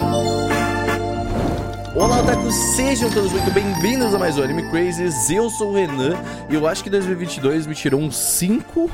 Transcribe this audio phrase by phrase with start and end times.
[0.00, 0.22] Olá,
[2.22, 2.54] otakus!
[2.54, 5.28] Sejam todos muito bem-vindos a mais um Anime Crazes.
[5.28, 6.14] Eu sou o Renan
[6.48, 8.90] e eu acho que 2022 me tirou uns 5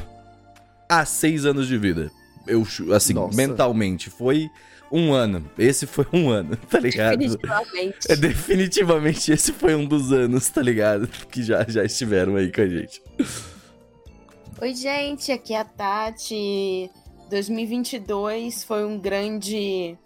[0.88, 2.10] a 6 anos de vida.
[2.46, 3.36] Eu, assim, Nossa.
[3.36, 4.10] mentalmente.
[4.10, 4.50] Foi
[4.90, 5.48] um ano.
[5.56, 7.18] Esse foi um ano, tá ligado?
[7.18, 7.98] Definitivamente.
[8.08, 11.06] É, definitivamente esse foi um dos anos, tá ligado?
[11.30, 13.00] Que já, já estiveram aí com a gente.
[14.60, 16.90] Oi, gente, aqui é a Tati.
[17.30, 19.96] 2022 foi um grande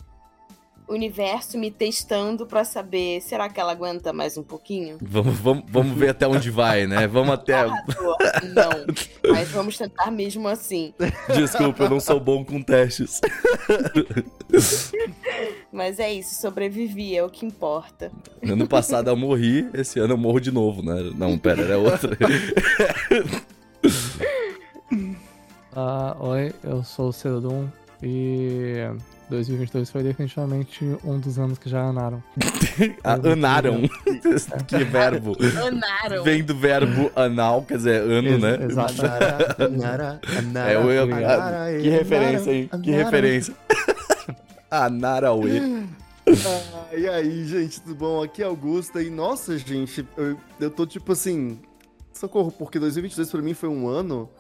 [0.93, 4.99] universo me testando pra saber, será que ela aguenta mais um pouquinho?
[5.01, 7.07] Vamos, vamos, vamos ver até onde vai, né?
[7.07, 7.55] Vamos até.
[7.55, 8.17] Arrasou.
[8.55, 10.95] Não, mas vamos tentar mesmo assim.
[11.35, 13.21] Desculpa, eu não sou bom com testes.
[15.73, 18.13] Mas é isso, sobrevivi, é o que importa.
[18.43, 21.11] Ano passado eu morri, esse ano eu morro de novo, né?
[21.17, 22.17] Não, pera, era outra.
[25.75, 27.67] Ah, oi, eu sou o Cerodum
[28.03, 28.87] e
[29.33, 32.23] 2022 foi definitivamente um dos anos que já anaram.
[33.05, 33.83] Ah, Anaram.
[34.67, 35.37] que verbo.
[35.67, 36.25] Anaram.
[36.25, 38.65] Vem do verbo anal, quer dizer, ano, né?
[38.65, 39.05] Exato.
[39.05, 42.71] Anara, Anara, Anara, É, eu, Anara, que referência, hein?
[42.83, 43.55] Que referência.
[44.71, 45.61] Anarauê.
[46.27, 48.23] Ah, e aí, gente, tudo bom?
[48.23, 51.61] Aqui é Augusta e, nossa, gente, eu, eu tô tipo assim,
[52.13, 54.31] socorro, porque 2022 pra mim foi um ano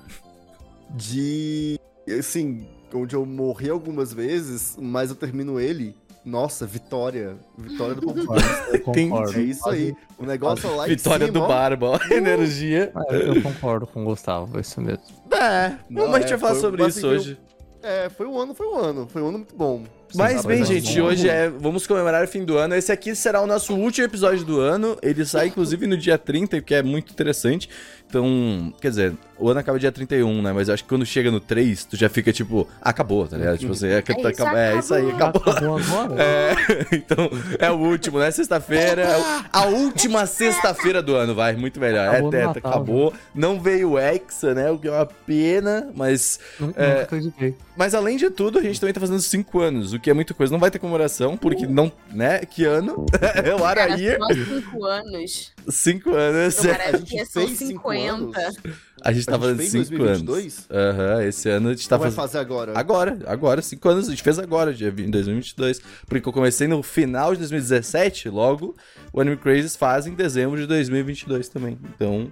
[0.90, 1.78] de,
[2.18, 8.06] assim, onde eu morri algumas vezes, mas eu termino ele, nossa, vitória, vitória do
[8.82, 9.38] concordo.
[9.38, 11.48] É isso aí, o negócio é lá em Vitória cima, do ó.
[11.48, 11.98] Barba, ó.
[12.14, 12.92] Energia.
[12.94, 15.02] Ah, eu, eu concordo com o Gustavo, é isso mesmo.
[15.32, 17.40] É, Não, mas a gente é, vai falar foi- sobre isso basicamente, hoje.
[17.82, 19.82] É, foi um ano, foi um ano, foi um ano muito bom.
[20.14, 21.06] Mas bem, é gente, bom.
[21.06, 21.48] hoje é.
[21.48, 22.74] Vamos comemorar o fim do ano.
[22.74, 24.96] Esse aqui será o nosso último episódio do ano.
[25.02, 27.68] Ele sai, inclusive, no dia 30, o que é muito interessante.
[28.08, 30.52] Então, quer dizer, o ano acaba dia 31, né?
[30.52, 33.56] Mas eu acho que quando chega no 3, tu já fica tipo, acabou, tá ligado?
[33.56, 35.42] Tipo assim, é, que É tá- isso, é isso aí, acabou.
[35.46, 36.22] Acabou agora?
[36.22, 36.54] É,
[36.94, 38.30] então, é o último, né?
[38.30, 39.00] Sexta-feira.
[39.02, 39.16] é
[39.50, 41.56] A última sexta-feira do ano, vai.
[41.56, 42.06] Muito melhor.
[42.10, 43.14] Acabou é, teta, Natal, acabou.
[43.34, 44.70] Não veio o Hexa, né?
[44.70, 46.38] O que é uma pena, mas.
[46.60, 46.88] Nunca, É.
[46.90, 47.54] nunca acreditei.
[47.74, 50.34] Mas além de tudo, a gente também tá fazendo 5 anos, o que é muita
[50.34, 50.52] coisa.
[50.52, 51.90] Não vai ter comemoração, porque não.
[52.12, 52.40] Né?
[52.40, 53.06] Que ano?
[53.44, 54.16] É o Cara, Araí.
[54.18, 55.52] só cinco anos.
[55.68, 56.64] 5 anos.
[56.64, 58.38] Eu A gente que são fez cinco 50.
[58.40, 58.56] anos.
[59.04, 60.22] A gente tá A gente fazendo 5 anos.
[60.22, 60.68] 2022?
[60.70, 62.20] Aham, esse ano a gente tá Ou vai fazendo.
[62.28, 62.72] fazer agora?
[62.78, 65.80] Agora, agora, 5 anos, a gente fez agora, dia 20, em 2022.
[66.06, 68.74] Porque eu comecei no final de 2017, logo
[69.12, 71.78] o Anime Crazes faz em dezembro de 2022 também.
[71.94, 72.30] Então,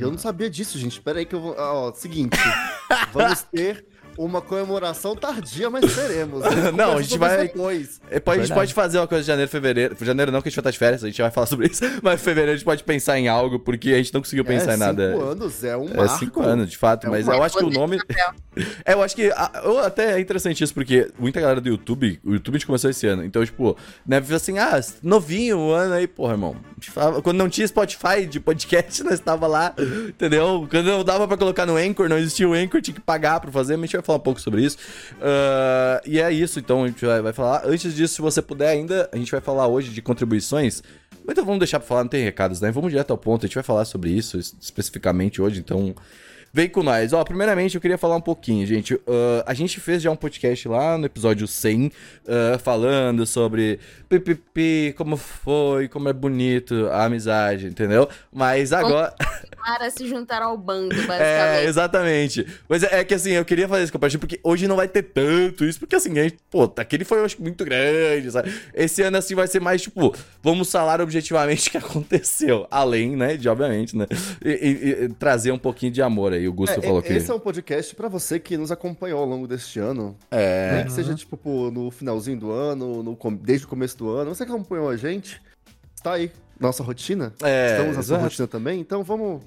[0.00, 1.00] eu não sabia disso, gente.
[1.00, 1.54] Pera aí que eu vou...
[1.56, 2.36] Ó, seguinte.
[3.12, 3.86] vamos ter
[4.18, 6.40] uma comemoração tardia, mas teremos.
[6.42, 6.72] né?
[6.76, 8.00] Não, a gente vai- isso Depois.
[8.10, 9.96] é, a gente pode fazer uma coisa de janeiro, fevereiro.
[10.00, 11.82] Janeiro não, que a gente vai estar de férias, a gente vai falar sobre isso.
[12.02, 14.74] Mas fevereiro a gente pode pensar em algo, porque a gente não conseguiu pensar é,
[14.74, 15.12] em nada.
[15.12, 16.18] Cinco anos é um É marco.
[16.18, 17.98] cinco anos, de fato, É um mas eu acho que o nome.
[18.84, 19.30] É, eu acho que.
[19.36, 22.18] ah, eu- até é interessante isso, porque muita galera do YouTube.
[22.24, 23.24] O YouTube a gente começou esse ano.
[23.24, 26.56] Então, tipo, né, viu assim, ah, novinho, um ano aí, porra, irmão.
[27.22, 29.72] Quando não tinha Spotify de podcast, nós tava lá,
[30.08, 30.66] entendeu?
[30.68, 33.52] Quando não dava pra colocar no Anchor, não existia o Anchor, tinha que pagar pra
[33.52, 34.76] fazer, mas a gente vai falar um pouco sobre isso.
[35.20, 37.62] Ah, e é isso, então a gente vai, vai falar.
[37.66, 40.82] Antes disso, se você puder ainda, a gente vai falar hoje de contribuições.
[41.24, 42.70] Mas Então vamos deixar pra falar, não tem recados, né?
[42.70, 45.94] Vamos direto ao ponto, a gente vai falar sobre isso es- especificamente hoje, então.
[46.58, 47.12] Vem com nós.
[47.12, 49.00] Ó, primeiramente eu queria falar um pouquinho, gente.
[49.06, 51.92] Ah, a gente fez já um podcast lá no episódio 100,
[52.26, 58.08] ah, falando sobre pipipi, como foi, como é bonito a amizade, entendeu?
[58.32, 59.14] Mas agora.
[59.56, 61.66] Para se juntar ao bando, É, basicamente.
[61.68, 62.46] exatamente.
[62.68, 65.02] Mas é, é que assim, eu queria fazer esse compartilho porque hoje não vai ter
[65.04, 68.52] tanto isso, porque assim, a gente, pô, aquele foi, eu acho, muito grande, sabe?
[68.74, 72.66] Esse ano, assim, vai ser mais, tipo, vamos falar objetivamente o que aconteceu.
[72.68, 74.06] Além, né, de, obviamente, né,
[74.44, 76.47] e, e- e trazer um pouquinho de amor aí.
[76.48, 77.12] O Gusto É, falou que...
[77.12, 80.16] Esse é um podcast pra você que nos acompanhou ao longo deste ano.
[80.30, 84.08] É, Nem que seja, tipo, pô, no finalzinho do ano, no desde o começo do
[84.10, 84.34] ano.
[84.34, 85.40] Você que acompanhou a gente,
[85.94, 87.32] está aí, nossa rotina.
[87.42, 89.42] é, Estamos na sua rotina também, então vamos...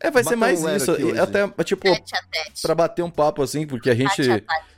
[0.00, 0.92] É, vai ser mais um isso.
[1.20, 2.62] Até, tipo, Tete a tete.
[2.62, 4.16] pra bater um papo, assim, porque a gente...
[4.16, 4.76] Tete a tete.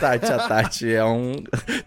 [0.00, 1.34] Tati a Tati é um...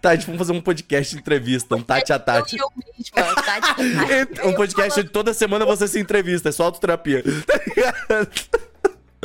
[0.00, 2.56] Tati, vamos fazer um podcast de entrevista, um Tati a Tati.
[2.56, 4.40] Eu, eu mesma, a tete.
[4.48, 7.22] Um podcast de toda semana você se entrevista, é só autoterapia.
[7.46, 8.28] Tá ligado?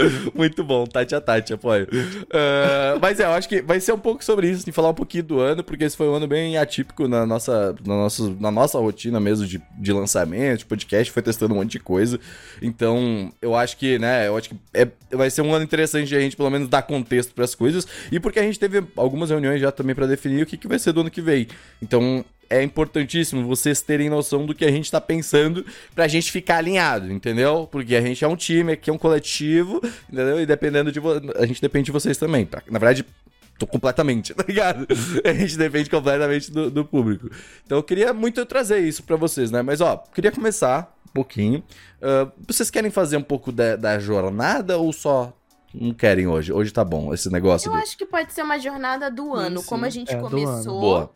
[0.34, 1.88] Muito bom, Tati a Tati, apoio.
[2.32, 4.94] Ah, mas é, eu acho que vai ser um pouco sobre isso, de falar um
[4.94, 8.52] pouquinho do ano, porque esse foi um ano bem atípico na nossa, na nossa, na
[8.52, 12.20] nossa rotina mesmo de, de lançamento, de podcast, foi testando um monte de coisa.
[12.62, 16.16] Então, eu acho que, né, eu acho que é, vai ser um ano interessante de
[16.16, 19.30] a gente, pelo menos, dar contexto para as coisas, e porque a gente teve algumas
[19.30, 21.48] reuniões já também para definir o que, que vai ser do ano que vem.
[21.82, 26.58] Então, é importantíssimo vocês terem noção do que a gente tá pensando pra gente ficar
[26.58, 27.68] alinhado, entendeu?
[27.72, 29.82] Porque a gente é um time, aqui é um coletivo,
[30.12, 30.40] entendeu?
[30.42, 31.00] E dependendo de
[31.38, 32.46] a gente depende de vocês também.
[32.46, 32.62] tá?
[32.70, 33.06] Na verdade,
[33.58, 34.88] tô completamente, tá ligado?
[35.24, 37.30] A gente depende completamente do, do público.
[37.66, 39.62] Então eu queria muito trazer isso pra vocês, né?
[39.62, 41.64] Mas ó, queria começar um pouquinho.
[42.02, 45.34] Uh, vocês querem fazer um pouco da, da jornada ou só
[45.74, 46.52] não querem hoje?
[46.52, 47.68] Hoje tá bom esse negócio.
[47.70, 49.68] Eu do- acho que pode ser uma jornada do ano, sim.
[49.68, 51.14] como a gente É, começou.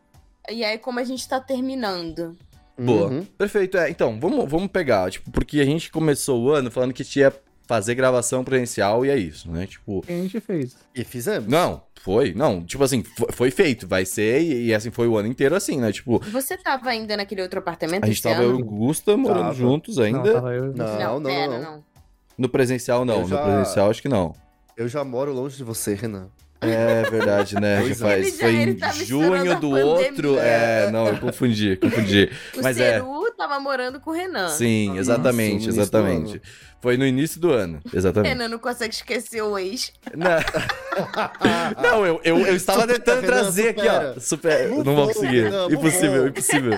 [0.50, 2.36] E aí, como a gente tá terminando.
[2.78, 3.08] Boa.
[3.08, 3.24] Uhum.
[3.38, 3.78] Perfeito.
[3.78, 7.32] É, então, vamos, vamos pegar, tipo, porque a gente começou o ano falando que tinha
[7.66, 9.66] fazer gravação presencial e é isso, né?
[9.66, 10.76] Tipo, a gente fez?
[10.94, 11.48] E fizemos.
[11.50, 15.16] não, foi, não, tipo assim, foi, foi feito, vai ser e, e assim foi o
[15.18, 15.92] ano inteiro assim, né?
[15.92, 19.44] Tipo, Você tava ainda naquele outro apartamento a gente tava eu e o Gusta morando
[19.44, 19.54] Tava.
[19.54, 20.20] juntos ainda.
[20.24, 21.00] Não, tava eu Não.
[21.00, 21.62] Não, não, pera, não.
[21.76, 21.84] não.
[22.38, 24.36] No presencial não, Eu no já- presencial acho que não.
[24.76, 26.28] Eu já moro longe de você, Renan.
[26.70, 27.82] É verdade, né?
[27.82, 28.22] Pois Já é.
[28.24, 29.86] já- foi em junho do pandemia.
[29.86, 30.40] outro.
[30.40, 32.30] É, não, eu confundi, confundi.
[32.58, 32.94] O Mas é.
[32.94, 34.50] Ceru tava morando com o Renan.
[34.50, 36.42] Sim, exatamente, no início do exatamente.
[36.84, 38.34] Foi no início do ano, exatamente.
[38.34, 39.94] Renan não consegue esquecer o ex.
[40.14, 40.32] Não,
[41.82, 44.20] não eu, eu, eu estava Supera, tentando Renan, trazer aqui, ó.
[44.20, 45.50] Super, Move não vou on, conseguir.
[45.50, 46.74] Move impossível, impossível.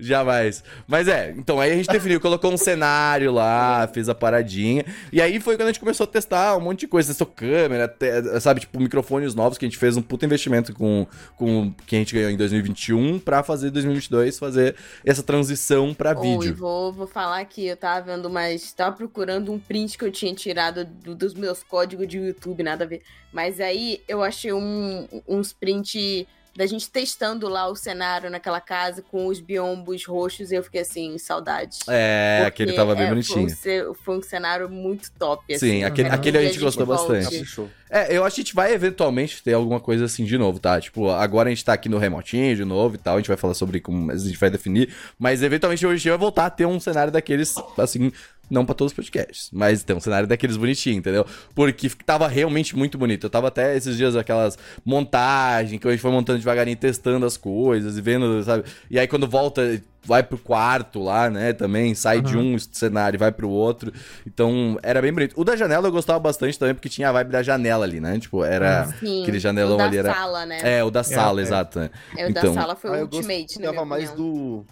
[0.00, 0.64] Jamais.
[0.88, 4.86] Mas é, então aí a gente definiu, colocou um cenário lá, fez a paradinha.
[5.12, 7.08] E aí foi quando a gente começou a testar um monte de coisa.
[7.08, 11.06] Testou câmera, te- sabe, tipo, microfones novos que a gente fez um puta investimento com,
[11.36, 16.14] com que a gente ganhou em 2021 pra fazer 2022, fazer essa transição pra e
[16.14, 16.54] vídeo.
[16.54, 18.72] vou, vou falar aqui, eu tava vendo mais.
[18.72, 22.84] Tava procurando um print que eu tinha tirado do- dos meus códigos de YouTube, nada
[22.84, 23.02] a ver.
[23.32, 29.00] Mas aí eu achei um, uns print da gente testando lá o cenário naquela casa
[29.00, 31.78] com os biombos roxos e eu fiquei assim, saudades.
[31.88, 33.48] É, Porque, aquele tava bem é, bonitinho.
[33.56, 35.84] Foi um, foi um cenário muito top, Sim, assim.
[35.84, 37.42] aquele- Quero aquele a gente gostou bastante.
[37.88, 40.78] É, eu acho que a gente vai eventualmente ter alguma coisa assim de novo, tá?
[40.78, 43.36] Tipo, agora a gente tá aqui no remotinho de novo e tal, a gente vai
[43.38, 46.50] falar sobre como a gente vai definir, mas eventualmente hoje a gente vai voltar a
[46.50, 48.12] ter um cenário daqueles, assim,
[48.52, 51.24] não pra todos os podcasts, mas tem um cenário daqueles bonitinho, entendeu?
[51.54, 53.24] Porque tava realmente muito bonito.
[53.26, 57.36] Eu tava até esses dias aquelas montagens que a gente foi montando devagarinho, testando as
[57.36, 58.64] coisas e vendo, sabe?
[58.90, 63.18] E aí quando volta, vai pro quarto lá, né, também, sai de um cenário e
[63.18, 63.92] vai pro outro.
[64.26, 65.32] Então, era bem bonito.
[65.40, 68.18] O da janela eu gostava bastante também, porque tinha a vibe da janela ali, né?
[68.18, 69.98] Tipo, era Sim, aquele janelão o da ali.
[69.98, 70.12] Era...
[70.12, 70.58] sala, né?
[70.62, 71.42] É, o da sala, é.
[71.42, 71.78] exato.
[71.80, 71.90] né?
[72.16, 73.66] É, o então- da sala foi Ah, o eu Ultimate, né?
[73.66, 74.66] gostava mais do.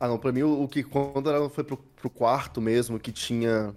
[0.00, 3.10] Ah, não, pra mim o, o que quando ela foi pro, pro quarto mesmo, que
[3.12, 3.74] tinha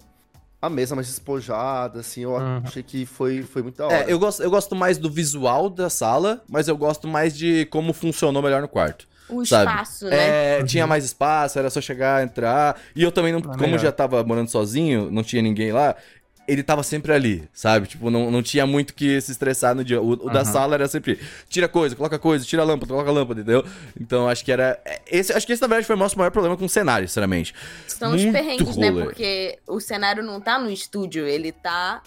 [0.60, 2.62] a mesa mais despojada, assim, eu Uhum.
[2.64, 4.10] achei que foi, foi muito da hora.
[4.10, 7.66] É, eu gosto, eu gosto mais do visual da sala, mas eu gosto mais de
[7.66, 9.08] como funcionou melhor no quarto.
[9.28, 9.72] O sabe?
[9.72, 10.36] espaço, né?
[10.58, 12.78] É, tinha mais espaço, era só chegar, entrar.
[12.94, 13.78] E eu também, não, Ah, como melhor.
[13.78, 15.96] já tava morando sozinho, não tinha ninguém lá,
[16.52, 17.86] ele tava sempre ali, sabe?
[17.86, 20.00] Tipo, não, não tinha muito que se estressar no dia.
[20.00, 20.44] O, o da Aham.
[20.44, 21.18] sala era sempre
[21.48, 23.64] tira coisa, coloca coisa, tira a lâmpada, coloca a lâmpada, entendeu?
[24.00, 24.80] Então acho que era.
[24.84, 27.08] é, Esse, acho que esse, na verdade, foi o nosso maior problema com o cenário,
[27.08, 27.54] sinceramente.
[27.86, 28.90] São os muito perrengues, né?
[28.90, 29.04] rolê.
[29.04, 32.02] Porque o cenário não tá no estúdio, ele tá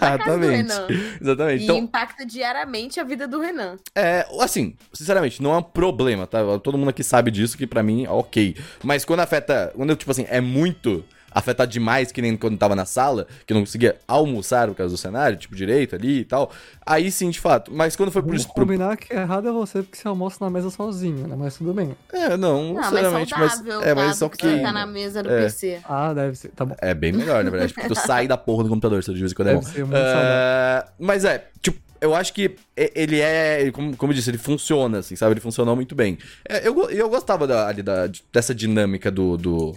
[0.00, 0.56] na casa do Exatamente.
[0.56, 0.86] Renan.
[1.20, 1.60] Exatamente.
[1.60, 3.76] E Então, impacta diariamente a vida do Renan.
[3.94, 6.40] É, assim, sinceramente, não é um problema, tá?
[6.58, 8.56] Todo mundo aqui sabe disso, que pra mim, ok.
[8.82, 12.84] Mas quando afeta, quando, tipo assim, é muito afetado demais, que nem quando tava na
[12.84, 16.50] sala, que não conseguia almoçar por causa do cenário, tipo, direito ali e tal,
[16.84, 17.72] aí sim, de fato.
[17.72, 18.30] Mas quando foi pro...
[18.30, 21.36] Vamos combinar que errado é você porque você almoça na mesa sozinho, né?
[21.38, 21.94] Mas tudo bem.
[22.12, 23.52] é, não, Não, mas sinceramente, mas...
[23.52, 24.14] saudável, é, mas tá?
[24.14, 24.48] só Do que...
[24.48, 25.42] você tá na mesa do é.
[25.42, 25.80] PC.
[25.84, 26.48] Ah, deve ser.
[26.50, 26.74] Tá bom.
[26.80, 29.32] É bem melhor, na verdade, porque tu sai da porra do computador, se de vez
[29.32, 29.62] em quando é bom.
[29.62, 30.32] ser muito saudável.
[30.32, 34.98] É, mas é, tipo, eu acho que ele é, como, como eu disse, ele funciona,
[34.98, 35.34] assim, sabe?
[35.34, 36.18] Ele funcionou muito bem.
[36.48, 39.76] É, eu, eu gostava da, ali da- dessa dinâmica do, do-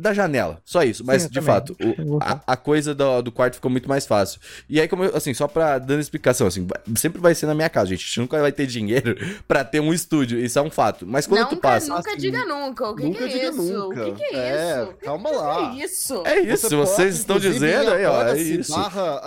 [0.00, 1.04] Da janela, só isso.
[1.04, 1.46] Mas, Sim, de também.
[1.46, 1.76] fato,
[2.06, 4.40] o- a, a coisa do, do quarto ficou muito mais fácil.
[4.68, 6.66] E aí, como eu, assim, só pra dando explicação, assim,
[6.96, 8.00] sempre vai ser na minha casa, gente.
[8.02, 9.14] A gente nunca vai ter dinheiro
[9.46, 11.06] pra ter um estúdio, isso é um fato.
[11.06, 11.88] Mas quando tu nunca, passa.
[11.94, 12.88] nunca assim, diga nunca.
[12.88, 13.62] O que, nunca que é diga isso?
[13.62, 14.08] nunca.
[14.08, 14.94] O que, que é, É, isso?
[15.04, 15.70] calma que, lá.
[15.72, 16.22] Que é isso?
[16.26, 18.22] É isso, Você vocês pode, estão dizendo aí, ó.
[18.28, 18.72] É isso.
[18.72, 19.20] Barra.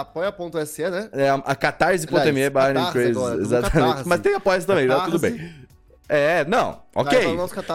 [0.00, 1.08] Apoia.se, né?
[1.12, 3.12] É a, a catarse.me barra Crazy.
[3.12, 3.72] tudo Exatamente.
[3.72, 4.08] Catarse.
[4.08, 5.38] Mas tem apoias também, já tudo bem.
[6.12, 7.20] É, não, ok.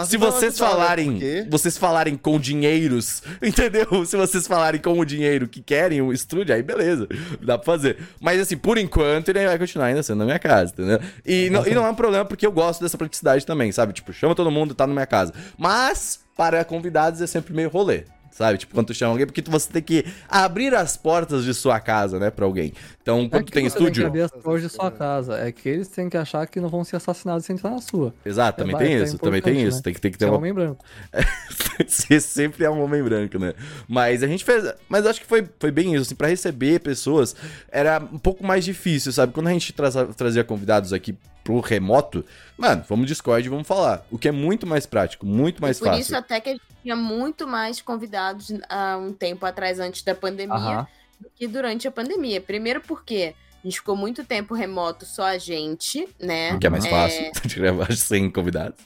[0.05, 4.05] Se vocês falarem, vocês falarem com dinheiros, entendeu?
[4.05, 7.07] Se vocês falarem com o dinheiro que querem o estúdio, aí beleza,
[7.41, 7.97] dá pra fazer.
[8.19, 10.99] Mas assim, por enquanto ele vai continuar ainda sendo na minha casa, entendeu?
[11.25, 13.93] E não, e não é um problema porque eu gosto dessa praticidade também, sabe?
[13.93, 15.33] Tipo, chama todo mundo, tá na minha casa.
[15.57, 18.03] Mas para convidados é sempre meio rolê.
[18.35, 18.57] Sabe?
[18.57, 21.79] Tipo, quando tu chama alguém, porque tu- você tem que abrir as portas de sua
[21.79, 22.73] casa, né, pra alguém.
[23.01, 24.07] Então, quando é tu tem você tem que estúdio.
[24.07, 25.37] abrir as portas de sua casa.
[25.39, 28.13] É que eles têm que achar que não vão ser assassinados sem entrar na sua.
[28.25, 29.77] Exato, também É, tem é isso, também tem importante, isso.
[29.77, 29.83] né?
[29.83, 30.83] Tem que, tem que ter Você é um homem branco.
[31.87, 33.53] Você sempre é um homem branco, né?
[33.87, 34.65] Mas a gente fez.
[34.89, 36.01] Mas eu acho que foi, foi bem isso.
[36.03, 37.35] Assim, pra receber pessoas
[37.71, 39.31] era um pouco mais difícil, sabe?
[39.31, 41.15] Quando a gente traza- trazia convidados aqui
[41.45, 42.25] pro remoto,
[42.57, 44.03] mano, vamos Discord e vamos falar.
[44.09, 46.01] O que é muito mais prático, muito mais Por fácil.
[46.01, 50.15] isso até que a gente tinha muito mais convidados há um tempo atrás, antes da
[50.15, 50.87] pandemia,
[51.21, 52.41] do que durante a pandemia.
[52.41, 56.55] Primeiro porque A gente ficou muito tempo remoto, só a gente, né?
[56.59, 58.77] Que é mais fácil de gravar sem convidados.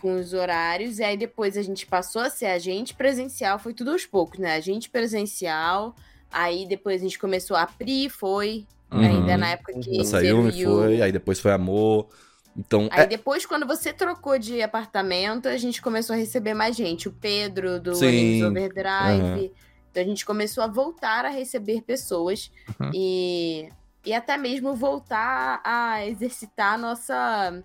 [0.00, 0.98] Com os horários.
[0.98, 3.58] E aí depois a gente passou a ser a gente presencial.
[3.58, 4.54] Foi tudo aos poucos, né?
[4.54, 5.96] A gente presencial.
[6.30, 8.66] Aí depois a gente começou a Pri, foi.
[8.90, 9.00] Uhum.
[9.00, 10.70] Ainda na época que Sayumi serviu.
[10.70, 12.08] foi, aí depois foi Amor.
[12.56, 16.74] Então, Aí é, depois, quando você trocou de apartamento, a gente começou a receber mais
[16.74, 17.06] gente.
[17.06, 18.42] O Pedro, do Sim.
[18.44, 19.22] Overdrive.
[19.22, 19.50] Aham.
[19.90, 22.50] Então a gente começou a voltar a receber pessoas.
[22.80, 22.90] Uhum.
[22.94, 23.68] E,
[24.04, 27.62] e até mesmo voltar a exercitar a nossa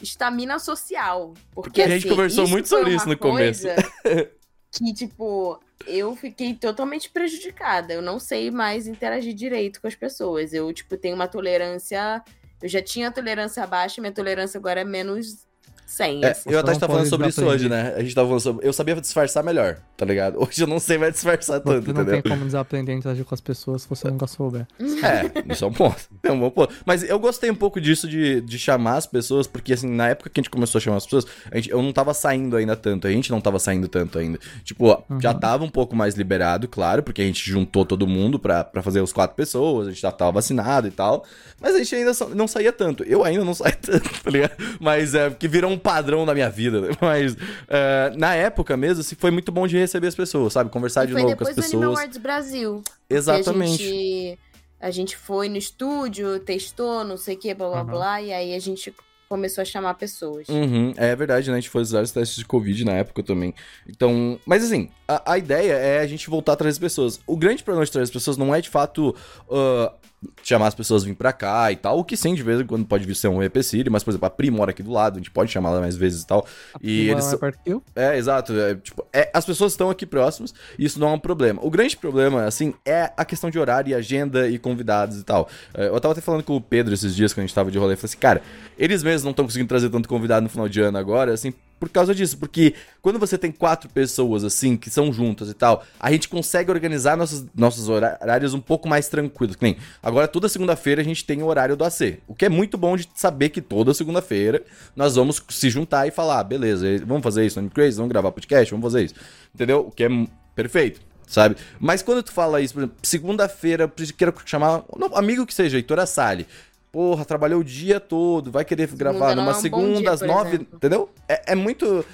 [0.00, 1.34] estamina social.
[1.54, 3.66] Porque, Porque a gente assim, conversou muito sobre isso no começo.
[4.72, 7.92] Que, tipo, eu fiquei totalmente prejudicada.
[7.92, 10.52] Eu não sei mais interagir direito com as pessoas.
[10.52, 12.22] Eu, tipo, tenho uma tolerância.
[12.62, 15.46] Eu já tinha tolerância baixa, minha tolerância agora é menos
[15.92, 16.24] 100.
[16.24, 16.50] é, assim.
[16.50, 17.94] eu até não estava falando sobre isso hoje, né?
[17.94, 18.66] A gente tava falando sobre.
[18.66, 20.40] Eu sabia disfarçar melhor, tá ligado?
[20.42, 22.22] Hoje eu não sei mais disfarçar tanto, não entendeu?
[22.22, 24.66] tem como desaprender a interagir com as pessoas se você nunca souber.
[24.80, 26.08] É, isso é um ponto.
[26.24, 26.72] Bom ponto.
[26.86, 30.30] Mas eu gostei um pouco disso de, de chamar as pessoas, porque assim, na época
[30.30, 32.76] que a gente começou a chamar as pessoas, a gente, eu não tava saindo ainda
[32.76, 34.38] tanto, a gente não tava saindo tanto ainda.
[34.64, 38.38] Tipo, ó, já tava um pouco mais liberado, claro, porque a gente juntou todo mundo
[38.38, 41.24] pra, pra fazer os quatro pessoas, a gente já tava vacinado e tal.
[41.60, 43.02] Mas a gente ainda não saía tanto.
[43.04, 44.52] Eu ainda não saio tanto, tá ligado?
[44.80, 46.80] Mas é, porque virou um padrão na minha vida.
[46.80, 46.88] né?
[47.00, 47.36] Mas
[47.68, 50.70] é, na época mesmo, assim, foi muito bom de receber as pessoas, sabe?
[50.70, 51.98] Conversar E de foi novo com as depois do Anime pessoas.
[51.98, 52.82] Awards Brasil.
[53.08, 54.38] que Exatamente.
[54.82, 57.86] A gente, foi no estúdio, testou, não sei o que, blá blá Uhum.
[57.86, 58.92] blá, e aí a gente
[59.28, 60.46] começou a chamar pessoas.
[60.48, 61.56] Uhum, é verdade, né?
[61.56, 63.54] A gente fez vários testes de Covid na época também.
[63.88, 67.20] Então, mas assim, a, a ideia é a gente voltar a trazer as pessoas.
[67.26, 69.14] O grande problema de trazer as pessoas não é de fato
[69.50, 69.94] ah,
[70.42, 72.66] chamar as pessoas a vir pra cá e tal, o que sim, de vez em
[72.66, 75.14] quando pode vir ser um empecilho, mas, por exemplo, a Pri mora aqui do lado,
[75.14, 76.46] a gente pode chamar ela mais vezes e tal.
[76.80, 77.38] E Uma eles.
[77.66, 77.82] eu.
[77.94, 78.52] É, exato.
[78.58, 81.60] É, tipo, é, as pessoas estão aqui próximas e isso não é um problema.
[81.64, 85.48] O grande problema, assim, é a questão de horário e agenda e convidados e tal.
[85.74, 87.78] É, eu tava até falando com o Pedro esses dias, quando a gente tava de
[87.78, 88.42] rolê, eu falei assim, cara,
[88.78, 91.52] eles mesmos não estão conseguindo trazer tanto convidado no final de ano agora, assim,
[91.82, 92.38] por causa disso.
[92.38, 96.70] Porque quando você tem quatro pessoas, assim, que são juntas e tal, a gente consegue
[96.70, 99.56] organizar nossos, nossos horários um pouco mais tranquilos.
[99.56, 102.20] Que nem, agora toda segunda-feira a gente tem o horário do AC.
[102.28, 104.62] O que é muito bom de saber que toda segunda-feira
[104.94, 108.30] nós vamos se juntar e falar, ah, beleza, vamos fazer isso Anime Crazy, vamos gravar
[108.30, 109.14] podcast, vamos fazer isso.
[109.52, 109.88] Entendeu?
[109.88, 110.08] O que é
[110.54, 111.00] perfeito.
[111.26, 111.56] Sabe?
[111.80, 115.98] Mas quando tu fala isso, por exemplo, segunda-feira, quero chamar um amigo que seja, Heitor
[115.98, 116.46] Assali.
[116.92, 120.56] Porra, trabalhou o dia todo, vai querer gravar numa é um segunda, dia, às nove,
[120.56, 120.76] exemplo.
[120.76, 121.08] entendeu?
[121.26, 122.04] É, é muito.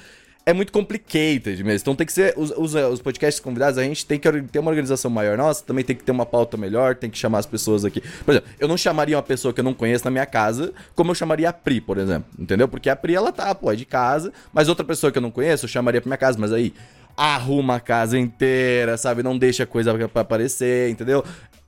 [0.47, 1.83] É muito complicated mesmo.
[1.83, 2.33] Então tem que ser.
[2.35, 5.85] Os, os, os podcasts convidados, a gente tem que ter uma organização maior nossa, também
[5.85, 8.01] tem que ter uma pauta melhor, tem que chamar as pessoas aqui.
[8.25, 11.11] Por exemplo, eu não chamaria uma pessoa que eu não conheço na minha casa, como
[11.11, 12.31] eu chamaria a Pri, por exemplo.
[12.39, 12.67] Entendeu?
[12.67, 15.31] Porque a Pri, ela tá, pô, é de casa, mas outra pessoa que eu não
[15.31, 16.73] conheço, eu chamaria pra minha casa, mas aí.
[17.15, 19.25] Arruma a casa inteira, sabe?
[19.25, 21.25] Não deixa coisa pra aparecer, entendeu?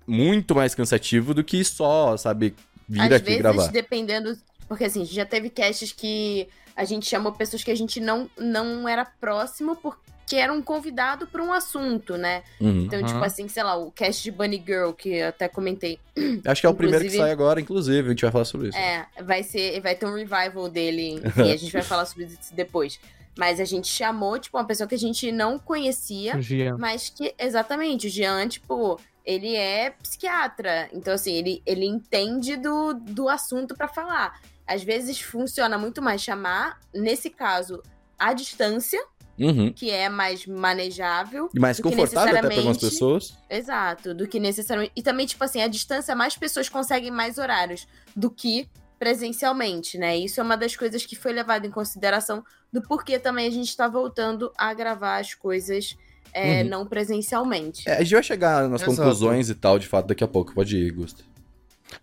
[0.07, 2.55] Muito mais cansativo do que só, sabe,
[2.91, 3.67] vir Às aqui vezes, gravar.
[3.69, 4.37] dependendo.
[4.69, 8.89] Porque assim, já teve casts que a gente chamou pessoas que a gente não, não
[8.89, 12.43] era próximo porque era um convidado para um assunto, né?
[12.61, 12.85] Uhum.
[12.85, 13.07] Então, Uhum.
[13.07, 15.99] tipo assim, sei lá, o cast de Bunny Girl, que eu até comentei.
[16.45, 18.69] Acho que é o primeiro que Inclusive- sai agora, inclusive, a gente vai falar sobre
[18.69, 18.79] isso.
[18.79, 22.55] É, vai ser, vai ter um revival dele, enfim, a gente vai falar sobre isso
[22.55, 23.01] depois.
[23.37, 26.35] Mas a gente chamou, tipo, uma pessoa que a gente não conhecia,
[26.79, 30.89] mas que, exatamente, o Jean, tipo, ele é psiquiatra.
[30.93, 34.41] Então, assim, ele, ele entende do, do assunto pra falar.
[34.67, 37.83] Às vezes funciona muito mais chamar, nesse caso,
[38.19, 39.01] à distância,
[39.39, 39.73] Uhum.
[39.73, 41.49] que é mais manejável.
[41.55, 43.35] E mais confortável até para algumas pessoas.
[43.49, 44.93] Exato, do que necessariamente.
[44.95, 50.15] E também, tipo assim, à distância, mais pessoas conseguem mais horários do que presencialmente, né?
[50.19, 53.75] Isso é uma das coisas que foi levado em consideração do porquê também a gente
[53.75, 55.97] tá voltando a gravar as coisas
[56.33, 56.69] é, Uhum.
[56.69, 57.89] não presencialmente.
[57.89, 58.97] É, a gente vai chegar nas Exato.
[58.97, 60.53] conclusões e tal, de fato, daqui a pouco.
[60.55, 61.25] Pode ir, Gusto.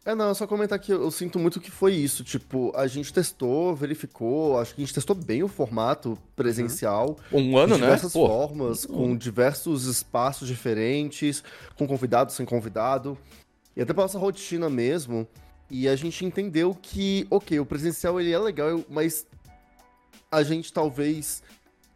[0.03, 2.21] É, não, só comentar que eu, eu sinto muito que foi isso.
[2.23, 7.17] Tipo, a gente testou, verificou, acho que a gente testou bem o formato presencial.
[7.31, 7.87] Um ano, de né?
[7.87, 11.41] diversas Pô, formas, com diversos espaços diferentes,
[11.77, 13.17] com convidado, sem convidado.
[13.77, 15.25] E até pela nossa rotina mesmo.
[15.71, 19.25] E a gente entendeu que, ok, o presencial ele é legal, mas
[20.31, 21.41] a gente talvez.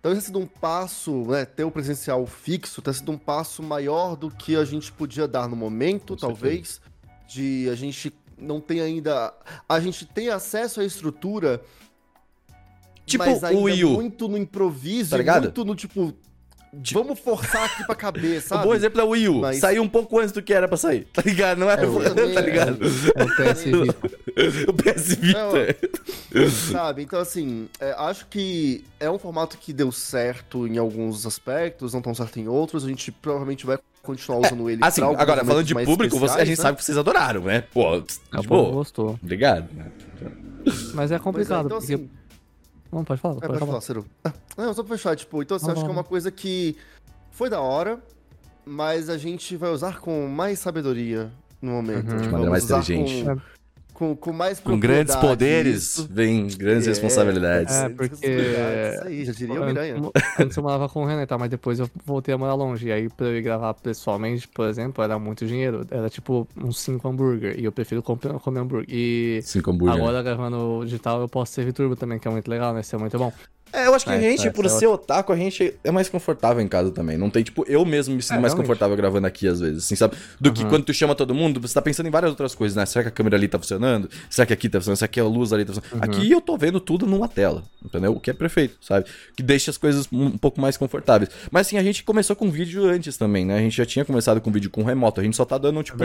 [0.01, 1.46] Talvez tenha sido um passo, né?
[1.46, 5.48] Ter o presencial fixo, tenha sido um passo maior do que a gente podia dar
[5.48, 6.81] no momento, Com talvez.
[7.27, 9.31] De a gente não tem ainda.
[9.70, 11.62] A gente tem acesso à estrutura.
[13.05, 13.89] Tipo mas ainda o Wii U.
[13.91, 15.43] muito no improviso, Tá ligado?
[15.43, 16.13] muito no tipo.
[16.94, 18.63] Vamos forçar aqui pra caber, O sabe?
[18.63, 19.40] bom exemplo é o Wii U.
[19.42, 21.06] Mas- Saiu um pouco antes do que era pra sair.
[21.13, 21.58] Tá ligado?
[21.58, 21.82] Não era.
[21.84, 22.80] É, tá ligado?
[23.16, 24.70] É o PS Vita.
[24.70, 26.50] o PS Vita.
[26.72, 27.04] Sabe?
[27.04, 32.01] Então, assim, é, acho que é um formato que deu certo em alguns aspectos, não
[32.01, 32.86] tão certo em outros.
[32.86, 36.58] A gente provavelmente vai continuar usando ele Assim, agora, falando de público, você- a gente
[36.58, 36.63] né?
[36.63, 37.62] sabe que vocês adoraram, né?
[37.74, 38.72] Pô, É, o de povo boa.
[38.72, 39.20] gostou.
[39.22, 39.68] Obrigado.
[40.94, 41.94] Mas é é, complicado, então, porque.
[41.96, 42.10] assim,
[42.91, 43.71] Não, pode falar, É, pode, pode falar.
[43.71, 44.05] falar, Ciro.
[44.24, 45.95] Ah, Não, só pra fechar, tipo, então assim, Não, acho que é não.
[45.95, 46.75] uma coisa que
[47.31, 48.00] foi da hora,
[48.65, 51.31] mas a gente vai usar com mais sabedoria
[51.62, 52.10] no momento.
[52.12, 52.17] Uhum.
[52.17, 53.24] De Vamos maneira mais usar inteligente.
[53.25, 53.41] Com,
[54.01, 56.08] com, com mais Com grandes poderes isso.
[56.12, 57.75] vem grandes É, responsabilidades.
[57.75, 59.96] É, porque- responsabilidades, Isso aí, já diria o Miranha.
[60.39, 61.38] Antes eu morava com o Renan, tá?
[61.38, 62.88] Mas depois eu voltei a morar longe.
[62.88, 65.86] E aí, pra eu ir gravar pessoalmente, por exemplo, era muito dinheiro.
[65.91, 67.60] Era tipo uns 5 hambúrguer.
[67.60, 68.88] E eu prefiro comer, comer hambúrguer.
[68.89, 69.96] E Cinco hambúrguer.
[70.01, 72.81] agora, gravando digital, eu posso servir turbo também, que é muito legal, né?
[72.81, 73.31] Isso é muito bom.
[73.74, 75.92] É, eu acho que a É, gente, é, por é ser otaku, a gente é
[75.92, 77.18] mais confortável em casa também.
[77.18, 78.68] Não tem, tipo, eu mesmo me sinto É, mais realmente.
[78.68, 80.16] confortável gravando aqui, às vezes, assim, sabe?
[80.40, 80.70] Do que Uhum.
[80.70, 82.86] quando tu chama todo mundo, você tá pensando em várias outras coisas, né?
[82.86, 84.10] Será que a câmera ali tá funcionando?
[84.30, 84.98] Será que aqui tá funcionando?
[84.98, 86.04] Será que a luz ali tá funcionando?
[86.10, 86.18] Uhum.
[86.18, 88.12] Aqui eu tô vendo tudo numa tela, entendeu?
[88.13, 89.06] O que é perfeito, sabe?
[89.36, 91.30] Que deixa as coisas um, pouco mais confortáveis.
[91.51, 93.58] Mas, assim, a gente começou com vídeo antes também, né?
[93.58, 95.22] A gente já tinha começado com vídeo com remoto.
[95.22, 96.04] A gente só tá dando, tipo,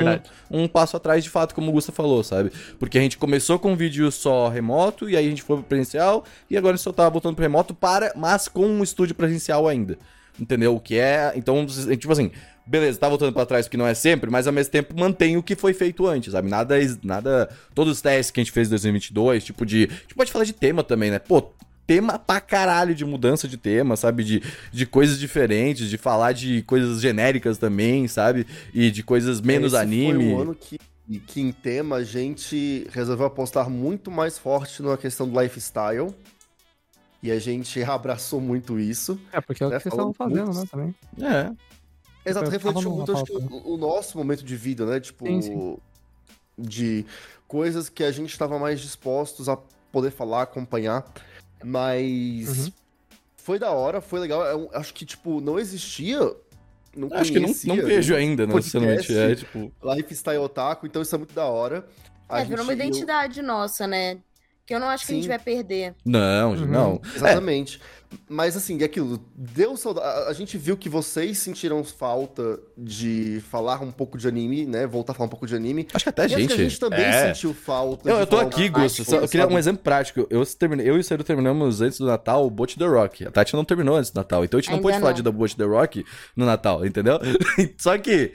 [0.50, 2.50] um, um passo atrás, de fato, como o Gusta falou, sabe?
[2.78, 6.24] Porque a gente começou com vídeo só remoto, e aí a gente foi pro presencial,
[6.50, 9.66] e agora a gente só tá voltando pro remoto, para, mas com um estúdio presencial
[9.68, 9.98] ainda.
[10.38, 10.74] Entendeu?
[10.76, 11.32] O que é.
[11.34, 12.30] Então, tipo assim,
[12.66, 15.42] beleza, tá voltando pra trás porque não é sempre, mas ao mesmo tempo mantém o
[15.42, 16.48] que foi feito antes, sabe?
[16.48, 16.76] Nada.
[17.02, 19.84] nada todos os testes que a gente fez em 2022, tipo de.
[19.84, 21.18] A gente pode falar de tema também, né?
[21.18, 21.52] Pô.
[21.86, 24.24] Tema pra caralho de mudança de tema, sabe?
[24.24, 28.44] De, de coisas diferentes, de falar de coisas genéricas também, sabe?
[28.74, 30.24] E de coisas menos Esse anime.
[30.24, 30.80] Foi um ano que,
[31.28, 36.12] que, em tema, a gente resolveu apostar muito mais forte na questão do lifestyle.
[37.22, 39.18] E a gente abraçou muito isso.
[39.32, 40.94] É, porque é o É, que vocês estavam fazendo, muito- né, também.
[41.22, 41.52] É.
[42.28, 44.98] Exato, refletiu muito, acho que, pauta, o, o nosso momento de vida, né?
[44.98, 45.76] Tipo, Sim, sim.
[46.58, 47.06] de
[47.46, 49.56] coisas que a gente estava mais dispostos a
[49.92, 51.04] poder falar, acompanhar.
[51.62, 52.72] Mas Uhum.
[53.36, 54.42] foi da hora, foi legal.
[54.44, 56.18] Eu acho que, tipo, não existia.
[56.96, 58.52] Não Acho que não, não vejo ainda, né?
[58.52, 59.06] podcast.
[59.06, 59.72] Sinceramente, é tipo.
[59.84, 61.86] Lifestyle Otaku, então isso é muito da hora.
[62.28, 64.18] A É, virou uma identidade nossa, né?
[64.66, 65.28] Que eu não acho que a gente Sim.
[65.28, 65.94] vai perder.
[66.04, 66.66] Não, Uhum.
[66.66, 67.00] não.
[67.14, 67.80] Exatamente.
[68.28, 70.28] Mas assim, é aquilo, deu saudade.
[70.28, 74.86] A, gente viu que vocês sentiram falta de falar um pouco de anime, né?
[74.86, 75.86] Voltar a falar um pouco de anime.
[75.92, 76.46] Acho que até a acho gente.
[76.48, 77.34] que a gente também é.
[77.34, 78.08] sentiu falta.
[78.08, 79.04] Eu, de eu tô falar aqui, Gusto.
[79.04, 80.26] Só, eu queria um exemplo prático.
[80.30, 83.26] Eu, terminei, eu e o Ciro terminamos antes do Natal o Boat The Rock.
[83.26, 84.44] A Tati não terminou antes do Natal.
[84.44, 85.16] Então a gente não Ainda pôde falar não.
[85.16, 86.04] de The Boat The Rock
[86.36, 87.18] no Natal, entendeu?
[87.78, 88.32] Só que.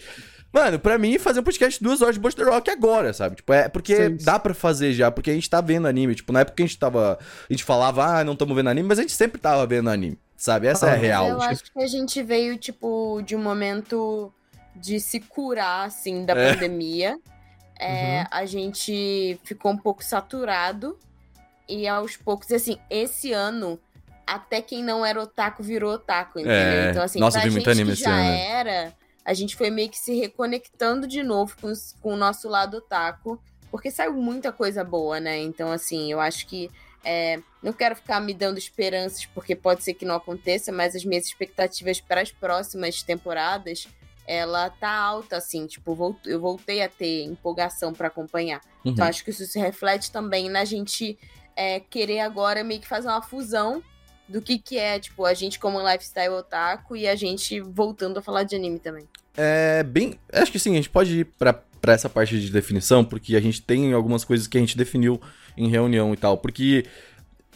[0.54, 3.38] Mano, pra mim, fazer um podcast duas horas de The Rock agora, sabe?
[3.38, 4.18] Tipo, é porque Sim.
[4.22, 6.14] dá pra fazer já, porque a gente tá vendo anime.
[6.14, 7.18] Tipo, na época que a gente tava.
[7.50, 10.20] A gente falava, ah, não estamos vendo anime, mas a gente sempre tava vendo anime,
[10.36, 10.68] sabe?
[10.68, 11.28] Essa é a Ah, real.
[11.30, 14.34] Eu acho que a gente veio, tipo, de um momento
[14.76, 16.54] de se curar, assim, da É.
[16.54, 17.18] pandemia.
[17.80, 18.26] É, Uhum.
[18.32, 20.98] A gente ficou um pouco saturado.
[21.68, 23.80] E aos poucos, assim, esse ano,
[24.28, 26.54] até quem não era otaku virou otaku, entendeu?
[26.58, 26.90] É.
[26.92, 28.30] Então, assim, Nossa, pra vi muito gente anime que esse já ano.
[28.36, 28.94] era,
[29.25, 32.77] a gente foi meio que se reconectando de novo com, os- com o nosso lado
[32.77, 33.39] otaku.
[33.69, 35.38] Porque saiu muita coisa boa, né?
[35.39, 36.69] Então, assim, eu acho que
[37.05, 41.05] é, não quero ficar me dando esperanças, porque pode ser que não aconteça, mas as
[41.05, 43.88] minhas expectativas para as próximas temporadas,
[44.27, 48.60] ela tá alta, assim, tipo, eu voltei a ter empolgação para acompanhar.
[48.84, 48.91] Uhum.
[48.91, 51.17] Então, acho que isso se reflete também na gente
[51.55, 53.81] é, querer agora meio que fazer uma fusão
[54.32, 58.22] do que que é, tipo, a gente como lifestyle otaku e a gente voltando a
[58.22, 59.08] falar de anime também.
[59.36, 60.20] É bem.
[60.32, 63.41] Acho que sim, a gente pode ir pra, pra essa parte de definição, porque a
[63.41, 65.22] gente tem algumas coisas que a gente definiu
[65.58, 66.38] em reunião e tal.
[66.38, 66.86] Porque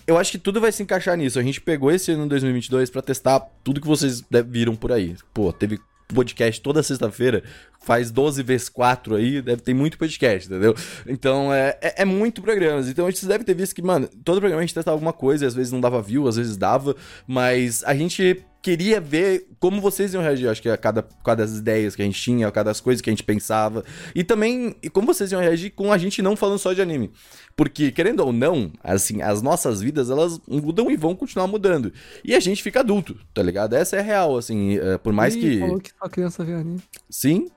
[0.08, 1.40] eu acho que tudo vai se encaixar nisso.
[1.40, 5.16] A gente pegou esse ano 2022 pra testar tudo que vocês viram por aí.
[5.34, 5.80] Pô, teve
[6.14, 7.44] podcast toda sexta-feira,
[7.82, 10.76] faz 12 vezes 4 aí, deve ter muito podcast, entendeu?
[11.08, 12.88] Então é, é, é muito programas.
[12.88, 15.46] Então a gente deve ter visto que, mano, todo programa a gente testava alguma coisa,
[15.46, 16.96] às vezes não dava view, às vezes dava,
[17.28, 21.56] mas a gente queria ver como vocês iam reagir, acho que a cada, cada das
[21.56, 23.86] ideias que a gente tinha, a cada das coisas que a gente pensava.
[24.16, 27.12] E também como vocês iam reagir com a gente não falando só de anime.
[27.56, 31.94] Porque, querendo ou não, assim, as nossas vidas, elas mudam e vão continuar mudando.
[32.24, 33.76] E a gente fica adulto, tá ligado?
[33.76, 35.60] Essa é real, assim, é, por mais Ih, que...
[35.60, 36.82] Falou que só criança vê anime.
[37.08, 37.48] Sim.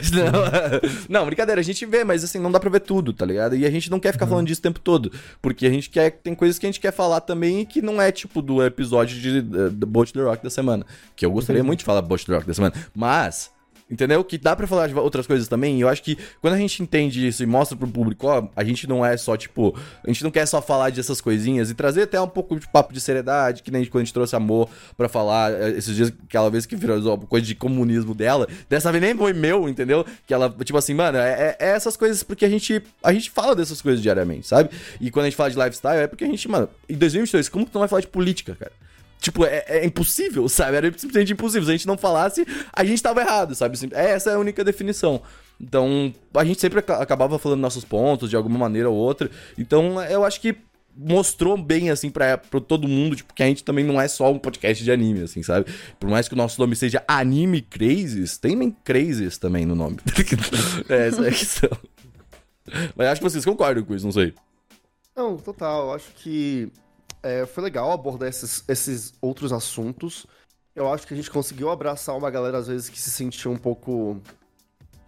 [0.00, 3.54] Não, não, brincadeira, a gente vê, mas assim, não dá pra ver tudo, tá ligado?
[3.54, 5.12] E a gente não quer ficar falando disso o tempo todo.
[5.40, 6.10] Porque a gente quer.
[6.10, 9.38] Tem coisas que a gente quer falar também que não é tipo do episódio de
[9.38, 10.86] uh, Boat the Rock da semana.
[11.14, 11.66] Que eu gostaria Entendi.
[11.66, 12.74] muito de falar Boat the Rock da semana.
[12.94, 13.51] Mas.
[13.92, 14.24] Entendeu?
[14.24, 15.76] Que dá pra falar de outras coisas também.
[15.76, 18.64] E eu acho que quando a gente entende isso e mostra pro público, ó, a
[18.64, 22.04] gente não é só, tipo, a gente não quer só falar dessas coisinhas e trazer
[22.04, 25.10] até um pouco de papo de seriedade, que nem quando a gente trouxe amor pra
[25.10, 28.48] falar eh, esses dias, aquela vez que virou coisa de comunismo dela.
[28.66, 30.06] Dessa vez nem foi meu, entendeu?
[30.26, 33.54] Que ela, tipo assim, mano, é, é essas coisas porque a gente, a gente fala
[33.54, 34.70] dessas coisas diariamente, sabe?
[35.02, 37.66] E quando a gente fala de lifestyle é porque a gente, mano, em 2022, como
[37.66, 38.72] que tu não vai falar de política, cara?
[39.22, 40.76] Tipo, é, é, impossível, sabe?
[40.76, 41.64] Era simplesmente impossível.
[41.64, 43.78] Se a gente não falasse, a gente tava errado, sabe?
[43.92, 45.22] Essa é a única definição.
[45.60, 49.30] Então, a gente sempre acabava falando nossos pontos de alguma maneira ou outra.
[49.56, 50.56] Então, eu acho que
[50.96, 54.28] mostrou bem, assim, pra, pra todo mundo, tipo, que a gente também não é só
[54.28, 55.72] um podcast de anime, assim, sabe?
[56.00, 59.98] Por mais que o nosso nome seja Anime Crazes, tem nem Crazes também no nome.
[60.90, 61.70] é, essa é a questão.
[62.96, 64.34] Mas acho que vocês concordam com isso, não sei.
[65.14, 65.94] Não, total.
[65.94, 66.72] Acho que
[67.22, 70.26] é, foi legal abordar esses, esses outros assuntos.
[70.74, 73.56] Eu acho que a gente conseguiu abraçar uma galera, às vezes, que se sentia um
[73.56, 74.20] pouco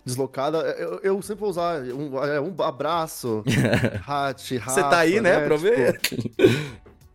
[0.05, 0.59] deslocada.
[0.59, 3.43] Eu, eu sempre vou usar um, é, um abraço,
[4.07, 6.01] hat, Você tá aí, né, né pra tipo, ver?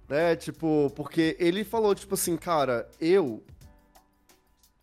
[0.09, 3.43] né, tipo, porque ele falou, tipo assim, cara, eu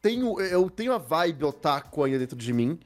[0.00, 2.78] tenho, eu tenho a vibe otaku ainda dentro de mim,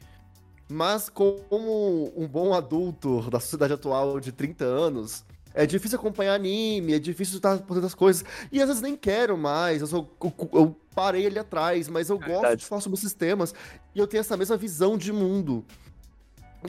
[0.67, 6.95] mas como um bom adulto da sociedade atual de 30 anos, é difícil acompanhar anime,
[6.95, 8.25] é difícil estar por dentro das coisas.
[8.53, 9.81] E às vezes nem quero mais.
[9.81, 12.61] Eu, sou, eu, eu parei ali atrás, mas eu é gosto verdade.
[12.61, 13.55] de falar sobre esses temas.
[13.95, 15.65] E eu tenho essa mesma visão de mundo.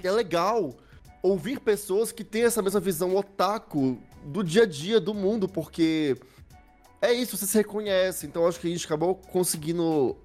[0.02, 0.76] E é legal
[1.22, 6.18] ouvir pessoas que têm essa mesma visão otaku do dia a dia do mundo, porque
[7.02, 8.26] é isso, você se reconhece.
[8.26, 10.18] Então acho que a gente acabou conseguindo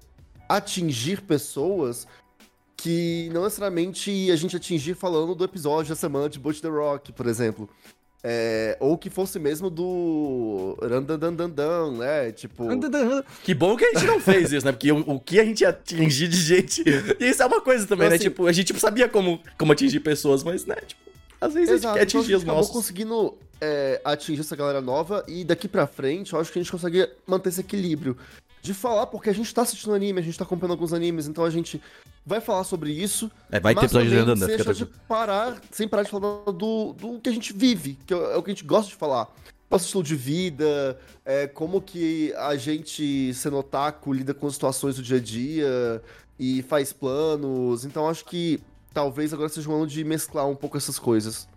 [0.49, 2.07] atingir pessoas
[2.75, 7.11] que não necessariamente a gente atingir falando do episódio da semana de Boat the Rock,
[7.11, 7.67] por exemplo.
[8.23, 12.31] É, ou que fosse mesmo do Randandandandan, né?
[12.31, 12.67] Tipo.
[13.43, 14.71] Que bom que a gente não fez isso, né?
[14.71, 16.83] Porque o, o que a gente atingir de gente.
[17.19, 18.15] Isso é uma coisa também, então, né?
[18.15, 20.75] Assim, tipo, a gente tipo, sabia como, como atingir pessoas, mas, né?
[20.75, 21.01] Tipo,
[21.39, 22.71] às vezes exato, a gente quer atingir então a gente os nossos.
[22.71, 26.71] conseguindo é, atingir essa galera nova e daqui pra frente eu acho que a gente
[26.71, 28.17] consegue manter esse equilíbrio
[28.67, 31.43] de falar, porque a gente tá assistindo anime, a gente tá acompanhando alguns animes, então
[31.43, 31.81] a gente
[32.25, 33.31] vai falar sobre isso.
[33.49, 37.29] É, vai ter episódio de deixa de parar, sem parar de falar do, do que
[37.29, 39.33] a gente vive, que é, é o que a gente gosta de falar.
[39.69, 45.01] Nosso estilo de vida, é, como que a gente, sendo otaku, lida com situações do
[45.01, 46.01] dia a dia
[46.39, 47.83] e faz planos.
[47.83, 48.59] Então acho que
[48.93, 51.47] talvez agora seja um ano de mesclar um pouco essas coisas.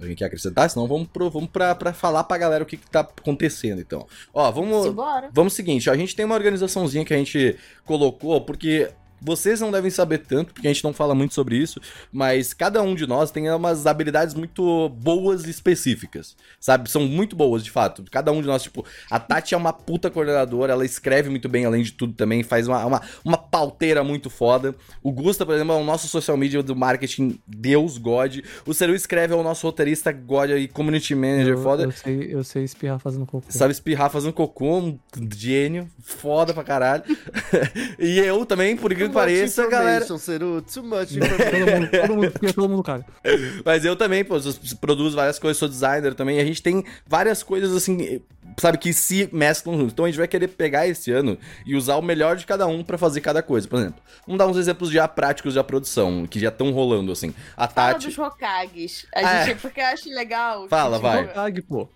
[0.00, 0.68] Alguém quer acrescentar?
[0.68, 4.06] Senão vamos, pro, vamos pra, pra falar pra galera o que, que tá acontecendo, então.
[4.32, 4.86] Ó, vamos.
[4.86, 5.30] Simbora.
[5.32, 9.70] Vamos seguinte, ó, a gente tem uma organizaçãozinha que a gente colocou, porque vocês não
[9.70, 11.80] devem saber tanto, porque a gente não fala muito sobre isso,
[12.12, 16.90] mas cada um de nós tem umas habilidades muito boas e específicas, sabe?
[16.90, 18.04] São muito boas, de fato.
[18.10, 21.64] Cada um de nós, tipo, a Tati é uma puta coordenadora, ela escreve muito bem,
[21.64, 24.74] além de tudo também, faz uma, uma, uma pauteira muito foda.
[25.02, 28.38] O Gusta, por exemplo, é o nosso social media do marketing Deus God.
[28.66, 31.82] O Seru escreve, é o nosso roteirista God e community manager eu, foda.
[31.84, 33.46] Eu sei, eu sei espirrar fazendo cocô.
[33.48, 34.98] Sabe espirrar fazendo cocô, um
[35.34, 37.04] gênio, foda pra caralho.
[37.98, 40.04] e eu também, por incrível pareça, galera.
[40.18, 43.04] Seru, too much todo mundo, todo mundo, todo mundo cara.
[43.64, 44.36] Mas eu também, pô,
[44.80, 46.38] produzo várias coisas, sou designer também.
[46.38, 48.20] E a gente tem várias coisas assim,
[48.58, 49.92] sabe, que se mesclam juntos.
[49.92, 52.82] Então a gente vai querer pegar esse ano e usar o melhor de cada um
[52.82, 53.66] para fazer cada coisa.
[53.68, 57.34] Por exemplo, vamos dar uns exemplos já práticos da produção, que já estão rolando, assim.
[57.56, 58.06] A Fala Tati.
[58.06, 59.06] dos Hokages.
[59.14, 59.54] A ah, gente, é.
[59.56, 60.68] Porque eu acho legal.
[60.68, 61.24] Fala, vai.
[61.24, 61.88] Hokage, pô.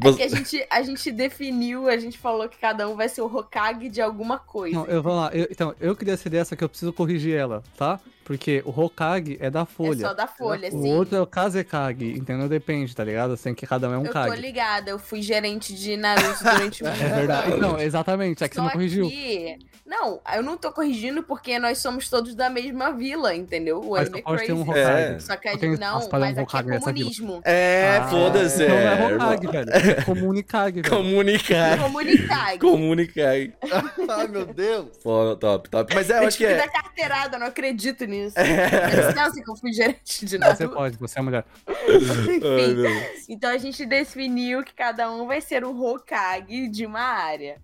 [0.00, 3.20] É que a gente, a gente definiu, a gente falou que cada um vai ser
[3.22, 4.76] o Hokage de alguma coisa.
[4.76, 5.30] Não, eu vou lá.
[5.32, 8.00] Eu, então, eu queria ser dessa que eu preciso corrigir ela, tá?
[8.24, 10.04] Porque o Hokage é da folha.
[10.04, 10.76] É só da folha, é sim.
[10.76, 12.48] O outro é o Kazekage, entendeu?
[12.48, 13.34] Depende, tá ligado?
[13.34, 14.28] Assim que cada um é um eu Kage.
[14.28, 17.56] Eu tô ligada, eu fui gerente de Naruto durante um É verdade.
[17.58, 19.08] Não, exatamente, é que só você não corrigiu.
[19.08, 19.58] Que...
[19.86, 23.80] Não, eu não tô corrigindo porque nós somos todos da mesma vila, entendeu?
[23.80, 24.52] O mas Anime pode Crazy.
[24.52, 25.14] Um Hokage.
[25.14, 25.18] É.
[25.20, 27.40] Só que a gente, não, mas aqui é comunismo.
[27.44, 28.66] É, Ah, foda-se.
[28.66, 29.70] Não, é, não é Hokage, velho.
[29.70, 30.96] É Comunicage, velho.
[30.96, 31.78] Comunicar.
[31.78, 32.58] Comunicai.
[32.58, 33.34] Comunicar.
[34.08, 34.96] Ai, meu Deus.
[35.02, 35.94] Pô, top, top.
[35.94, 36.56] Mas é, eu acho que é.
[36.56, 38.13] da carteirada, eu não acredito nisso.
[38.36, 39.08] É.
[39.08, 40.68] Licença que eu fui gerente de Você Naruto.
[40.70, 41.44] pode, você é mulher.
[41.66, 41.74] Ai,
[42.36, 42.90] Enfim, meu.
[43.28, 47.56] então a gente definiu que cada um vai ser o Hokage de uma área.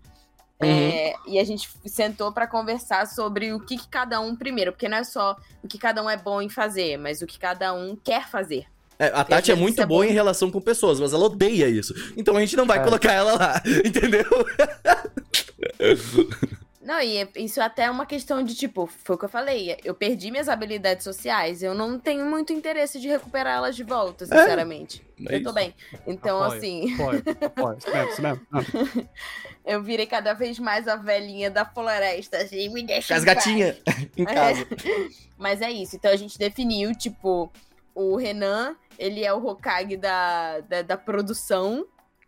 [0.62, 0.68] Uhum.
[0.68, 4.90] É, e a gente sentou pra conversar sobre o que, que cada um primeiro, porque
[4.90, 7.72] não é só o que cada um é bom em fazer, mas o que cada
[7.72, 8.66] um quer fazer.
[8.98, 10.10] É, a Tati é muito é boa bom.
[10.10, 11.94] em relação com pessoas, mas ela odeia isso.
[12.18, 12.84] Então a gente não vai É.
[12.84, 14.26] colocar ela lá, entendeu?
[16.90, 19.78] Não, e é- isso até é uma questão de, tipo, foi o que eu falei.
[19.84, 21.62] Eu perdi minhas habilidades sociais.
[21.62, 25.00] Eu não tenho muito interesse de recuperá-las de volta, sinceramente.
[25.20, 25.52] É eu tô isso.
[25.52, 25.74] bem.
[26.04, 27.78] Então, Apoio, assim, Apoio, apoio.
[27.78, 29.08] Isso mesmo, isso mesmo.
[29.64, 32.38] Eu virei cada vez mais a velhinha da floresta.
[32.38, 33.14] Assim, me deixa.
[33.14, 33.76] As gatinhas
[34.18, 34.66] em casa.
[35.38, 35.94] Mas é isso.
[35.94, 37.52] Então a gente definiu, tipo,
[37.94, 41.86] o Renan, ele é o Hokage da, da, da produção.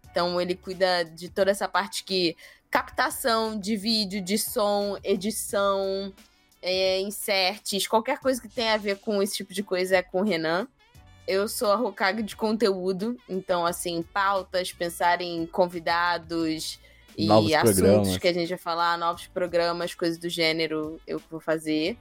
[0.09, 2.37] Então ele cuida de toda essa parte que.
[2.73, 6.11] Captação de vídeo, de som, edição,
[6.63, 10.23] é, inserts, qualquer coisa que tenha a ver com esse tipo de coisa é com
[10.23, 10.67] o Renan.
[11.29, 16.81] Eu sou a Hokage de conteúdo, então, assim, pautas, pensar em convidados
[17.15, 18.17] e Novos assuntos programas.
[18.17, 21.99] que a gente vai falar, novos programas, coisas do gênero, eu vou fazer.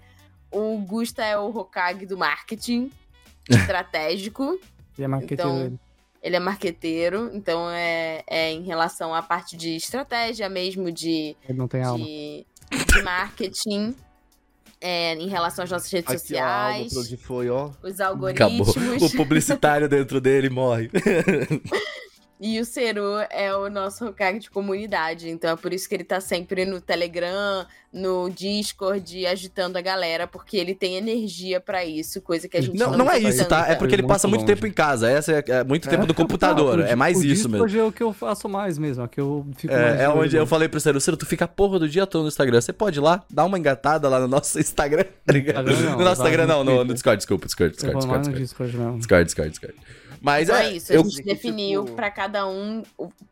[0.49, 2.89] O Gusta é o Hokage do marketing
[3.49, 4.57] estratégico.
[4.97, 5.51] E é marqueteiro.
[5.51, 5.79] Então,
[6.21, 6.35] ele.
[6.35, 11.67] É marqueteiro, então é, é em relação à parte de estratégia mesmo, de, Ele não
[11.67, 12.03] tem alma.
[12.03, 13.95] de, de marketing,
[14.79, 17.71] é, em relação às nossas redes Aqui, ó, sociais, onde foi, ó.
[17.83, 18.27] os Acabou.
[18.29, 19.03] algoritmos.
[19.03, 20.89] O publicitário dentro dele morre.
[22.43, 26.03] E o Seru é o nosso Hokage de comunidade, então é por isso que ele
[26.03, 32.19] tá sempre no Telegram, no Discord, agitando a galera, porque ele tem energia pra isso,
[32.19, 33.67] coisa que a gente Não, não, não é tem isso, tá?
[33.67, 34.55] É porque ele Muito passa muito longe.
[34.55, 35.07] tempo em casa.
[35.07, 36.05] Essa é, é muito tempo É.
[36.07, 36.77] do computador.
[36.77, 37.67] Não, o é mais o isso mesmo.
[37.67, 40.09] Discord é o que eu faço mais mesmo, é que eu fico mais É, é
[40.09, 42.59] onde eu falei pro Ciro, Ciro, tu fica a porra do dia todo no Instagram.
[42.59, 45.69] Você pode ir lá, dar uma engatada lá no nosso Instagram, tá ligado?
[45.69, 46.93] Instagram não, no nosso Instagram no não, no, no.
[46.95, 48.97] Discord, desculpa, Discord, Discord, Discord, no Discord, Discord.
[48.97, 49.75] Discord, Discord, Discord.
[50.21, 52.83] Mas Então é, é isso, a eu, gente definiu tipo- pra cada um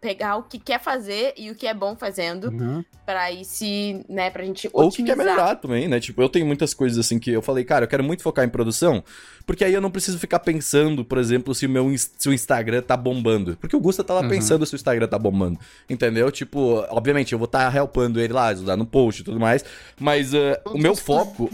[0.01, 2.83] pegar o que quer fazer e o que é bom fazendo, Uhum.
[3.05, 5.35] pra ir se, né, pra gente Ou o que quer otimizar.
[5.35, 5.99] melhorar também, né?
[5.99, 8.49] Tipo, eu tenho muitas coisas assim que eu falei, cara, eu quero muito focar em
[8.49, 9.03] produção,
[9.45, 12.81] porque aí eu não preciso ficar pensando, por exemplo, se o meu se o Instagram
[12.81, 13.55] tá bombando.
[13.57, 14.29] Porque o Gusta tá lá Uhum.
[14.29, 15.59] pensando se o Instagram tá bombando.
[15.89, 16.31] Entendeu?
[16.31, 19.63] Tipo, obviamente, eu vou estar tá helpando ele lá, ajudar no post e tudo mais.
[19.99, 21.49] Mas uh, o meu foco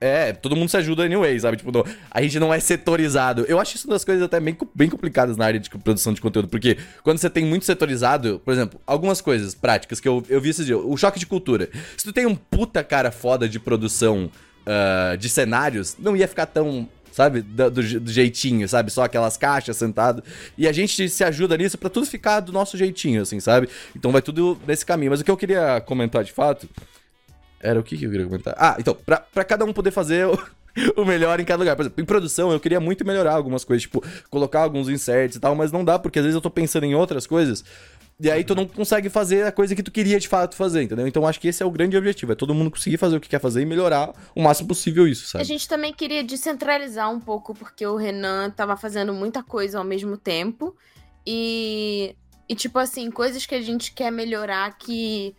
[0.00, 1.56] é, é, todo mundo se ajuda anyway, sabe?
[1.58, 3.44] Tipo, não- a gente não é setorizado.
[3.48, 6.20] Eu acho isso uma das coisas até bem, bem complicadas na área de produção de
[6.20, 10.40] conteúdo, porque quando você tem muito setorizado, por exemplo, algumas coisas práticas que eu, eu
[10.40, 11.68] vi esses dias, o choque de cultura.
[11.96, 14.30] Se tu tem um puta cara foda de produção
[14.64, 16.88] ah, de cenários, não ia ficar tão.
[17.10, 17.40] Sabe?
[17.42, 18.92] Do, do do jeitinho, sabe?
[18.92, 20.22] Só aquelas caixas sentado.
[20.56, 23.68] E a gente se ajuda nisso pra tudo ficar do nosso jeitinho, assim, sabe?
[23.96, 25.10] Então vai tudo nesse caminho.
[25.10, 26.68] Mas o que eu queria comentar de fato
[27.58, 28.54] era o que que eu queria comentar?
[28.56, 30.28] Ah, então, pra, pra cada um poder fazer
[30.96, 31.76] o, melhor em cada lugar.
[31.76, 35.40] Por exemplo, em produção, eu queria muito melhorar algumas coisas, tipo, colocar alguns inserts e
[35.40, 37.64] tal, mas não dá, porque às vezes eu tô pensando em outras coisas.
[38.20, 41.06] E aí tu não consegue fazer a coisa que tu queria de fato fazer, entendeu?
[41.06, 43.28] Então acho que esse é o grande objetivo, é todo mundo conseguir fazer o que
[43.28, 45.44] quer fazer e melhorar o máximo possível isso, A sabe?
[45.44, 50.16] gente também queria descentralizar um pouco, porque o Renan tava fazendo muita coisa ao mesmo
[50.16, 50.76] tempo.
[51.24, 52.16] E,
[52.48, 55.36] e tipo assim, coisas que a gente quer melhorar que.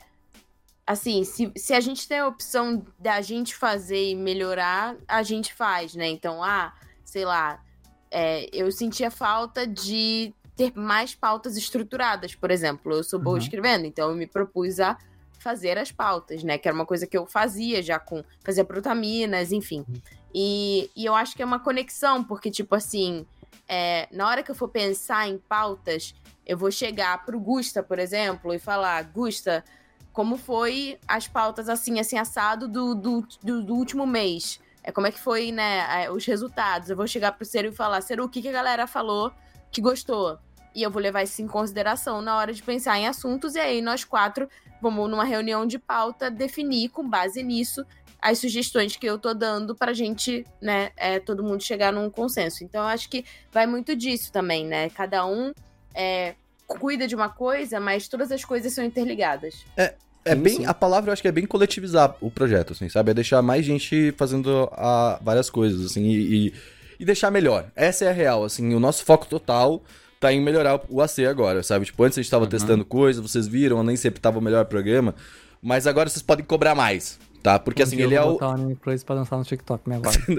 [0.89, 5.53] Assim, se, se a gente tem a opção da gente fazer e melhorar, a gente
[5.53, 6.07] faz, né?
[6.07, 6.73] Então, ah,
[7.05, 7.61] sei lá,
[8.09, 12.91] é, eu sentia falta de ter mais pautas estruturadas, por exemplo.
[12.91, 13.43] Eu sou boa Uhum.
[13.43, 14.97] escrevendo, então eu me propus a
[15.37, 16.57] fazer as pautas, né?
[16.57, 18.23] Que era uma coisa que eu fazia já com.
[18.43, 19.85] Fazia protaminas, enfim.
[20.33, 23.27] E, e eu acho que é uma conexão, porque, tipo assim,
[23.67, 26.15] é, na hora que eu for pensar em pautas,
[26.47, 29.63] eu vou chegar pro Gusta, por exemplo, e falar, Gusta,
[30.11, 34.59] como foi as pautas assim, assim, assado do, do, do, do último mês?
[34.83, 36.89] É, como é que foi, né, os resultados?
[36.89, 39.31] Eu vou chegar pro Seru e falar, Seru, o que, que a galera falou
[39.71, 40.39] que gostou?
[40.73, 43.81] E eu vou levar isso em consideração na hora de pensar em assuntos, e aí
[43.81, 44.47] nós quatro
[44.81, 47.85] vamos numa reunião de pauta definir com base nisso
[48.21, 52.63] as sugestões que eu tô dando pra gente, né, é, todo mundo chegar num consenso.
[52.63, 54.89] Então, eu acho que vai muito disso também, né?
[54.89, 55.53] Cada um
[55.93, 56.35] é,
[56.77, 59.65] cuida de uma coisa, mas todas as coisas são interligadas.
[59.75, 60.65] É Sim, bem, sim.
[60.65, 63.11] a palavra eu acho que é bem coletivizar o projeto, assim, sabe?
[63.11, 66.53] É deixar mais gente fazendo ah, várias coisas, assim, e, e,
[66.99, 67.71] e deixar melhor.
[67.75, 69.81] Essa é a real, assim, o nosso foco total
[70.19, 71.85] tá em melhorar o AC agora, sabe?
[71.85, 72.49] Tipo, antes a gente tava Uhum.
[72.49, 75.15] testando coisas, vocês viram, nem sempre tava o melhor programa,
[75.61, 77.57] mas agora vocês podem cobrar mais, tá?
[77.59, 78.33] Porque, Um assim, ele é vou o...
[78.33, 80.17] botar o pra dançar no TikTok, né, agora.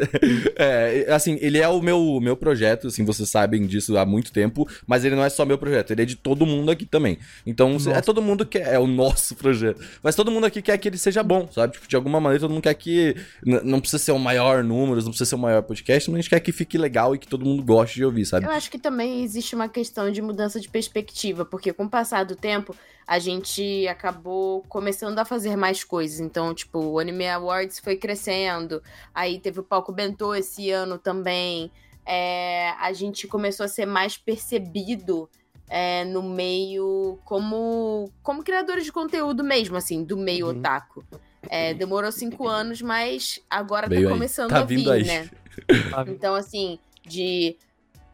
[0.56, 4.68] É, assim, ele é o meu, meu projeto, assim, vocês sabem disso há muito tempo,
[4.86, 7.18] mas ele não é só meu projeto, ele é de todo mundo aqui também.
[7.46, 7.92] Então, Nossa.
[7.92, 9.80] é todo mundo que é o nosso projeto.
[10.02, 11.74] Mas todo mundo aqui quer que ele seja bom, sabe?
[11.74, 13.16] Tipo, de alguma maneira, todo mundo quer que.
[13.44, 16.30] Não precisa ser o maior número, não precisa ser o maior podcast, mas a gente
[16.30, 18.46] quer que fique legal e que todo mundo goste de ouvir, sabe?
[18.46, 22.24] Eu acho que também existe uma questão de mudança de perspectiva, porque com o passar
[22.24, 22.74] do tempo,
[23.10, 26.20] a gente acabou começando a fazer mais coisas.
[26.20, 28.80] Então, tipo, o Anime Awards foi crescendo,
[29.12, 31.72] aí teve o Palco Bentô esse ano também.
[32.06, 35.28] É, a gente começou a ser mais percebido
[35.68, 40.58] é, no meio como, como criadores de conteúdo mesmo, assim, do meio Uhum.
[40.58, 41.04] otaku.
[41.48, 45.04] É, demorou cinco anos, mas agora Veio tá começando Tá a vindo vir, aí.
[45.04, 45.28] né?
[45.90, 47.56] Tá, Então, assim, de.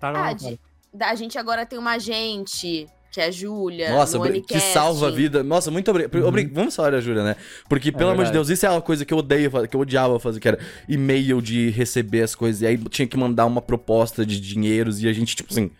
[0.00, 0.58] tá Ah, de-
[0.98, 3.88] a gente agora tem uma agente, que é a Júlia.
[3.88, 5.42] Nossa, no que salva a vida.
[5.42, 6.14] Nossa, muito obrigado.
[6.22, 6.50] Uhum.
[6.52, 7.36] Vamos falar da Júlia, né?
[7.66, 8.32] Porque, pelo amor de.
[8.32, 11.40] Deus, isso é uma coisa que eu odeio que eu odiava fazer, que era e-mail
[11.40, 12.60] de receber as coisas.
[12.60, 15.70] E aí tinha que mandar uma proposta de dinheiros e a gente, tipo assim.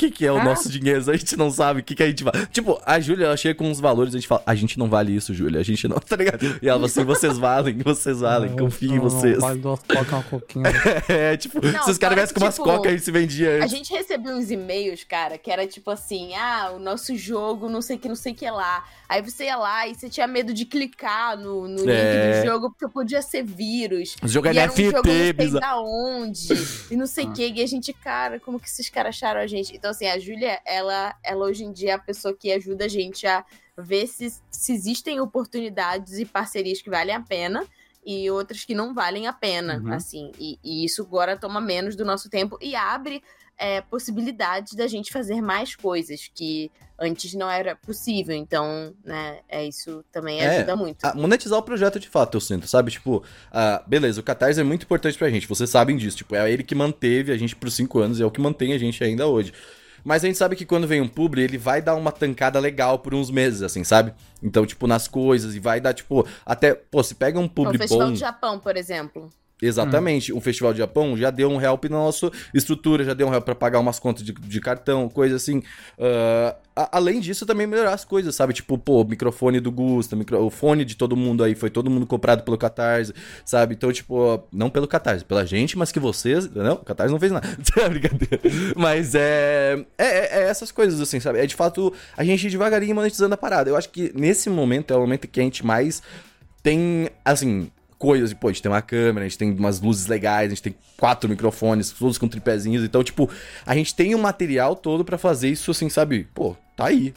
[0.00, 0.44] O que, que é o Ah.
[0.44, 1.10] nosso dinheiro?
[1.10, 2.46] A gente não sabe o que, que a gente vai.
[2.46, 5.14] Tipo, a Júlia, ela chega com uns valores, a gente fala, a gente não vale
[5.14, 5.60] isso, Júlia.
[5.60, 6.42] A gente não, tá ligado?
[6.62, 9.34] E ela fala assim, vocês valem, vocês valem, confio em vocês.
[9.34, 10.64] Não, vale duas cocas, uma coquinha.
[11.06, 13.50] É, tipo, Não, se os caras viessem com umas tipo, cocas, a gente se vendia
[13.50, 13.70] A antes.
[13.72, 17.96] gente recebeu uns e-mails, cara, que era tipo assim: ah, o nosso jogo, não sei
[17.96, 18.82] o que, não sei o que lá.
[19.06, 22.32] Aí você ia lá e você tinha medo de clicar no, no É.
[22.32, 24.14] link do jogo porque podia ser vírus.
[24.22, 26.48] O jogo é era um jogo não sei da onde,
[26.90, 27.32] e não sei o Ah.
[27.32, 27.52] que.
[27.52, 29.74] E a gente, cara, como que esses caras acharam a gente?
[29.76, 32.88] Então, assim, a Júlia, ela, ela hoje em dia é a pessoa que ajuda a
[32.88, 33.44] gente a
[33.76, 37.64] ver se, se existem oportunidades e parcerias que valem a pena
[38.04, 39.92] e outras que não valem a pena, Uhum.
[39.92, 40.32] assim.
[40.38, 43.22] E, e isso agora toma menos do nosso tempo e abre
[43.58, 48.34] é, possibilidades da gente fazer mais coisas que antes não era possível.
[48.34, 51.06] Então, né, é isso também É, ajuda muito.
[51.14, 52.90] Monetizar o projeto de fato, eu sinto, sabe?
[52.90, 53.22] Tipo,
[53.52, 56.16] ah, beleza, o Catarse é muito importante pra gente, vocês sabem disso.
[56.18, 58.72] Tipo, é ele que manteve a gente por cinco anos e é o que mantém
[58.72, 59.52] a gente ainda hoje.
[60.04, 62.98] Mas a gente sabe que quando vem um publi, ele vai dar uma tancada legal
[62.98, 64.12] por uns meses, assim, sabe?
[64.42, 67.78] Então, tipo, nas coisas, e vai dar, tipo, até, pô, se pega um o publi
[67.78, 68.12] Festival bom.
[68.12, 69.30] do Japão, por exemplo.
[69.62, 70.32] Exatamente.
[70.32, 73.44] O Festival de Japão já deu um help na nossa estrutura, já deu um help
[73.44, 75.62] pra pagar umas contas de, de cartão, coisa assim.
[75.98, 78.54] Ah, a- além disso, também melhorar as coisas, sabe?
[78.54, 82.06] Tipo, pô, microfone do Gusta, micro- o fone de todo mundo aí, foi todo mundo
[82.06, 83.12] comprado pelo Catarse,
[83.44, 83.74] sabe?
[83.74, 86.48] Então, tipo, não pelo Catarse, pela gente, mas que vocês.
[86.54, 87.46] Não, o Catarse não fez nada.
[87.90, 88.40] Brincadeira.
[88.76, 90.40] Mas é, é.
[90.40, 91.38] é essas coisas, assim, sabe?
[91.40, 93.68] É de fato a gente devagarinho monetizando a parada.
[93.68, 96.02] Eu acho que nesse momento é o momento que a gente mais
[96.62, 97.70] tem, assim,
[98.00, 98.32] coisas.
[98.32, 100.74] Pô, a gente tem uma câmera, a gente tem umas luzes legais, a gente tem
[100.96, 102.82] quatro microfones, todos com tripézinhos.
[102.82, 103.30] Então, tipo,
[103.64, 106.26] a gente tem um material todo pra fazer isso, assim, sabe?
[106.34, 107.14] Pô, tá aí.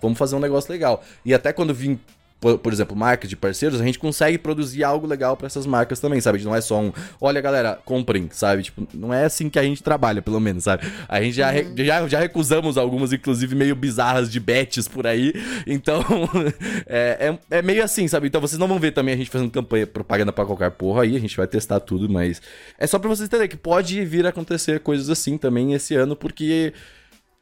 [0.00, 1.02] Vamos fazer um negócio legal.
[1.24, 1.98] E até quando vim.
[2.40, 6.00] Por, por exemplo, marcas de parceiros, a gente consegue produzir algo legal pra essas marcas
[6.00, 6.42] também, sabe?
[6.42, 8.62] Não é só um, olha galera, comprem, sabe?
[8.62, 10.90] Tipo, não é assim que a gente trabalha, pelo menos, sabe?
[11.06, 15.34] A gente já, re- já, já recusamos algumas, inclusive, meio bizarras de bets por aí.
[15.66, 16.02] Então,
[16.86, 18.26] é, é, é meio assim, sabe?
[18.28, 21.16] Então vocês não vão ver também a gente fazendo campanha, propaganda pra qualquer porra aí,
[21.16, 22.40] a gente vai testar tudo, mas
[22.78, 26.16] é só pra vocês entenderem que pode vir a acontecer coisas assim também esse ano,
[26.16, 26.72] porque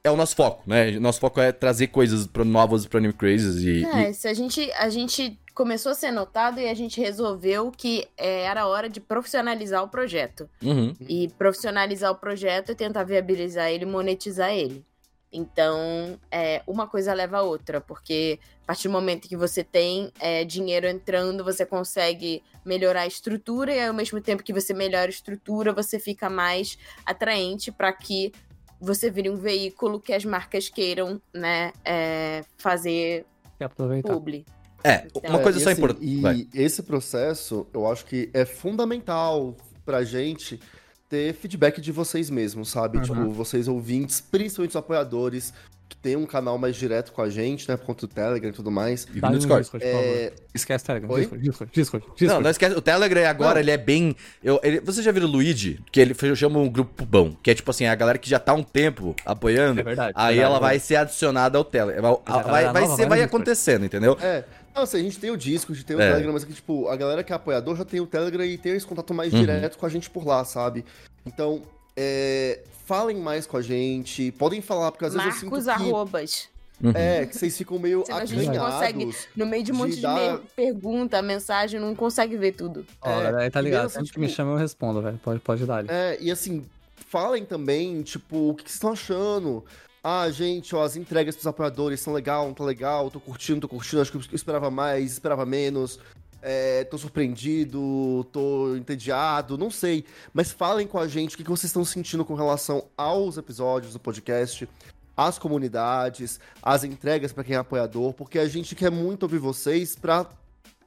[0.09, 0.91] é o nosso foco, né?
[0.99, 4.71] Nosso foco é trazer coisas pro, novas pra New Crazes e, É, se a gente,
[4.73, 9.01] a gente começou a ser notado e a gente resolveu que é, era hora de
[9.01, 10.49] profissionalizar o projeto.
[10.63, 10.95] e- Uhum.
[11.09, 14.85] E profissionalizar o projeto é tentar viabilizar ele e monetizar ele.
[15.31, 20.11] Então, é, uma coisa leva a outra, porque a partir do momento que você tem
[20.19, 25.07] é, dinheiro entrando, você consegue melhorar a estrutura, e ao mesmo tempo que você melhora
[25.07, 28.33] a estrutura, você fica mais atraente para que
[28.81, 33.25] você vire um veículo que as marcas queiram né, é, fazer
[33.61, 34.13] aproveitar.
[34.13, 34.45] publi.
[34.85, 36.07] É, uma É, coisa e só assim, importante.
[36.07, 36.47] E vai.
[36.55, 40.61] esse processo, eu acho que é fundamental pra gente
[41.09, 42.99] ter feedback de vocês mesmos, sabe?
[42.99, 43.05] Uhum.
[43.05, 45.53] Tipo, vocês ouvintes, principalmente os apoiadores,
[45.97, 47.77] tem um canal mais direto com a gente, né?
[47.77, 49.05] Por conta do Telegram e tudo mais.
[49.05, 49.39] E no Discord.
[49.63, 50.05] Discord, por favor.
[50.05, 51.11] É, Esquece Telegram.
[51.11, 51.21] Oi?
[51.21, 52.45] Discord, Discord, Discord, Não, Discord.
[52.45, 52.75] não esquece.
[52.77, 53.61] O Telegram agora, Não.
[53.61, 54.15] ele é bem.
[54.43, 55.81] Eu, ele, você já viu o Luigi?
[55.91, 57.35] Que ele eu chamo um grupo bom.
[57.43, 59.81] Que é tipo assim, a galera que já tá um tempo apoiando.
[59.81, 62.21] É verdade, Aí verdade, ela vai ser adicionada ao Telegram.
[62.27, 63.23] Vai, vai, ser, vai Discord.
[63.23, 64.17] acontecendo, entendeu?
[64.21, 64.45] é.
[64.75, 66.09] Não, assim, a gente tem o disco, a gente tem o É.
[66.11, 68.73] Telegram, mas aqui, tipo, a galera que é apoiador já tem o Telegram e tem
[68.77, 69.41] esse contato mais Uhum.
[69.41, 70.85] direto com a gente por lá, sabe?
[71.27, 71.63] Então,
[72.01, 75.71] é, falem mais com a gente, podem falar, porque às vezes eu Marcos sinto que...
[75.91, 76.49] arrobas.
[76.81, 76.93] Uhum.
[76.95, 78.75] É, que vocês ficam meio Senão a gente não acanhados.
[78.77, 82.53] consegue- No meio de um De monte de, dar- e-mail, pergunta, mensagem, não consegue ver
[82.53, 82.87] tudo.
[83.03, 83.83] Ó, É, tá ligado.
[83.83, 85.19] mesmo, Sempre que me tipo- chama eu respondo, velho.
[85.19, 85.89] Pode, pode dar ali.
[85.91, 86.65] É, e assim,
[87.09, 89.65] falem também, tipo, o que vocês estão achando.
[90.05, 93.69] Ah, gente, ó, as entregas pros apoiadores são legal, não tá legal, tô curtindo, tô
[93.69, 95.99] curtindo, acho que eu esperava mais, esperava menos.
[96.41, 100.05] É, tô surpreendido, tô entediado, não sei.
[100.33, 103.93] Mas falem com a gente o que que vocês estão sentindo com relação aos episódios
[103.93, 104.69] do podcast,
[105.17, 109.97] às comunidades, às entregas pra quem é apoiador, porque a gente quer muito ouvir vocês
[109.97, 110.27] pra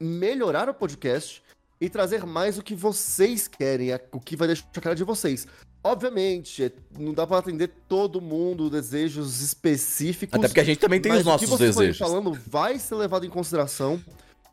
[0.00, 1.42] melhorar o podcast
[1.80, 5.46] e trazer mais o que vocês querem, o que vai deixar a cara de vocês.
[5.84, 10.38] Obviamente, é- não dá pra atender todo mundo, desejos específicos.
[10.38, 11.98] Até porque a gente também tem os nossos o que vocês desejos.
[11.98, 14.00] falando vai ser levado em consideração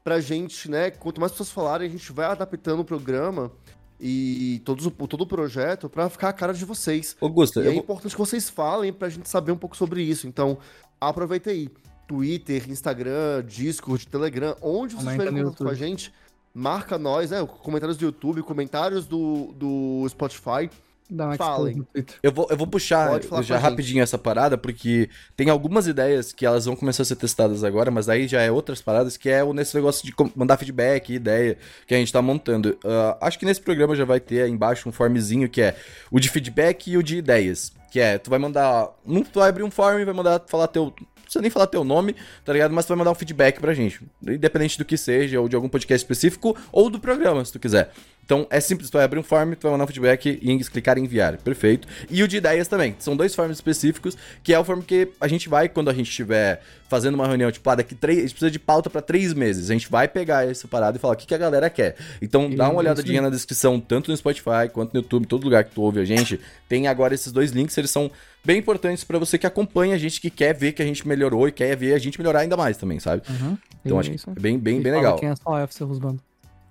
[0.04, 0.90] pra gente, né?
[0.92, 3.52] Quanto mais pessoas falarem, a gente vai adaptando o programa
[4.00, 7.18] e todos, o- todo o projeto pra ficar a cara de vocês.
[7.20, 10.02] Augusta, E eu é vou- importante que vocês falem pra gente saber um pouco sobre
[10.02, 10.28] isso.
[10.28, 10.58] Então,
[11.00, 11.70] aproveita aí.
[12.08, 16.12] Twitter, Instagram, Discord, Telegram, onde vocês estiverem contato com a gente,
[16.54, 17.46] marca nós, né?
[17.46, 20.70] Comentários do YouTube, comentários do, do Spotify.
[21.10, 21.86] Dá Falem.
[22.22, 23.52] Eu vou, eu vou puxar já gente.
[23.52, 27.90] rapidinho essa parada, porque tem algumas ideias que elas vão começar a ser testadas agora,
[27.90, 31.58] mas aí já é outras paradas, que é o nesse negócio de mandar feedback, ideia
[31.88, 32.78] que a gente tá montando.
[32.86, 35.76] Ah, acho que nesse programa já vai ter aí embaixo um formzinho que é
[36.12, 37.72] o de feedback e o de ideias.
[37.92, 38.90] Que é, tu vai mandar.
[39.06, 40.94] Um, tu vai abrir um form e vai mandar falar teu.
[41.30, 42.74] Não precisa nem falar teu nome, tá ligado?
[42.74, 44.02] Mas tu vai mandar um feedback pra gente.
[44.28, 47.92] Independente do que seja, ou de algum podcast específico, ou do programa, se tu quiser.
[48.26, 51.00] Então é simples, tu vai abrir um form, tu vai mandar um feedback e clicar
[51.00, 51.38] em enviar.
[51.38, 51.88] Perfeito.
[52.12, 52.96] E o de ideias também.
[53.00, 56.10] São dois forms específicos, que é o form que a gente vai, quando a gente
[56.10, 58.20] estiver fazendo uma reunião, tipo, ah, daqui três.
[58.20, 59.70] A gente precisa de pauta pra três meses.
[59.70, 61.96] A gente vai pegar essa parada e falar o que, que a galera quer.
[62.22, 65.72] Então dá uma olhadinha na descrição, tanto no Spotify quanto no YouTube, todo lugar que
[65.72, 66.40] tu ouve a gente.
[66.68, 68.12] Tem agora esses dois links, eles são
[68.50, 71.48] bem importantes pra você que acompanha a gente, que quer ver que a gente melhorou
[71.48, 73.22] e quer ver a gente melhorar ainda mais também, sabe?
[73.30, 73.56] Uhum.
[73.86, 74.30] Então acho é que isso.
[74.32, 75.18] é bem, bem, E bem legal.
[75.18, 76.20] Quem é só Rusbando.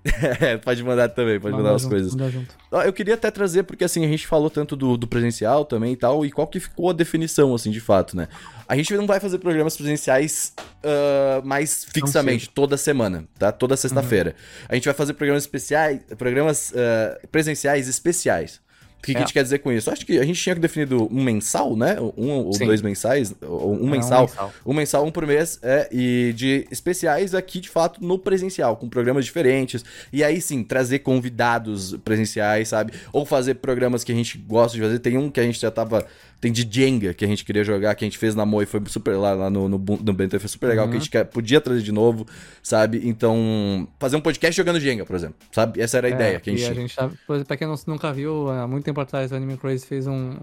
[0.41, 2.14] É, pode mandar também, pode mandar Manda as junto, coisas.
[2.14, 2.57] manda junto.
[2.72, 5.93] Ó, Eu queria até trazer, porque assim, a gente falou tanto do, do presencial também
[5.93, 8.26] e tal, e qual que ficou a definição, assim, de fato, né?
[8.66, 13.53] A gente não vai fazer programas presenciais ah, mais fixamente, toda semana, tá?
[13.53, 14.35] Toda sexta-feira.
[14.68, 18.61] A gente vai fazer programas especiais, programas ah, presenciais especiais.
[18.99, 19.23] O que, que a É.
[19.25, 19.91] gente quer dizer com isso?
[19.91, 21.97] Acho que a gente tinha definido um mensal, né?
[22.17, 22.67] Um ou Sim.
[22.67, 24.23] dois mensais, ou um É, mensal.
[24.23, 24.53] mensal.
[24.67, 28.89] Um mensal, um por mês, é, e de especiais aqui, de fato, no presencial, com
[28.89, 29.85] programas diferentes.
[30.13, 32.93] E aí sim, trazer convidados presenciais, sabe?
[33.13, 34.99] Ou fazer programas que a gente gosta de fazer.
[34.99, 36.05] Tem um que a gente já tava.
[36.41, 38.80] Tem de Jenga que a gente queria jogar, que a gente fez na Moe, foi
[38.86, 40.91] super lá, lá no, no, no Bento, foi super legal, Uhum.
[40.93, 42.24] que a gente quer- podia trazer de novo,
[42.62, 43.01] sabe?
[43.05, 45.80] Então, fazer um podcast jogando Jenga, por exemplo, sabe?
[45.80, 46.86] Essa era a É, ideia que a e gente a tinha.
[46.86, 47.11] gente tá,
[47.45, 50.36] pra quem não- nunca viu, há muito tempo atrás o Anime Crazy fez um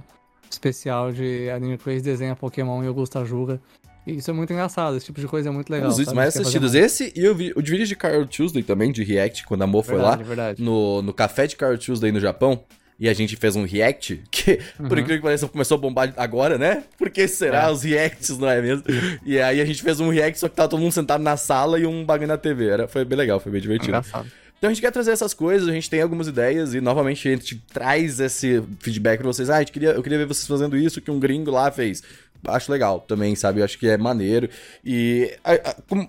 [0.51, 3.59] especial de Anime Crazy desenha Pokémon e Augusta julga.
[4.05, 5.87] E isso é muito engraçado, esse tipo de coisa é muito legal.
[5.87, 6.75] Um dos vídeos mais assistidos.
[6.75, 9.67] Esse e o, vi- o de vídeo de Carol Tuesday também, de React, quando a
[9.67, 10.15] Mo foi lá.
[10.17, 10.61] Verdade.
[10.61, 12.63] no, no café de Carol Tuesday no Japão.
[12.97, 14.99] E a gente fez um react, que, por Uhum.
[14.99, 16.83] incrível que pareça, começou a bombar agora, né?
[16.97, 17.71] Porque será É.
[17.71, 18.83] os reacts, não é mesmo?
[19.25, 21.77] E aí a gente fez um react, só que tava todo mundo sentado na sala
[21.79, 22.67] e um bagulho na TV.
[22.69, 23.89] Era, foi bem legal, foi bem divertido.
[23.89, 24.31] Engraçado.
[24.57, 27.31] Então a gente quer trazer essas coisas, a gente tem algumas ideias e novamente a
[27.31, 29.49] gente traz esse feedback pra vocês.
[29.49, 32.01] Ah, gente queria, eu queria ver vocês fazendo isso que um gringo lá fez.
[32.47, 33.59] Acho legal também, sabe?
[33.59, 34.49] Eu acho que é maneiro.
[34.83, 35.33] E,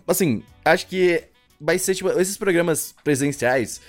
[0.07, 1.25] assim, acho que
[1.61, 3.81] vai ser tipo, esses programas presenciais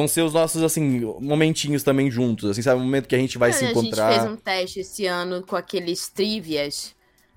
[0.00, 2.80] vão ser os nossos, assim, momentinhos também juntos, assim, sabe?
[2.80, 4.10] O momento que a gente vai se a encontrar.
[4.12, 6.94] gente fez um teste esse ano com aqueles trivias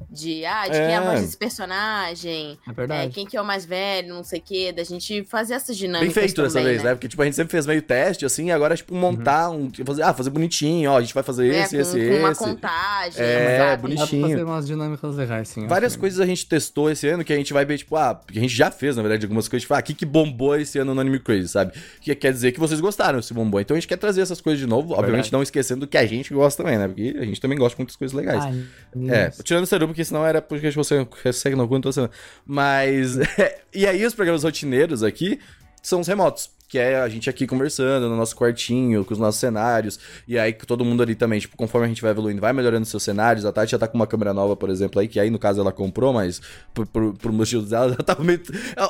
[0.09, 0.95] de, ah, de quem é É.
[0.97, 3.13] a voz desse personagem, É é, verdade.
[3.13, 6.13] quem que é o mais velho, não sei o quê, da gente fazer essas dinâmicas
[6.13, 6.93] Bem feito dessa também, vez, né?
[6.93, 9.69] Porque, tipo, a gente sempre fez meio teste, assim, e agora, tipo, montar um.
[9.85, 12.31] Fazer, ah, fazer bonitinho, ó, a gente vai fazer É, esse, com, esse, com uma
[12.31, 12.39] esse.
[12.43, 13.81] contagem, É, sabe?
[13.81, 13.97] bonito.
[13.99, 14.29] Dá pra bonitinho.
[14.29, 15.67] fazer umas dinâmicas legais, sim.
[15.67, 15.99] Várias acho.
[15.99, 18.41] coisas a gente testou esse ano que a gente vai ver, tipo, ah, que a
[18.41, 20.93] gente já fez, na verdade, algumas coisas, tipo, ah, o que, que bombou esse ano
[20.93, 21.73] no Anime Crazy, sabe?
[22.01, 23.59] Que quer dizer que vocês gostaram se bombou.
[23.59, 25.33] Então a gente quer trazer essas coisas de novo, obviamente Verdade.
[25.33, 26.87] não esquecendo que a gente gosta também, né?
[26.87, 28.43] Porque a gente também gosta de muitas coisas legais.
[28.43, 28.63] Ai,
[29.09, 32.09] É, tirando o Porque senão era porque você segue no cu, então você...
[32.45, 33.17] Mas,
[33.73, 35.39] e aí os programas rotineiros aqui
[35.81, 36.49] são os remotos.
[36.67, 39.99] Que é a gente aqui conversando no nosso quartinho, com os nossos cenários.
[40.27, 42.85] E aí que todo mundo ali também, tipo, conforme a gente vai evoluindo, vai melhorando
[42.85, 43.45] seus cenários.
[43.45, 45.61] A Tati já tá com uma câmera nova, por exemplo, aí, que aí no caso
[45.61, 46.41] ela comprou, mas
[46.73, 48.41] por, por, por motivos dela já tava meio.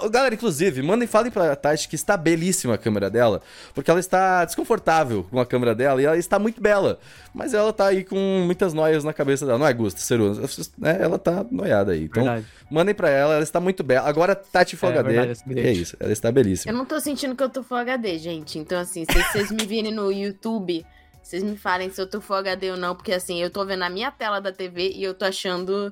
[0.09, 3.41] Galera, inclusive, mandem, falem pra Tati que está belíssima a câmera dela,
[3.74, 6.99] porque ela está desconfortável com a câmera dela e ela está muito bela.
[7.34, 9.57] Mas ela tá aí com muitas noias na cabeça dela.
[9.57, 10.34] Não é, Gusta, Ceru?
[10.78, 10.97] né?
[11.01, 12.03] Ela tá noiada aí.
[12.03, 12.45] Então, Verdade.
[12.71, 14.07] mandem pra ela, ela está muito bela.
[14.07, 15.13] Agora, Tati Full É, HD.
[15.15, 15.82] verdade, é bilhete.
[15.82, 16.71] isso, ela está belíssima.
[16.71, 18.59] Eu não tô sentindo que eu tô Full HD, gente.
[18.59, 20.86] Então, assim, se vocês me virem no YouTube,
[21.24, 23.82] vocês me falem se eu tô Full HD ou não, porque assim, eu tô vendo
[23.82, 25.91] a minha tela da TV e eu tô achando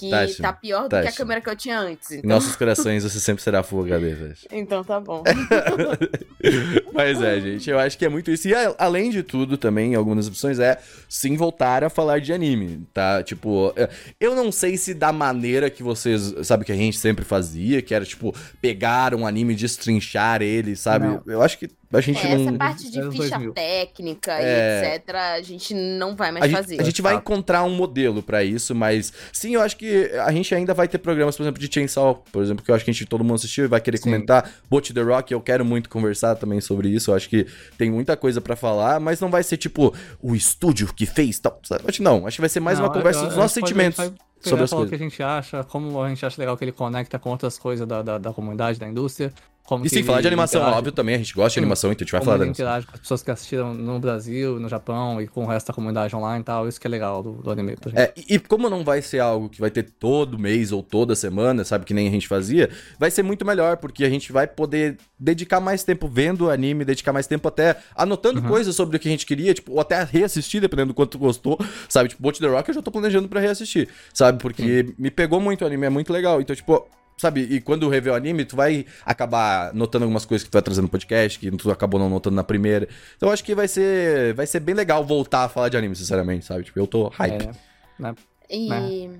[0.00, 1.16] que Tati, tá pior do que a Tati.
[1.16, 2.10] câmera que eu tinha antes.
[2.10, 4.16] Em Então, nossos corações você sempre será Full HD,
[4.50, 5.22] então tá bom.
[6.92, 8.48] Mas é, gente, eu acho que é muito isso.
[8.48, 10.78] E além de tudo, também, algumas opções é
[11.08, 13.22] sim voltar a falar de anime, tá?
[13.22, 13.74] Tipo,
[14.18, 17.94] eu não sei se da maneira que vocês, sabe, que a gente sempre fazia, que
[17.94, 21.06] era, tipo, pegar um anime e destrinchar ele, sabe?
[21.06, 21.22] Não.
[21.26, 22.48] Eu acho que a gente É, não.
[22.48, 23.52] essa parte de ficha 2000.
[23.52, 24.94] técnica É.
[24.94, 26.80] e etc, a gente não vai mais A gente, fazer.
[26.80, 30.54] a gente vai encontrar um modelo pra isso, mas sim, eu acho que a gente
[30.54, 32.94] ainda vai ter programas, por exemplo, de Chainsaw, por exemplo, que eu acho que a
[32.94, 34.04] gente todo mundo assistiu e vai querer Sim.
[34.04, 34.50] comentar.
[34.70, 37.10] Bot The Rock, eu quero muito conversar também sobre isso.
[37.10, 40.92] Eu acho que tem muita coisa pra falar, mas não vai ser tipo o estúdio
[40.94, 41.58] que fez tal.
[41.64, 41.84] sabe?
[41.86, 43.54] Acho que não, acho que vai ser mais Não, uma conversa eu- dos eu- nossos
[43.54, 44.86] sentimentos vai sobre as falar coisas.
[44.86, 47.58] o que a gente acha, como a gente acha legal que ele conecta com outras
[47.58, 49.32] coisas da, da, da comunidade, da indústria,
[49.70, 51.14] como E sim, falar de animação, interage- óbvio, também.
[51.14, 53.00] A gente gosta de animação, então a gente vai como falar da interage com as
[53.00, 56.44] pessoas que assistiram no Brasil, no Japão e com o resto da comunidade online e
[56.44, 56.66] tal.
[56.66, 58.00] Isso que é legal do, do anime pra gente.
[58.00, 61.14] É, e e como não vai ser algo que vai ter todo mês ou toda
[61.14, 62.68] semana, sabe, que nem a gente fazia,
[62.98, 66.84] vai ser muito melhor, porque a gente vai poder dedicar mais tempo vendo o anime,
[66.84, 70.02] dedicar mais tempo até anotando coisas sobre o que a gente queria, tipo, ou até
[70.02, 71.56] reassistir, dependendo do quanto gostou,
[71.88, 72.08] sabe?
[72.08, 74.40] Tipo, Bolt the Rock eu já tô planejando pra reassistir, sabe?
[74.40, 76.40] Porque me pegou muito o anime, é muito legal.
[76.40, 76.88] Então, tipo,
[77.20, 80.62] sabe, e quando rever o anime, tu vai acabar notando algumas coisas que tu vai
[80.62, 82.88] trazer no podcast, que tu acabou não notando na primeira.
[83.16, 85.94] Então, eu acho que vai ser, vai ser bem legal voltar a falar de anime,
[85.94, 86.64] sinceramente, sabe?
[86.64, 87.44] Tipo, eu tô hype.
[87.44, 87.52] É,
[87.98, 88.14] né?
[88.48, 89.10] E.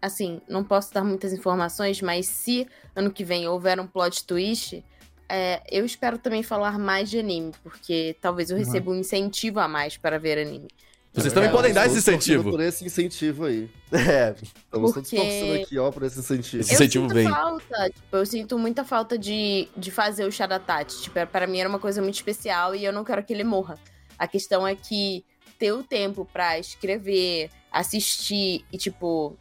[0.00, 4.84] Assim, não posso dar muitas informações, mas se ano que vem houver um plot twist,
[5.28, 9.68] é, eu espero também falar mais de anime, porque talvez eu receba um incentivo a
[9.68, 10.68] mais para ver anime.
[11.14, 12.50] Vocês É, também podem dar esse incentivo.
[12.50, 13.68] por esse incentivo aí.
[13.92, 16.60] É, Estamos todos Porque- torcendo aqui, ó, por esse incentivo.
[16.62, 17.28] Esse Eu incentivo sinto vem.
[17.28, 21.02] falta, tipo, eu sinto muita falta de, de fazer o chá da Tati.
[21.02, 23.78] Tipo, para mim era uma coisa muito especial e eu não quero que ele morra.
[24.18, 25.22] A questão é que
[25.58, 29.36] ter o tempo pra escrever, assistir e, tipo,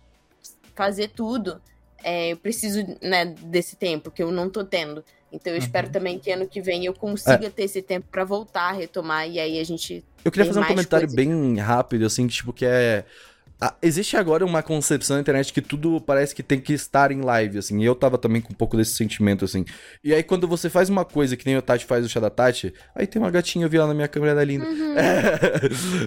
[0.76, 1.62] fazer tudo,
[2.04, 5.04] é, eu preciso, né, desse tempo que eu não tô tendo.
[5.32, 8.72] Então eu espero também que ano que vem eu consiga ter esse tempo pra voltar
[8.74, 11.16] retomar e aí a gente Eu queria fazer um comentário coisas.
[11.16, 13.06] bem rápido, assim, que, tipo, que é.
[13.60, 17.22] ah, existe agora uma concepção na internet que tudo parece que tem que estar em
[17.22, 17.80] live, assim.
[17.82, 19.64] E eu tava também com um pouco desse sentimento, assim.
[20.04, 22.30] E aí, quando você faz uma coisa que nem o Tati faz o chá da
[22.30, 24.66] Tati, aí tem uma gatinha, eu vi lá na minha câmera da linda.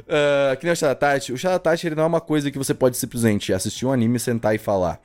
[0.09, 1.33] Ah, que nem o chá da Tati.
[1.33, 3.93] O chá da Tati, ele não é uma coisa que você pode simplesmente assistir um
[3.93, 5.01] anime, sentar e falar.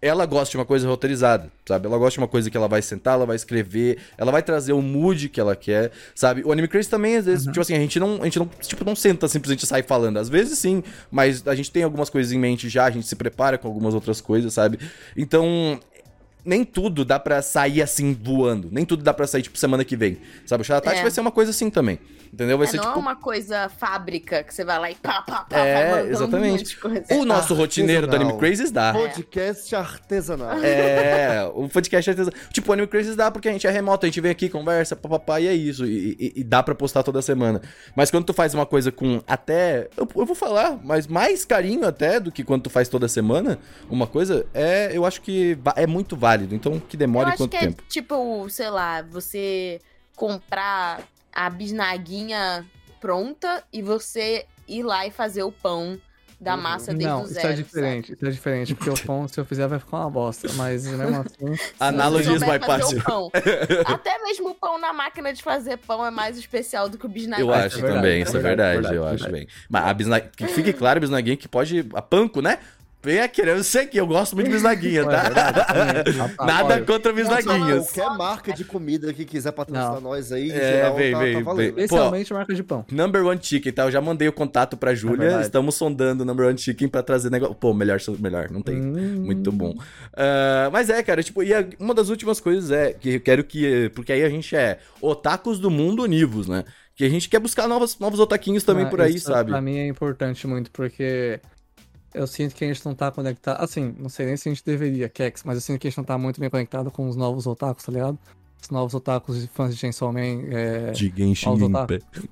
[0.00, 1.86] Ela gosta de uma coisa roteirizada, sabe?
[1.86, 4.72] Ela gosta de uma coisa que ela vai sentar, ela vai escrever, ela vai trazer
[4.72, 6.42] o mood que ela quer, sabe?
[6.44, 8.84] O Anime Crazy também, às vezes, tipo assim, a gente não, a gente não, tipo,
[8.84, 10.18] não senta simplesmente e sai falando.
[10.18, 13.16] Às vezes sim, mas a gente tem algumas coisas em mente já, a gente se
[13.16, 14.78] prepara com algumas outras coisas, sabe?
[15.16, 15.80] Então,
[16.48, 18.68] nem tudo dá pra sair assim voando.
[18.72, 20.18] Nem tudo dá pra sair, tipo, semana que vem.
[20.46, 20.62] Sabe?
[20.62, 21.02] O Chá da Tati É.
[21.02, 21.98] vai ser uma coisa assim também.
[22.32, 22.58] Entendeu?
[22.58, 22.98] Vai é, ser não tipo.
[22.98, 26.10] é uma coisa fábrica que você vai lá e pá, pá, pá, É, vai mandando
[26.10, 26.78] exatamente.
[27.10, 27.20] um.
[27.22, 28.36] O nosso rotineiro do Anime.
[28.38, 28.92] Crazes dá.
[28.92, 30.58] Podcast artesanal.
[30.62, 32.38] É, o podcast é artesanal.
[32.52, 34.94] Tipo, o Anime Crazes dá porque a gente é remoto, a gente vem aqui, conversa,
[34.94, 35.86] papapá, e é isso.
[35.86, 37.62] E, e- e dá pra postar toda semana.
[37.96, 39.88] Mas quando tu faz uma coisa com até.
[39.96, 43.58] Eu, eu vou falar, mas mais carinho até do que quando tu faz toda semana,
[43.88, 44.90] uma coisa, é.
[44.92, 46.37] Eu acho que é muito válido.
[46.52, 47.82] Então, que Eu demore acho quanto que tempo.
[47.82, 49.80] é tipo, sei lá, você
[50.16, 52.64] comprar a bisnaguinha
[53.00, 55.98] pronta e você ir lá e fazer o pão
[56.40, 56.60] da Uhum.
[56.62, 57.48] massa desde Não, o isso zero.
[57.48, 60.46] é diferente, isso é diferente, porque o pão, se eu fizer, vai ficar uma bosta.
[60.54, 61.56] Mas mesmo assim.
[61.56, 61.60] sabe?
[61.80, 62.96] Analogies Se você by souber fazer Patsy.
[62.98, 63.30] o pão.
[63.86, 67.08] Até mesmo o pão na máquina de fazer pão é mais especial do que o
[67.08, 67.48] bisnaguinha.
[67.48, 69.46] Eu acho isso é verdade, também, é isso é verdade, verdade, verdade, eu acho verdade.
[69.46, 69.54] bem.
[69.68, 70.20] Mas a bisna...
[70.20, 71.84] que fique claro, bisnaguinha que pode.
[71.94, 72.58] A panco, né?
[73.00, 75.22] Venha querendo, eu sei que eu gosto muito de bisnaguinha, É tá?
[75.22, 76.10] verdade.
[76.18, 77.90] Rapaz, Nada contra bisnaguinhas.
[77.92, 80.00] Qualquer marca de comida que quiser patrocinar Não.
[80.00, 81.74] nós aí, É, geral, vem, tá, vem, tá valendo.
[81.76, 81.84] vem.
[81.84, 82.84] Especialmente marca de pão.
[82.90, 83.84] Number One Chicken, tá?
[83.84, 85.44] Eu já mandei o contato pra Júlia, verdade.
[85.44, 87.54] estamos sondando o Number One Chicken pra trazer negócio.
[87.54, 88.76] Pô, melhor, melhor, não tem.
[88.76, 89.22] Hum.
[89.24, 89.74] Muito bom.
[90.16, 93.44] Ah, mas é, cara, tipo, e a- uma das últimas coisas é que eu quero
[93.44, 93.90] que.
[93.94, 96.64] Porque aí a gente é otakus do mundo univos, né?
[96.96, 99.52] Que a gente quer buscar novos, novos otaquinhos também Ah, por aí, isso sabe?
[99.52, 101.38] Pra mim é importante muito, porque
[102.14, 103.62] eu sinto que a gente não tá conectado.
[103.62, 105.98] Assim, não sei nem se a gente deveria, Kex, mas eu sinto que a gente
[105.98, 108.18] não tá muito bem conectado com os novos otakus, tá ligado?
[108.60, 110.42] Os novos otakus e fãs de Chainsaw Man.
[110.50, 110.90] É...
[110.90, 112.28] De Genshin Impact.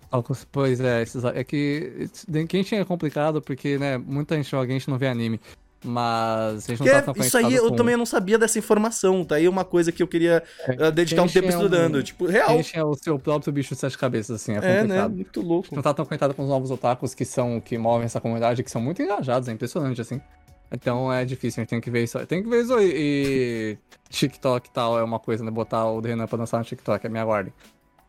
[0.50, 2.08] Pois é, esses, é que
[2.50, 5.40] Genshin é complicado porque, né, muita gente joga Genshin não vê anime.
[5.88, 7.76] Mas a gente não Que tá é- isso aí eu com...
[7.76, 11.22] também não sabia dessa informação, tá aí uma coisa que eu queria É, ah, dedicar
[11.22, 12.02] um tempo é um- estudando.
[12.02, 12.48] Tipo, real.
[12.56, 15.06] Genshin é o seu próprio bicho de sete cabeças, assim, é É, né?
[15.06, 15.74] Muito louco.
[15.74, 18.70] não tá tão conectado com os novos otakus que são que movem essa comunidade, que
[18.70, 20.20] são muito engajados, é impressionante, assim.
[20.72, 22.18] Então é difícil, a gente tem que ver isso.
[22.26, 22.92] Tem que ver isso aí.
[22.92, 23.78] E
[24.10, 25.50] TikTok e tal é uma coisa, né?
[25.52, 27.52] Botar o Renan pra dançar no TikTok, é minha guarda.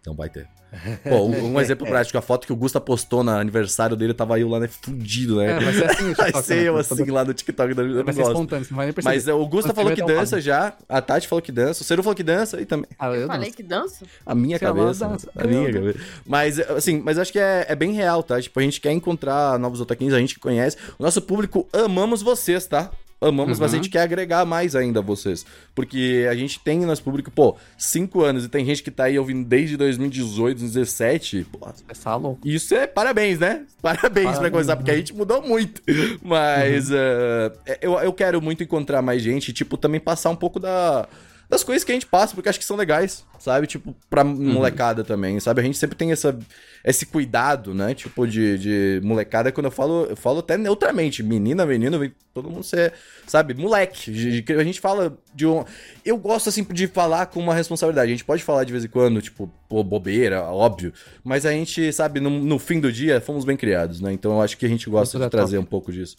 [0.08, 0.48] Então vai ter.
[1.04, 4.40] Pô, um um exemplo prático, a foto que o Gusta postou no aniversário dele, tava
[4.40, 5.60] eu lá, né, fudido, É, né?
[5.60, 6.80] vai ser assim o Vai ser eu né?
[6.80, 9.16] assim lá no TikTok, eu não Vai ser espontâneo, você não vai nem perceber.
[9.16, 12.02] Mas é, o Gusta falou que dança já, a Tati falou que dança, o Ciro
[12.04, 14.06] falou que dança e também Ah, eu Falei que dança?
[14.26, 15.08] a minha cabeça.
[15.10, 15.30] dança.
[15.36, 16.00] A minha Eu- cabeça.
[16.26, 18.42] Mas, assim, mas acho que é, é bem real, tá?
[18.42, 20.78] Tipo, a gente quer encontrar novos otaquinhos, a gente que conhece.
[20.98, 22.92] O nosso público, amamos vocês, tá?
[23.20, 23.84] Amamos, mas a Uhum.
[23.84, 25.44] gente quer agregar mais ainda vocês.
[25.74, 29.06] Porque a gente tem no nosso público, pô, 5 anos e tem gente que tá
[29.06, 31.48] aí ouvindo desde 2018, 2017.
[31.52, 31.68] Pô,
[32.04, 32.48] tá louco.
[32.48, 33.66] isso é parabéns, né?
[33.82, 34.52] Parabéns pra Parabéns.
[34.52, 35.82] começar, porque a gente mudou muito.
[36.22, 37.52] Mas eh,
[37.82, 41.08] eu, eu quero muito encontrar mais gente, e, tipo, também passar um pouco da,
[41.50, 43.68] das coisas que a gente passa, porque acho que são legais, sabe?
[43.68, 45.62] Tipo, pra molecada também, sabe?
[45.62, 46.38] A gente sempre tem essa,
[46.84, 47.94] esse cuidado, né?
[47.94, 49.50] Tipo, de, de molecada.
[49.52, 51.24] Quando eu falo, eu falo até neutramente.
[51.24, 52.92] Menina, menino, todo mundo ser,
[53.26, 53.54] sabe?
[53.54, 54.12] Moleque.
[54.12, 55.64] De- de- A gente fala de um.
[56.04, 58.08] Eu gosto, assim, de falar com uma responsabilidade.
[58.12, 60.92] A gente pode falar de vez em quando, tipo, pô, bobeira, óbvio.
[61.24, 64.12] Mas a gente, sabe, no, no fim do dia, fomos bem criados, né?
[64.12, 65.66] Então eu acho que a gente gosta de trazer top.
[65.66, 66.18] um pouco disso.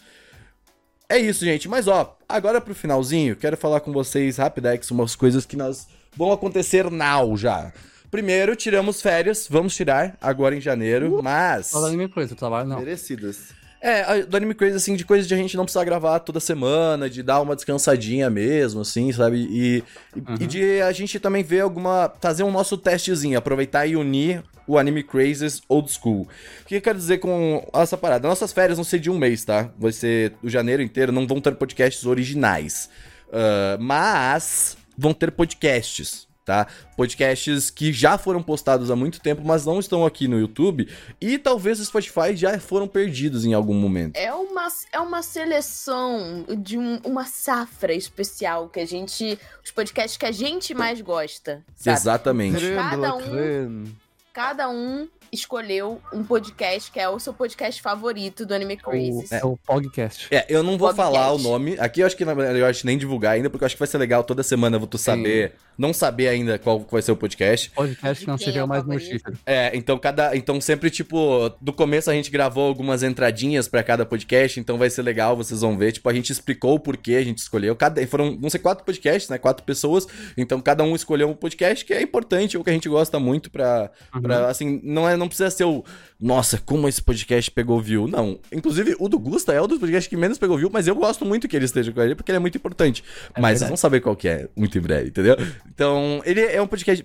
[1.09, 1.69] É isso, gente.
[1.69, 6.33] Mas ó, agora pro finalzinho, quero falar com vocês rapidex umas coisas que nós vão
[6.33, 7.73] acontecer now já.
[8.11, 11.67] Primeiro, tiramos férias, vamos tirar agora em janeiro, mas.
[11.67, 12.79] Só da anime coisa, trabalho não.
[12.79, 13.58] Merecidas.
[13.81, 17.09] É, do Anime Crazy, assim, de coisas de a gente não precisar gravar toda semana,
[17.09, 19.39] de dar uma descansadinha mesmo, assim, sabe?
[19.51, 19.85] E,
[20.17, 20.35] Uhum.
[20.41, 22.13] e de a gente também ver alguma.
[22.21, 26.29] fazer um nosso testezinho, aproveitar e unir o Anime Crazes Old School.
[26.63, 28.29] O que eu quero dizer com essa parada?
[28.29, 29.71] Nossas férias vão ser de um mês, tá?
[29.79, 32.91] Vai ser o janeiro inteiro, não vão ter podcasts originais.
[33.33, 36.28] Ah, mas vão ter podcasts.
[36.49, 36.67] Tá?
[36.97, 40.89] Podcasts que já foram postados há muito tempo, mas não estão aqui no YouTube.
[41.21, 44.17] E talvez o Spotify já foram perdidos em algum momento.
[44.17, 49.39] É uma, é uma seleção de um- uma safra especial que a gente.
[49.63, 51.63] Os podcasts que a gente mais gosta.
[51.77, 51.99] Sabe?
[51.99, 52.75] Exatamente.
[52.75, 53.85] Cada um-.
[54.33, 59.27] Cada um escolheu um podcast que é o seu podcast favorito do Anime Crazy.
[59.31, 60.29] É o podcast.
[60.31, 60.97] É, eu não vou Podcast.
[61.15, 61.77] falar o nome.
[61.79, 63.75] Aqui eu acho que na verdade, eu acho que nem divulgar ainda, porque eu acho
[63.75, 67.17] que vai ser legal toda semana tu saber, não saber ainda qual vai ser o
[67.17, 67.71] podcast.
[67.71, 69.21] Podcast não quem seria é o mais notícia.
[69.45, 74.07] É, então cada, então sempre tipo, do começo a gente gravou algumas entradinhas pra cada
[74.07, 77.23] podcast, então vai ser legal, vocês vão ver, tipo, a gente explicou o porquê a
[77.25, 77.77] gente escolheu.
[77.77, 79.39] Cada foram, vão ser quatro podcasts, né?
[79.39, 80.07] Quatro pessoas,
[80.37, 83.51] então cada um escolheu um podcast que é importante, ou que a gente gosta muito
[83.51, 84.23] pra, Uhum.
[84.23, 85.85] Pra, assim, não, é, não precisa ser o.
[86.21, 88.09] Nossa, como esse podcast pegou view.
[88.09, 88.41] Não.
[88.53, 91.25] Inclusive, o do Gusta é um dos podcasts que menos pegou view, mas eu gosto
[91.25, 93.05] muito que ele esteja com ele, porque ele é muito importante.
[93.35, 93.71] É mas vocês verdade.
[93.71, 95.37] vão saber qual que é muito em breve, entendeu?
[95.69, 97.05] Então, ele é um podcast.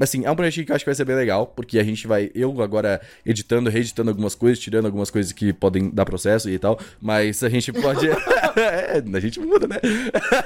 [0.00, 2.06] Assim, é um podcast que eu acho que vai ser bem legal, porque a gente
[2.06, 2.30] vai.
[2.34, 6.78] Eu agora editando, reeditando algumas coisas, tirando algumas coisas que podem dar processo e tal.
[7.00, 8.08] Mas a gente pode.
[8.58, 9.76] é, a gente muda, né?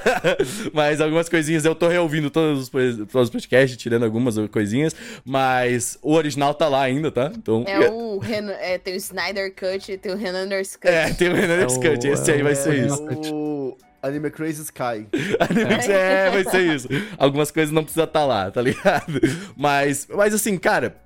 [0.73, 4.95] mas algumas coisinhas eu tô reouvindo todos os, todos os podcasts, tirando algumas coisinhas.
[5.25, 7.31] Mas o original tá lá ainda, tá?
[7.35, 7.63] Então.
[7.67, 10.87] É o Renan, é, tem o Snyder Cut e tem o Renander's Cut.
[10.87, 13.03] É, tem o Renan É o- Cut, esse aí é vai o- ser é isso.
[13.33, 15.07] O Anime Crazy Sky.
[15.39, 16.87] Animex é, vai ser isso.
[17.17, 19.19] Algumas coisas não precisa estar lá, tá ligado?
[19.55, 20.97] Mas, mas assim, cara,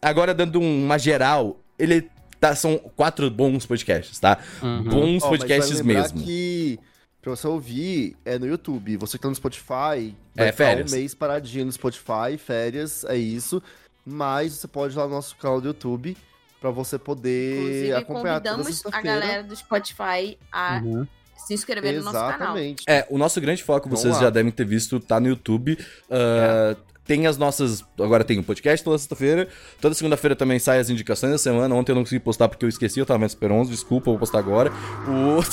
[0.00, 2.08] agora dando uma geral, ele
[2.40, 4.38] tá, são quatro bons podcasts, tá?
[4.62, 4.82] Uhum.
[4.84, 6.22] Bons podcasts vai lembrar mesmo.
[6.22, 6.78] que
[7.22, 8.96] pra você ouvir é no YouTube.
[8.96, 10.92] Você que tá no Spotify, É, vai ficar férias.
[10.92, 13.62] um mês paradinho no Spotify, férias, é isso.
[14.04, 16.16] Mas você pode ir lá no nosso canal do YouTube
[16.60, 21.06] pra você poder Inclusive, acompanhar toda convidamos a galera do Spotify a Uhum.
[21.36, 22.34] se inscrever no nosso canal.
[22.38, 22.84] Exatamente.
[22.88, 24.22] É, o nosso grande foco, Vamos vocês lá.
[24.22, 25.76] já devem ter visto, tá no YouTube.
[26.10, 27.84] Ah, Tem as nossas.
[27.98, 29.48] Agora tem o podcast toda sexta-feira.
[29.80, 31.74] Toda segunda-feira também sai as indicações da semana.
[31.74, 34.18] Ontem eu não consegui postar porque eu esqueci, eu tava vendo Super 11, desculpa, vou
[34.18, 34.70] postar agora.
[35.08, 35.42] O...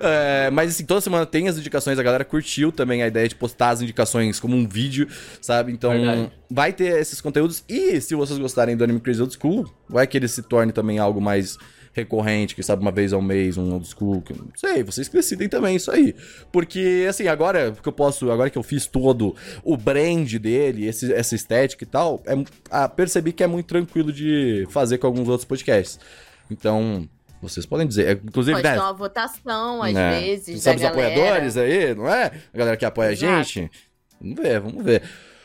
[0.00, 1.98] É, mas assim, toda semana tem as indicações.
[1.98, 5.08] A galera curtiu também a ideia de postar as indicações como um vídeo,
[5.40, 5.72] sabe?
[5.72, 6.32] Então Verdade.
[6.50, 7.64] vai ter esses conteúdos.
[7.68, 10.98] E se vocês gostarem do Anime Crazy Old School, vai que ele se torne também
[10.98, 11.58] algo mais
[11.92, 15.16] recorrente, que sabe, uma vez ao mês, um old school, que não sei, vocês que
[15.16, 16.14] decidem também isso aí.
[16.50, 21.12] Porque, assim, agora que eu posso, agora que eu fiz todo o brand dele, esse,
[21.12, 22.34] essa estética e tal, é,
[22.70, 26.00] ah, percebi que é muito tranquilo de fazer com alguns outros podcasts.
[26.50, 27.08] Então,
[27.42, 28.80] vocês podem dizer, é, inclusive, Pode né?
[28.80, 31.08] uma votação, às né, vezes, Sabe os galera.
[31.08, 32.32] apoiadores aí, não é?
[32.54, 33.32] A galera que apoia Exato.
[33.32, 33.70] a gente.
[34.20, 35.02] Vamos ver, vamos ver.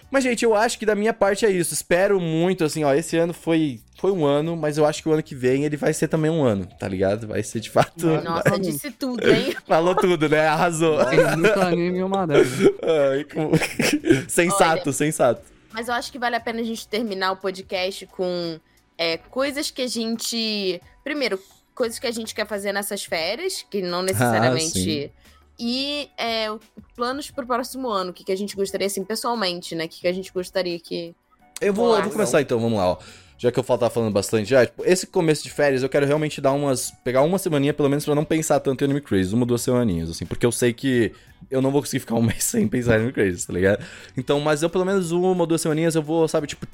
[0.10, 1.74] Mas, gente, eu acho que da minha parte é isso.
[1.74, 2.94] Espero muito, assim, ó.
[2.94, 5.76] Esse ano foi, foi um ano, mas eu acho que o ano que vem ele
[5.76, 7.28] vai ser também um ano, tá ligado?
[7.28, 8.08] Vai ser de fato.
[8.24, 9.56] Nossa, disse tudo, hein?
[9.68, 10.48] Falou tudo, né?
[10.48, 10.98] Arrasou.
[11.38, 12.26] Muito anime uma.
[12.26, 13.52] Ai, como-
[14.30, 15.42] sensato, sensato.
[15.74, 18.60] Mas eu acho que vale a pena a gente terminar o podcast com
[18.98, 20.82] é, coisas que a gente.
[21.04, 21.40] Primeiro,
[21.76, 25.12] coisas que a gente quer fazer nessas férias, que não necessariamente.
[25.60, 26.48] E é,
[26.96, 29.86] planos pro próximo ano, o que, que a gente gostaria, assim, pessoalmente, né?
[29.86, 31.16] O que, que a gente gostaria que.
[31.60, 32.98] Eu vou, eu vou começar então, vamos lá, ó.
[33.40, 36.42] Já que eu tava falando bastante já, tipo, esse começo de férias eu quero realmente
[36.42, 36.92] dar umas.
[37.04, 39.62] pegar uma semaninha pelo menos pra não pensar tanto em Anime Crazy, uma ou duas
[39.62, 41.12] semaninhas, assim, porque eu sei que
[41.50, 43.86] eu não vou conseguir ficar um mês sem pensar em Anime Crazy, tá ligado?
[44.16, 46.66] Então, mas eu pelo menos uma ou duas semaninhas eu vou, sabe, tipo,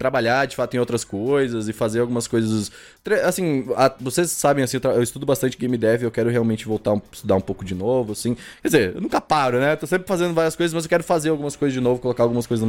[0.00, 2.72] trabalhar de fato em outras coisas e fazer algumas coisas.
[3.22, 7.02] Assim, a- vocês sabem, assim, eu, estudo bastante game dev, eu quero realmente voltar a
[7.12, 8.34] estudar um pouco de novo, assim.
[8.62, 9.76] Quer dizer, eu nunca paro, né?
[9.76, 12.46] Tô sempre fazendo várias coisas, mas eu quero fazer algumas coisas de novo, colocar algumas
[12.46, 12.66] coisas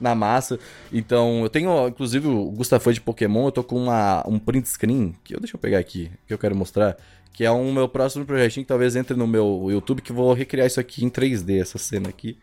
[0.00, 0.58] na massa.
[0.92, 4.68] Então, eu tenho, inclusive, o Gustavo foi de Pokémon, eu tô com uma, um print
[4.68, 6.96] screen, que eu, deixa eu pegar aqui, que eu quero mostrar.
[7.32, 10.32] Que é um meu próximo projetinho que talvez entre no meu YouTube, que eu vou
[10.34, 12.36] recriar isso aqui em 3D, essa cena aqui.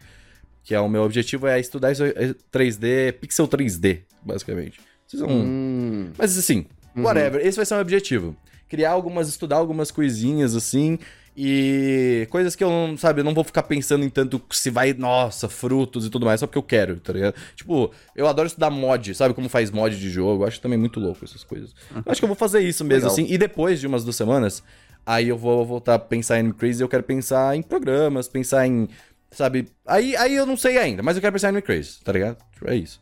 [0.64, 4.80] Que é o meu objetivo é estudar isso é 3D, pixel 3D, basicamente.
[5.08, 5.30] Vocês vão...
[5.32, 6.12] Hum.
[6.18, 7.04] Mas assim, Uhum.
[7.04, 8.36] whatever, esse vai ser o meu objetivo.
[8.68, 11.00] Criar algumas, estudar algumas coisinhas assim.
[11.42, 14.92] E coisas que eu não, sabe, eu não vou ficar pensando em tanto se vai,
[14.94, 17.34] nossa, frutos e tudo mais, só porque eu quero, tá ligado?
[17.56, 20.44] Tipo, eu adoro estudar mod, sabe como faz mod de jogo?
[20.44, 21.74] Eu acho também muito louco essas coisas.
[21.96, 23.12] Eu acho que eu vou fazer isso mesmo, Legal.
[23.14, 23.34] assim.
[23.34, 24.62] E depois de umas duas semanas,
[25.06, 28.90] aí eu vou voltar a pensar em Crazy, eu quero pensar em programas, pensar em,
[29.32, 29.70] sabe?
[29.86, 32.38] Aí, aí eu não sei ainda, mas eu quero pensar em Crazy, tá ligado?
[32.66, 33.02] É isso.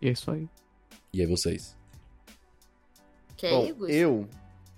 [0.00, 0.48] E é isso aí.
[1.12, 1.76] E aí vocês?
[3.36, 4.28] Que Bom, aí, eu,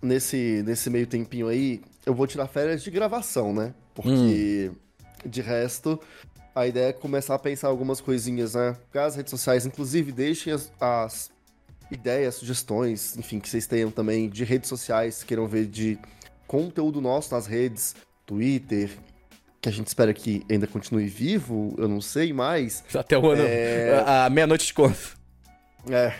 [0.03, 3.75] nesse, nesse meio tempinho aí, eu vou tirar férias de gravação, né?
[3.95, 4.73] Porque,
[5.25, 6.01] de resto,
[6.55, 8.77] a ideia é começar a pensar algumas coisinhas, né?
[8.95, 11.31] As redes sociais, inclusive, deixem as, as
[11.91, 15.99] ideias, sugestões, enfim, que vocês tenham também de redes sociais, queiram ver de
[16.47, 17.95] conteúdo nosso nas redes,
[18.27, 18.91] Twitter,
[19.65, 22.85] que a gente espera que ainda continue vivo, eu não sei mais.
[22.95, 23.43] Até o ano.
[23.43, 24.05] É.
[24.07, 24.99] A, a meia-noite de conta.
[25.89, 26.13] É.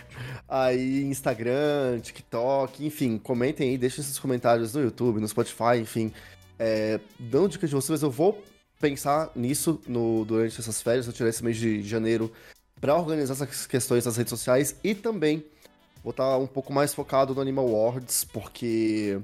[0.49, 6.11] Aí, Instagram, TikTok, enfim, comentem aí, deixem esses comentários no YouTube, no Spotify, enfim.
[6.57, 8.43] É, dão dicas de vocês, eu vou
[8.81, 12.31] pensar nisso no, durante essas férias, eu tirar esse mês de janeiro
[12.81, 15.43] pra organizar essas questões nas redes sociais e também
[16.03, 19.19] vou estar um pouco mais focado no Animal Awards, porque,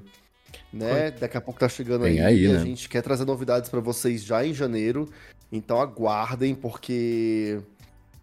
[0.72, 2.64] né, daqui a pouco tá chegando aí, aí, e a né?
[2.64, 5.08] gente quer trazer novidades pra vocês já em janeiro,
[5.50, 7.60] então aguardem, porque...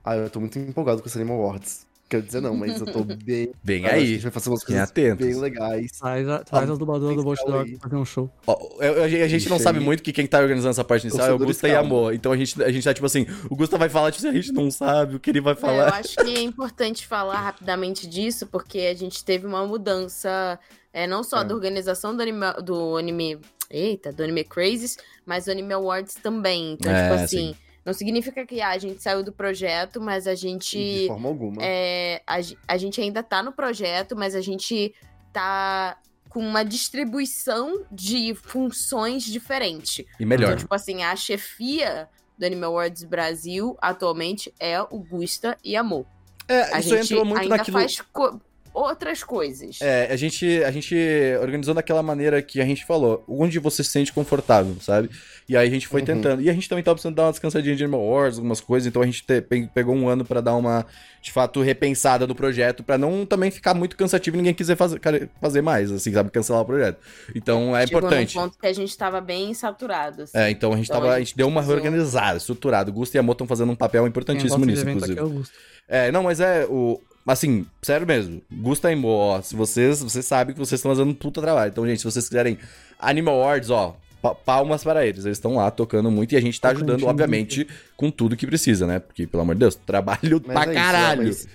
[0.04, 1.89] Ah, eu tô muito empolgado com esse Animal Awards.
[2.10, 3.46] Quero dizer não, mas eu tô bem...
[3.46, 4.06] Eu acho que A aí.
[4.08, 5.26] gente vai fazer umas Fiquem coisas atentos.
[5.28, 5.92] bem legais.
[5.92, 7.78] Traz a, traz a dubladora do Watch Dogs aí.
[7.78, 8.32] pra fazer um show.
[8.48, 9.86] Ó, eu- eu- a gente não sabe aí.
[9.86, 11.88] muito que quem tá organizando essa parte inicial é o Gusta e calma.
[11.88, 12.14] Amor.
[12.16, 14.42] Então a gente, a gente tá tipo assim, o Gusta vai falar, tipo assim, a
[14.42, 15.94] gente não sabe o que ele vai É, eu falar.
[15.94, 20.58] acho que é importante falar rapidamente disso, porque a gente teve uma mudança,
[20.92, 21.44] é, não só É.
[21.44, 23.40] da organização do anime, do anime.
[23.72, 26.74] Eita, do Anime Crazes, mas do Anime Awards também.
[26.74, 27.56] Então, É, tipo assim,
[27.86, 31.08] não significa que ah, a gente saiu do projeto, mas a De gente.
[31.08, 31.58] forma alguma.
[31.62, 34.94] é, a, a gente ainda tá no projeto, mas a gente
[35.34, 35.98] tá
[36.30, 40.06] com uma distribuição de funções diferente.
[40.20, 40.50] E melhor.
[40.50, 42.08] Então, tipo assim, a chefia
[42.38, 46.06] do Anime Awards Brasil atualmente é o Gusta e Amor.
[46.48, 47.80] É, A isso gente entrou muito ainda naquilo.
[47.80, 48.40] faz co-
[48.74, 49.80] outras coisas.
[49.82, 50.96] É, a gente, a gente
[51.42, 55.10] organizou daquela maneira que a gente falou, onde você se sente confortável, sabe?
[55.48, 56.06] E aí a gente foi Uhum.
[56.08, 56.42] tentando.
[56.42, 59.02] E a gente também tava precisando dar uma descansadinha de Animal Wars, algumas coisas, então
[59.02, 60.86] a gente te- pe- pegou um ano pra dar uma,
[61.22, 65.00] de fato, repensada no projeto, pra não também ficar muito cansativo e ninguém quiser fazer,
[65.42, 66.30] fazer mais, assim, sabe?
[66.30, 66.98] Cancelar o projeto.
[67.36, 68.36] Então é Chegou importante.
[68.36, 70.24] num ponto que a gente tava bem saturado.
[70.24, 70.38] assim.
[70.38, 72.90] É, então a gente, Então, tava, a a gente deu uma reorganizada, estruturada.
[72.92, 75.14] O Gusto e a Amor estão fazendo um papel importantíssimo nisso, inclusive.
[75.14, 75.54] aqui é Augusto.
[75.88, 77.02] É, não, mas é o.
[77.28, 78.42] Assim, sério mesmo.
[78.52, 79.42] Gusta e Mo, ó.
[79.42, 81.70] Se vocês, vocês sabem que vocês estão fazendo um puta trabalho.
[81.70, 82.58] Então, gente, se vocês quiserem
[82.98, 83.96] Animal Awards, ó.
[84.22, 85.26] pa- Palmas para eles.
[85.26, 88.88] Eles estão lá tocando muito e a gente tá ajudando, obviamente, com tudo que precisa,
[88.88, 89.00] né?
[89.00, 91.24] Porque, pelo amor de Deus, trabalho Mas pra é isso, caralho.
[91.24, 91.30] né?
[91.30, 91.48] Mas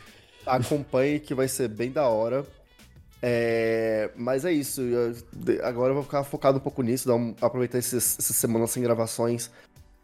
[0.47, 2.45] acompanhe que vai ser bem da hora.
[3.23, 4.81] É, Mas é isso.
[4.83, 5.15] eu-
[5.62, 9.51] Agora eu vou ficar focado um pouco nisso, um- aproveitar esses, essas semanas sem gravações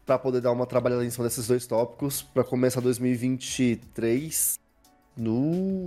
[0.05, 4.59] pra poder dar uma trabalhada em cima desses dois tópicos, pra começar 2023
[5.15, 5.41] no,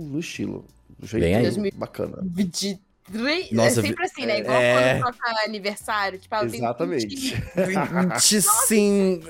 [0.05, 0.65] no estilo.
[0.97, 1.43] Do jeito Bem aí.
[1.43, 1.71] 2000.
[1.75, 2.17] bacana.
[2.21, 2.79] De
[3.11, 4.39] três- Nossa, é sempre assim, né?
[4.39, 4.99] Igual é.
[4.99, 6.17] quando toca aniversário.
[6.19, 7.35] Tipo, ah, Exatamente.
[7.35, 8.41] 20.
[8.41, 9.21] Sim.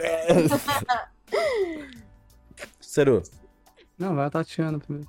[2.80, 3.22] Seru.
[3.98, 5.08] Não, vai a Tatiana primeiro.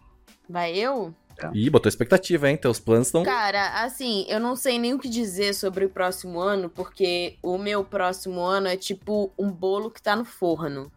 [0.49, 1.14] Vai eu?
[1.53, 2.57] Ih, botou expectativa, hein?
[2.57, 3.22] Teus planos estão.
[3.22, 7.59] Cara, assim, eu não sei nem o que dizer sobre o próximo ano, porque o
[7.59, 10.91] meu próximo ano é tipo um bolo que tá no forno.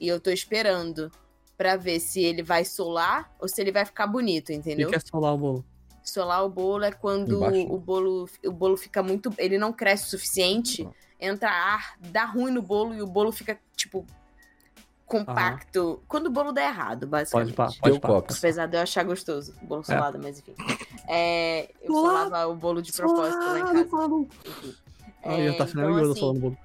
[0.00, 1.12] E eu tô esperando
[1.56, 4.88] pra ver se ele vai solar ou se ele vai ficar bonito, O entendeu?
[4.90, 5.64] que é solar o bolo?
[6.02, 7.72] Solar o bolo é quando Embaixo.
[7.72, 9.32] o bolo, o bolo fica muito.
[9.38, 10.86] Ele não cresce o suficiente,
[11.20, 14.04] entra ar, dá ruim no bolo e o bolo fica, tipo,
[15.06, 16.02] compacto.
[16.08, 17.80] Quando o bolo dá errado, Pode basicamente.
[17.80, 18.08] pode pá.
[18.08, 18.36] cox.
[18.38, 20.54] Apesar de eu achar gostoso o bolo solado, mas enfim.
[21.08, 23.80] É, eu solava o bolo de propósito lá em casa.
[24.46, 24.74] Enfim.
[25.24, 26.58] Ah, a É, Tatiana então, é gorda assim, solando o bolo.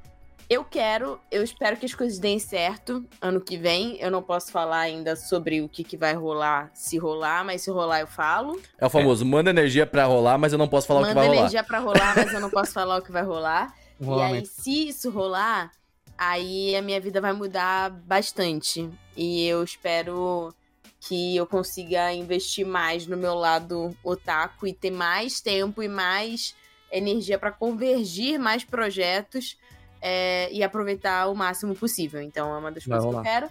[0.50, 3.98] Eu quero, eu espero que as coisas deem certo ano que vem.
[4.00, 7.70] Eu não posso falar ainda sobre o que, que vai rolar, se rolar, mas se
[7.70, 8.60] rolar eu falo.
[8.80, 11.20] É o famoso, manda energia pra rolar, mas eu não posso falar o que Manda
[11.20, 11.40] vai rolar.
[11.42, 13.74] energia pra rolar, mas eu não posso falar o que vai rolar.
[14.02, 15.72] E aí, se isso rolar,
[16.18, 18.90] aí a minha vida vai mudar bastante.
[19.14, 20.56] E eu espero
[21.02, 26.56] que eu consiga investir mais no meu lado otaku e ter mais tempo e mais
[26.90, 29.58] energia para convergir mais projetos
[30.02, 32.22] é, e aproveitar o máximo possível.
[32.22, 33.24] Então, é uma das Vai coisas que eu rolar.
[33.24, 33.50] quero.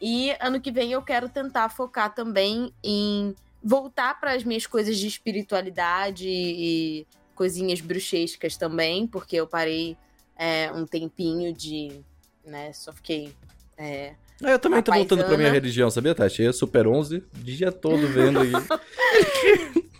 [0.00, 4.96] E ano que vem eu quero tentar focar também em voltar para as minhas coisas
[4.98, 9.96] de espiritualidade e coisinhas bruxescas também, porque eu parei
[10.36, 12.00] é, um tempinho de.
[12.44, 13.34] né, só fiquei
[13.76, 15.36] é, Ah, eu também tô voltando pra paisana.
[15.36, 16.42] minha religião, sabia, Tati?
[16.42, 18.52] Eu Super 11, dia todo vendo aí.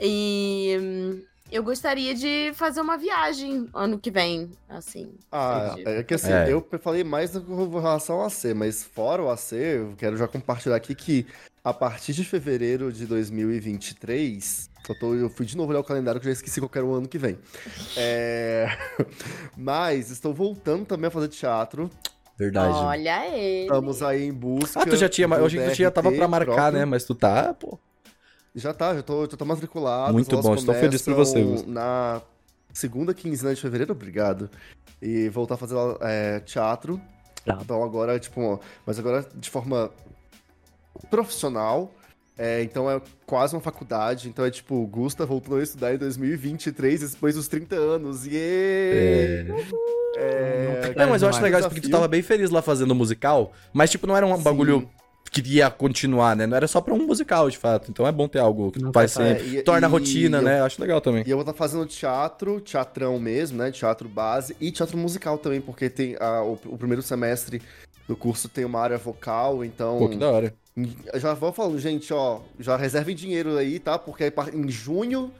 [0.00, 1.22] E hum,
[1.54, 5.14] eu gostaria de fazer uma viagem ano que vem, assim.
[5.30, 6.52] Ah, seja- é que assim, É.
[6.52, 10.74] eu falei mais com relação ao AC, mas fora o AC, eu quero já compartilhar
[10.76, 11.26] aqui que
[11.62, 16.20] a partir de fevereiro de 2023, eu, tô, eu fui de novo olhar o calendário
[16.20, 17.38] que eu já esqueci qual era o ano que vem.
[17.96, 18.66] É...
[19.56, 21.88] mas estou voltando também a fazer teatro.
[22.36, 22.74] Verdade.
[22.74, 23.62] Olha ele.
[23.62, 24.80] Estamos aí em busca.
[24.80, 25.28] Ah, tu já tinha.
[25.28, 26.78] que tu já tava pra marcar, próprio.
[26.80, 26.84] né?
[26.84, 27.78] Mas tu tá, pô.
[28.54, 30.12] Já tá, já tô, já tô matriculado.
[30.12, 31.68] Muito bom, estou feliz por você, Augusto.
[31.68, 32.22] Na
[32.72, 34.48] segunda quinzena de fevereiro, obrigado.
[35.02, 37.00] E voltar a fazer é, teatro.
[37.44, 37.58] Tá.
[37.60, 39.90] Então agora, tipo, mas agora de forma
[41.10, 41.92] profissional.
[42.36, 44.28] É, então é quase uma faculdade.
[44.28, 48.26] Então é tipo, o Gusta voltou a estudar em 2023, depois dos 30 anos.
[48.26, 49.46] E É.
[50.16, 50.94] é...
[50.96, 51.42] Não, mas eu acho demais.
[51.42, 54.24] legal isso porque tu tava bem feliz lá fazendo o musical, mas tipo, não era
[54.24, 54.42] um Sim.
[54.42, 54.88] bagulho
[55.42, 56.46] que ia continuar, né?
[56.46, 57.90] Não era só pra um musical, de fato.
[57.90, 59.56] Então é bom ter algo que Não faz tá- sempre.
[59.56, 60.60] é, e- torna a e rotina, eu- né?
[60.62, 61.24] Acho legal também.
[61.26, 63.70] E eu vou estar fazendo teatro, teatrão mesmo, né?
[63.72, 67.60] Teatro base e teatro musical também, porque tem a- o, o primeiro semestre
[68.06, 69.98] do curso tem uma área vocal, então.
[69.98, 70.54] Pô, que da hora.
[71.14, 73.98] Já vou falando, gente, ó, já reservem dinheiro aí, tá?
[73.98, 75.32] Porque em junho,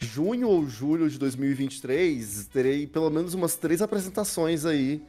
[0.00, 5.02] junho ou julho de 2023, terei pelo menos umas três apresentações aí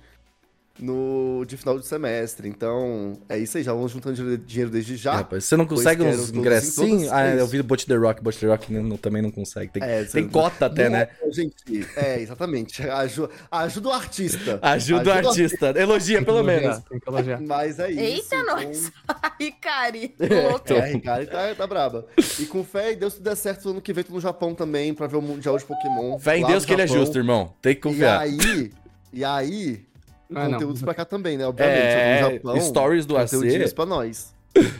[0.79, 2.47] no de final de semestre.
[2.47, 5.13] Então, é isso aí, já vamos juntando dinheiro- desde É, já.
[5.15, 7.11] rapaz, você não consegue uns em ingressinhos?
[7.11, 9.71] Ah, é eu vi Bot The Rock, Bot The Rock não, não- também não consegue.
[9.71, 11.07] Tem, É, tem cota até, né?
[11.21, 11.55] Não, Gente,
[11.95, 12.81] é, exatamente.
[12.87, 14.59] Aju- ajuda o artista.
[14.61, 15.73] Ajuda o artista.
[15.77, 16.63] Elogia, pelo menos.
[16.63, 17.41] elogiar, Tem que elogiar.
[17.41, 17.99] Mas é isso.
[17.99, 18.91] Eita, então- nós!
[19.07, 20.15] Ai, Cari.
[20.19, 20.73] É.
[20.73, 22.05] É, a Ricardo tá, tá braba.
[22.39, 24.93] E com fé em Deus, se der certo, ano que vem tô no Japão também,
[24.93, 26.17] pra ver o Mundial de Pokémon.
[26.19, 27.03] Fé em Deus que ele é Japão.
[27.03, 27.53] justo, irmão.
[27.61, 28.19] Tem que E confiar.
[28.21, 28.71] aí,
[29.13, 29.85] e aí,
[30.33, 30.53] Ah, não.
[30.53, 31.47] conteúdos pra cá também, né?
[31.47, 33.73] Obviamente, É, Japão, stories do AC.
[33.73, 34.33] pra nós.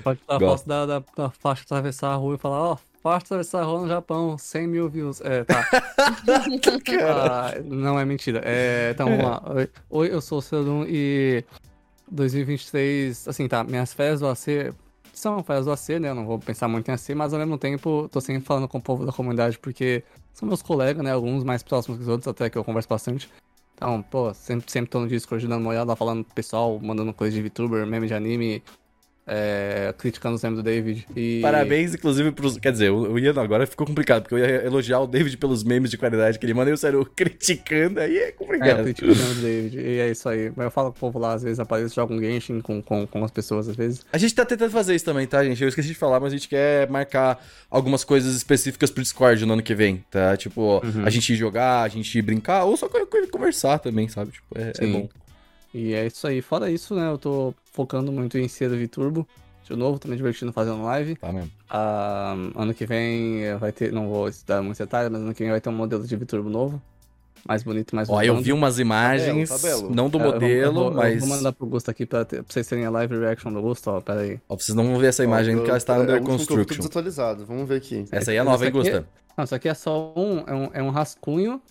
[0.04, 0.58] Pode tirar Gosto.
[0.58, 3.82] foto da, da, da faixa atravessar a rua e falar, ó, faixa atravessar a rua
[3.82, 5.22] no Japão, 100 mil views.
[5.22, 5.68] É, tá.
[7.06, 8.42] Ah, não é mentira.
[8.44, 9.42] É, então, vamos lá.
[9.90, 11.44] Oi, eu sou o Cerum e
[12.12, 14.74] 2023, assim, tá, minhas férias do AC
[15.14, 16.10] são férias do AC, né?
[16.10, 18.78] Eu não vou pensar muito em AC, mas ao mesmo tempo tô sempre falando com
[18.78, 21.12] o povo da comunidade, porque são meus colegas, né?
[21.12, 23.30] Alguns mais próximos que os outros, até que eu converso bastante.
[23.78, 27.36] Então, pô, sempre, sempre tô no Discord dando uma olhada, falando pro pessoal, mandando coisa
[27.36, 28.64] de VTuber, meme de anime,
[29.28, 31.06] é, criticando os memes do David.
[31.16, 31.40] E...
[31.42, 32.58] Parabéns, inclusive, pros.
[32.58, 35.64] Quer dizer, o o Ian agora ficou complicado, porque eu ia elogiar o David pelos
[35.64, 38.78] memes de qualidade que ele manda e o sério criticando, aí é É, complicado.
[38.80, 39.80] eu critico os memes do David.
[39.80, 40.52] E é isso aí.
[40.56, 43.06] Mas eu falo com o povo lá, às vezes apareço, jogo um Genshin com, com,
[43.06, 44.06] com as pessoas, às vezes.
[44.14, 45.62] A gente tá tentando fazer isso também, tá, gente?
[45.62, 49.54] Eu esqueci de falar, mas a gente quer marcar algumas coisas específicas pro Discord no
[49.54, 50.38] ano que vem, tá?
[50.38, 51.04] Tipo, Uhum.
[51.06, 54.32] a gente ir jogar, a gente ir brincar, ou só co- co- conversar também, sabe?
[54.32, 55.10] Tipo, é, é bom.
[55.74, 56.42] E é isso aí.
[56.42, 59.28] Fora isso, né, eu tô focando muito em ser do Turbo.
[59.64, 61.16] De novo, tô me divertindo fazendo live.
[61.18, 61.52] Tá mesmo.
[61.70, 65.44] Ah, ano que vem eh, vai ter, não vou dar muitos detalhes, mas ano que
[65.44, 66.82] vem vai ter um modelo de Viturbo novo.
[67.48, 69.96] Mais bonito, mais Ó, eu vi umas imagens, Tá belo, tá belo.
[69.96, 71.14] não do É, eu vou- modelo, eu vou, mas.
[71.16, 73.62] Eu vou mandar pro Gusto aqui pra, ter- pra vocês terem a live reaction do
[73.62, 74.40] Gusto, ó, pera aí.
[74.50, 76.32] Ó, vocês não vão ver essa imagem Ó, porque ela está é under que tô
[76.32, 76.78] construction.
[76.78, 77.46] desatualizado.
[77.46, 78.06] Vamos ver aqui.
[78.12, 79.06] Essa aí é nova, hein, Gusta?
[79.38, 81.62] Não, isso aqui é só um, é um, é um rascunho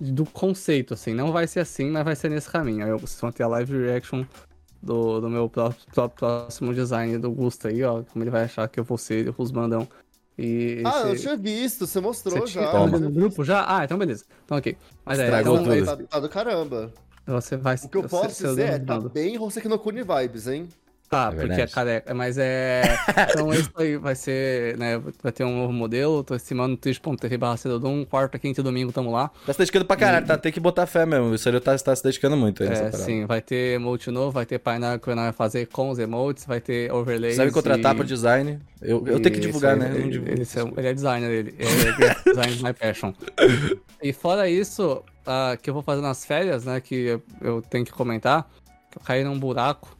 [0.00, 1.14] do conceito, assim.
[1.14, 2.84] Não vai ser assim, mas vai ser nesse caminho.
[2.84, 4.24] Aí vocês vão ter a live reaction
[4.82, 8.02] do, do meu pró- pró- próximo design do Gusto aí, ó.
[8.02, 9.86] Como ele vai achar que eu vou ser os mandão.
[10.38, 12.70] E Ah, eu esse- tinha visto, você mostrou Você tinha já.
[12.70, 12.90] Toma.
[12.92, 13.64] tá no grupo já?
[13.66, 14.24] Ah, então beleza.
[14.44, 14.76] Então ok.
[15.04, 15.84] Mas é, então, tudo.
[15.84, 16.92] Tá, tá do caramba.
[17.26, 17.76] você vai...
[17.76, 20.68] O que eu posso dizer é, você- tá bem Hoseki no Kuni vibes, hein?
[21.08, 22.14] Tá, É porque é careca.
[22.14, 22.82] Mas é.
[23.30, 25.00] Então isso aí vai ser, né?
[25.22, 26.24] Vai ter um novo modelo.
[26.24, 28.04] Tô estimando twitch.tv barra Cedodum.
[28.04, 29.30] Quarta, quinta e domingo tamo lá.
[29.46, 30.36] Tá se dedicando pra caralho, tá?
[30.36, 31.26] Tem que botar fé mesmo.
[31.26, 34.46] O sério tá, tá se dedicando muito aí É, sim, vai ter emote novo, vai
[34.46, 37.36] ter painel que o vai fazer com os emotes, vai ter overlays.
[37.36, 37.96] Sabe contratar e...
[37.96, 38.58] pra design?
[38.82, 39.98] Eu, eu tenho que e divulgar, isso aí, né?
[39.98, 40.32] Ele, divulgo.
[40.32, 41.54] ele, é- ele é designer, ele.
[41.58, 43.12] Ele é graphic design my passion.
[44.02, 46.80] E fora isso, ah, que eu vou fazer nas férias, né?
[46.80, 48.48] Que eu, eu tenho que comentar,
[48.90, 49.95] que eu caí num buraco,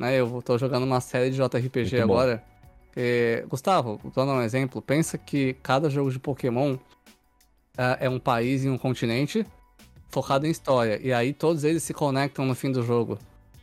[0.00, 0.16] né?
[0.18, 2.42] Eu tô jogando uma série de JRPG Muito agora.
[2.96, 4.80] E, Gustavo, vou dar um exemplo.
[4.80, 6.76] Pensa que cada jogo de Pokémon
[7.76, 9.46] ah, é um país e um continente
[10.08, 10.98] focado em história.
[11.02, 13.18] E aí todos eles se conectam no fim do jogo.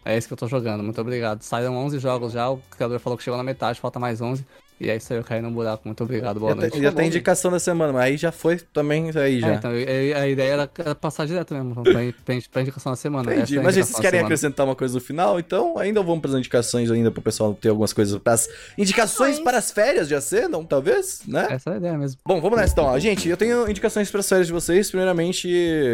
[0.06, 1.42] É esse que eu tô jogando, muito obrigado.
[1.42, 4.46] Saíram 11 jogos já, o criador falou que chegou na metade, falta mais 11.
[4.80, 5.82] E é isso aí, eu caí no buraco.
[5.86, 6.74] Muito obrigado, boa Já noite.
[6.74, 9.54] tem, já tem indicação da semana, mas aí já foi também aí já.
[9.54, 13.34] É, então, a ideia era era passar direto mesmo, pra, pra, pra indicação da semana.
[13.34, 13.54] Entendi.
[13.54, 14.26] Essa é Mas indicação vocês querem semana.
[14.28, 15.40] acrescentar uma coisa no final?
[15.40, 18.18] Então ainda vamos para as indicações ainda pro pessoal ter algumas coisas.
[18.20, 18.48] Pras...
[18.78, 19.40] Indicações Indicações.
[19.40, 20.20] para as férias já
[20.50, 21.48] não Talvez, né?
[21.50, 22.20] Essa é a ideia mesmo.
[22.26, 22.86] Bom, vamos nessa então.
[22.86, 23.00] ó.
[23.00, 24.90] Gente, eu tenho indicações para as férias de vocês.
[24.90, 25.48] Primeiramente.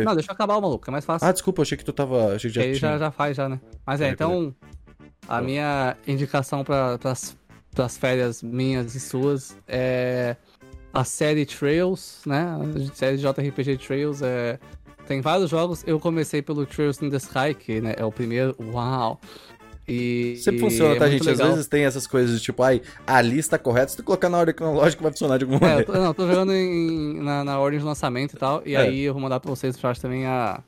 [0.03, 1.27] Não, deixa eu acabar o maluco, é mais fácil.
[1.27, 2.35] Ah, desculpa, achei que tu tava.
[2.35, 2.91] Achei que já aí tinha.
[2.91, 3.59] já, já faz, já, né?
[3.85, 4.53] Mas é, É, então.
[5.27, 7.35] A minha indicação para as
[7.97, 10.35] férias minhas e suas é
[10.93, 12.45] a série Trails, né?
[12.91, 14.59] A série JRPG Trails é
[15.07, 15.83] tem vários jogos.
[15.85, 18.55] Eu comecei pelo Trails in the Sky, que né, é o primeiro.
[18.71, 19.19] Uau!
[19.85, 21.21] E, Sempre funciona, é tá, gente?
[21.29, 21.49] Às legal.
[21.49, 24.55] vezes tem essas coisas de tipo, ai, a lista correta, se tu colocar na ordem
[24.55, 25.85] cronológica vai funcionar de alguma É, eu maneira.
[25.85, 28.61] tô, não, eu tô jogando em- na, na ordem de lançamento e tal.
[28.65, 28.77] E É.
[28.77, 30.61] aí eu vou mandar pra vocês, eu acho também a,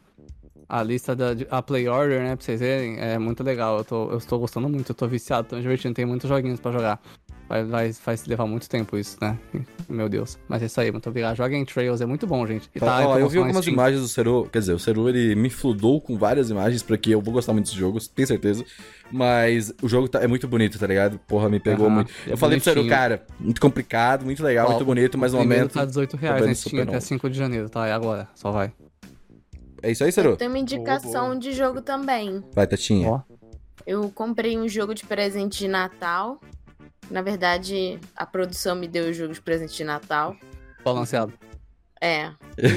[0.68, 2.36] a lista da a Play Order, né?
[2.36, 2.97] Pra vocês verem.
[2.99, 3.78] É muito legal.
[3.80, 5.93] Eu tô, eu estou gostando muito, eu tô viciado, tô me divertindo.
[5.93, 6.99] Tem muitos joguinhos pra jogar.
[7.47, 9.38] Vai, vai, vai levar muito tempo isso, né?
[9.88, 10.39] Meu Deus.
[10.47, 11.36] Mas é isso aí, muito obrigado.
[11.36, 12.68] Joguem Trails, é muito bom, gente.
[12.74, 13.74] E Ó, ó, eu vi algumas Steam.
[13.74, 17.11] imagens do Seru, quer dizer, o Seru ele me fludou com várias imagens pra que
[17.11, 18.66] eu vou gostar muito desse jogo, tenho certeza.
[19.11, 21.20] Mas o jogo tá- é muito bonito, tá ligado?
[21.28, 22.11] Porra, me pegou Aham, muito.
[22.28, 22.97] é eu falei pro Seru, bonitinho.
[22.99, 25.74] cara, muito complicado, muito legal, Ó, muito bonito, mas no momento.
[25.74, 27.05] tá 18 reais na Steam super até novo.
[27.05, 27.86] 5 de janeiro, tá?
[27.86, 28.74] É agora, só vai.
[29.82, 30.38] É isso aí, Eu Seru?
[30.38, 32.43] tenho uma indicação de jogo também.
[32.53, 33.09] Vai, Tatinha.
[33.09, 33.21] Ó.
[33.86, 36.39] Eu comprei um jogo de presente de Natal.
[37.11, 40.36] Na verdade, a produção me deu o jogo de presente de Natal.
[40.84, 41.34] Balanceado.
[42.01, 42.32] É.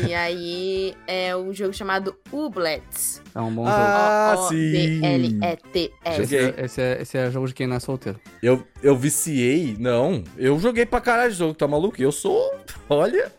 [0.06, 3.22] E aí é um jogo chamado Ublets.
[3.34, 4.48] É um bom Ah, jogo.
[4.48, 4.98] sim.
[4.98, 5.92] O-B-L-E-T-S.
[6.04, 6.38] Esse, joguei.
[6.56, 8.20] é- esse, é, esse é jogo de quem não é solteiro.
[8.42, 10.22] Eu, eu viciei, não.
[10.36, 12.00] Eu joguei pra caralho de jogo, tá maluco?
[12.00, 12.54] Eu sou.
[12.88, 13.32] Olha.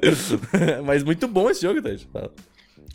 [0.84, 2.08] mas muito bom esse jogo, Tati.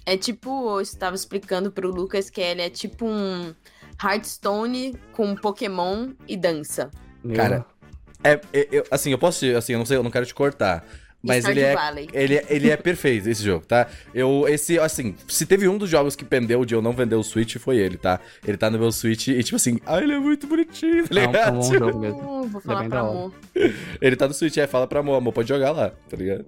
[0.05, 3.53] É tipo, eu estava explicando pro Lucas que ele é tipo um
[4.03, 6.89] Hearthstone com Pokémon e dança.
[7.35, 7.65] Cara,
[8.23, 10.85] É, é, eu- assim, eu posso, assim, eu não sei, eu não quero te cortar.
[11.23, 11.75] Mas ele é,
[12.13, 13.87] ele, é- ele é perfeito, esse jogo, tá?
[14.13, 17.21] Eu, esse, assim, se teve um dos jogos que pendeu de eu não vender o
[17.23, 18.19] Switch, foi ele, tá?
[18.43, 21.19] Ele tá no meu Switch e, tipo assim, ah, ele é muito bonitinho, tá É
[21.19, 21.53] um, é um ligado?
[21.53, 22.19] bom jogo mesmo.
[22.41, 23.33] Uh, vou é falar bem pra amor.
[24.01, 26.43] Ele tá no Switch, é, fala pra amor, amor, pode jogar lá, tá ligado?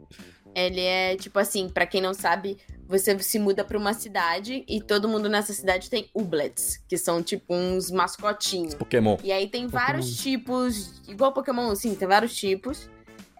[0.55, 4.81] Ele é tipo assim, pra quem não sabe, você se muda pra uma cidade e
[4.81, 8.75] todo mundo nessa cidade tem Ublets, que são tipo uns mascotinhos.
[8.75, 9.17] Pokémon.
[9.23, 12.89] E aí tem vários tipos, igual Pokémon, assim, tem vários tipos.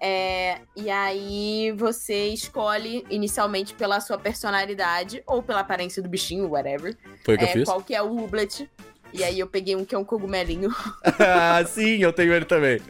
[0.05, 6.97] É, e aí você escolhe inicialmente pela sua personalidade ou pela aparência do bichinho, whatever.
[7.24, 7.64] Foi o que eu é, fiz?
[7.64, 8.70] qual que é o Ublet.
[9.14, 10.76] E aí eu peguei um que é um cogumelinho.
[11.20, 12.82] ah, sim, eu tenho ele também.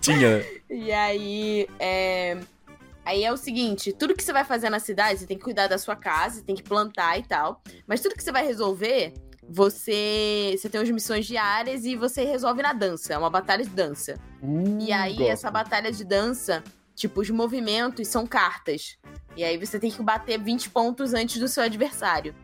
[0.00, 0.44] Tinha, né?
[0.68, 2.38] E aí, é...
[3.06, 5.68] Aí é o seguinte, tudo que você vai fazer na cidade, você tem que cuidar
[5.68, 7.62] da sua casa, você tem que plantar e tal.
[7.86, 9.14] Mas tudo que você vai resolver,
[9.48, 13.14] você, você tem as missões diárias e você resolve na dança.
[13.14, 14.18] É uma batalha de dança.
[14.80, 15.30] E aí, gosto.
[15.30, 16.64] essa batalha de dança,
[16.96, 18.96] tipo, os movimentos são cartas.
[19.36, 22.34] E aí você tem que bater 20 pontos antes do seu adversário.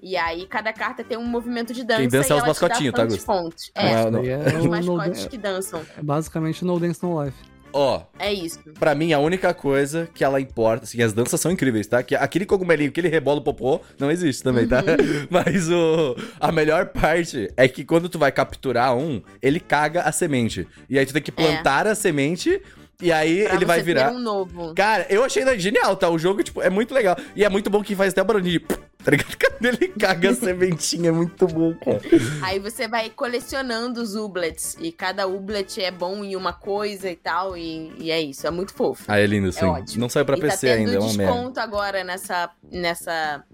[0.00, 2.00] E aí, cada carta tem um movimento de dança.
[2.00, 3.26] Quem dança e é os mascotinhos, tá, Gusto?
[3.26, 3.70] pontos.
[3.74, 5.82] É, é- não- é, os mascotes que dançam.
[5.96, 7.36] é basicamente No Dance No Life.
[7.76, 8.58] Ó, É isso.
[8.78, 12.02] Pra mim, a única coisa que ela importa, assim, as danças são incríveis, tá?
[12.02, 14.82] Que aquele cogumelinho que ele rebola o popô não existe também, tá?
[15.28, 20.12] Mas o, a melhor parte é que quando tu vai capturar um, ele caga a
[20.12, 20.66] semente.
[20.88, 22.62] E aí tu tem que plantar a semente
[23.02, 24.10] e aí Pra ele vai virar.
[24.12, 24.74] um novo.
[24.74, 26.08] Cara, eu achei genial, tá?
[26.08, 27.14] O jogo, tipo, é muito legal.
[27.34, 28.66] E é muito bom que faz até o barulhinho de.
[29.06, 29.36] Tá ligado?
[29.38, 32.02] Quando ele caga a sementinha, é muito bom, cara.
[32.42, 34.76] Aí você vai colecionando os Ublets.
[34.80, 37.56] E cada Ublet é bom em uma coisa e tal.
[37.56, 38.48] E, e é isso.
[38.48, 39.04] É muito fofo.
[39.06, 39.64] Ah, é lindo, sim.
[39.64, 40.00] ótimo.
[40.00, 41.32] Não saiu pra e PC tá tendo ainda, é uma merda.
[41.32, 42.50] desconto agora nessa.
[42.68, 43.44] nessa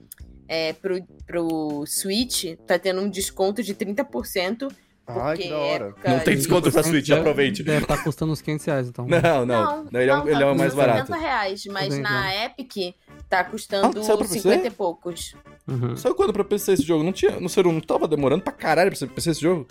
[0.49, 2.57] é, pro, pro Switch.
[2.67, 4.73] Tá tendo um desconto de 30%.
[5.07, 5.95] Ai, que da hora.
[6.05, 7.63] Não tem de- desconto pra Switch, aproveite.
[7.63, 9.07] Deve estar custando uns 500 reais, então.
[9.07, 9.87] Não, não.
[9.93, 11.07] Ele é, não, ele é tá o mais barato.
[11.09, 12.95] 70 reais, mas na Epic
[13.29, 14.41] tá custando Ah, saiu pra PC?
[14.41, 15.35] 50 e poucos.
[15.69, 15.97] Uhum.
[15.97, 17.03] Saiu quando pra PC esse jogo?
[17.05, 17.39] Não tinha.
[17.41, 19.67] Não, sei, não tava demorando pra caralho pra PC esse jogo?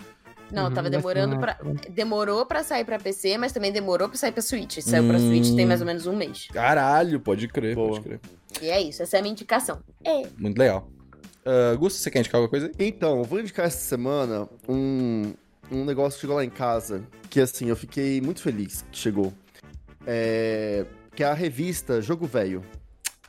[0.50, 1.52] Não, Uhum, tava demorando ser pra.
[1.52, 1.90] época.
[1.90, 4.80] Demorou pra sair pra PC, mas também demorou pra sair pra Switch.
[4.80, 6.46] Saiu pra Switch tem mais ou menos um mês.
[6.52, 7.88] Caralho, pode crer, Boa.
[7.92, 8.20] pode crer.
[8.60, 9.80] E é isso, essa é a minha indicação.
[10.04, 10.24] É.
[10.36, 10.86] Muito legal.
[11.44, 12.88] Uh, Gusto, você quer indicar alguma coisa aí?
[12.88, 15.32] Então, eu vou indicar essa semana um,
[15.70, 19.32] um negócio que chegou lá em casa, que assim, eu fiquei muito feliz que chegou.
[20.06, 20.84] É,
[21.14, 22.62] que é a revista Jogo Velho.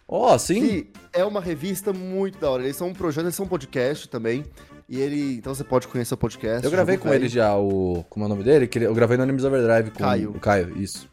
[0.07, 0.61] Ó, sim.
[0.61, 2.63] Que é uma revista muito da hora.
[2.63, 4.43] Eles são um projeto, eles são um podcast também.
[4.87, 5.37] E ele.
[5.37, 6.63] Então você pode conhecer o podcast.
[6.63, 7.21] Eu gravei Jogo com Velho.
[7.23, 8.03] ele já, o.
[8.09, 8.69] Como é o nome dele?
[8.75, 10.31] Eu gravei no Animes Overdrive com Caio.
[10.31, 11.09] o Caio, isso.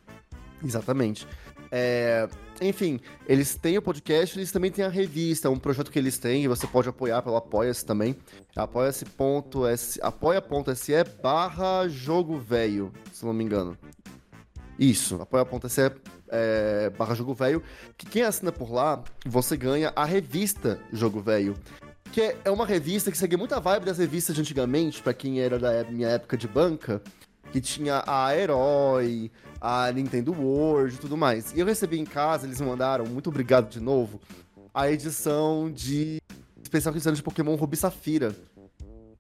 [0.65, 1.27] Exatamente.
[1.71, 2.29] É,
[2.61, 6.19] enfim, eles têm o podcast, eles também têm a revista, é um projeto que eles
[6.19, 8.17] têm, e você pode apoiar pelo Apoia-se também.
[8.57, 13.79] Apoia-se.se apoia.se barra jogo velho, se não me engano.
[14.79, 15.93] Isso, apoia.se
[16.31, 17.63] é, barra jogo velho,
[17.97, 21.57] que quem assina por lá, você ganha a revista Jogo Velho.
[22.13, 25.41] Que é, é uma revista que segue muita vibe das revistas de antigamente, pra quem
[25.41, 27.01] era da minha época de banca,
[27.53, 29.31] que tinha a Herói,
[29.61, 31.53] a Nintendo World e tudo mais.
[31.55, 34.21] E eu recebi em casa, eles me mandaram, muito obrigado de novo,
[34.73, 36.21] a edição de
[36.63, 38.35] especial que de Pokémon Ruby Safira.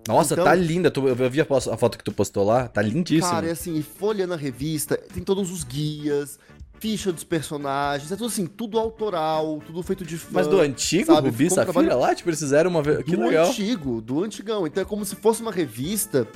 [0.08, 0.90] Nossa, Então- tá linda.
[0.96, 3.30] Eu vi a foto que tu postou lá, tá lindíssimo.
[3.30, 6.38] Cara, é assim, e folhando a revista, tem todos os guias,
[6.78, 10.28] ficha dos personagens, é tudo assim, tudo autoral, tudo feito de fã.
[10.32, 11.28] Mas do antigo, sabe?
[11.28, 13.02] Rubi Safira trabalho lá, tipo, eles fizeram uma vez.
[13.04, 13.48] Que do legal.
[13.48, 14.66] antigo, do antigão.
[14.66, 16.26] Então é como se fosse uma revista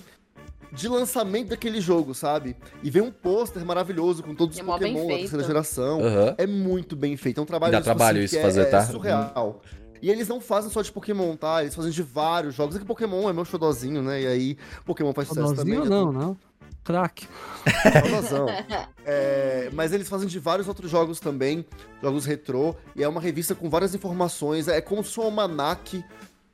[0.75, 2.57] de lançamento daquele jogo, sabe?
[2.83, 6.01] E vem um pôster maravilhoso com todos os é mó bem Pokémon da terceira geração.
[6.01, 6.35] Aham.
[6.37, 7.39] É muito bem feito.
[7.39, 8.85] É um trabalho Dá tipo trabalho assim, isso que é- fazer, é, tá?
[8.87, 9.63] surreal.
[10.03, 11.63] E eles não fazem só de Pokémon, tá?
[11.63, 12.77] Eles fazem de vários jogos.
[12.77, 14.21] É que Pokémon é meu xodozinho, né?
[14.21, 15.79] E aí, Pokémon faz sucesso também.
[15.79, 16.37] Não, não.
[16.85, 17.27] Crack.
[19.07, 21.65] É, mas eles fazem de vários outros jogos também,
[22.03, 26.03] jogos retrô, e é uma revista com várias informações, é como se fosse um almanac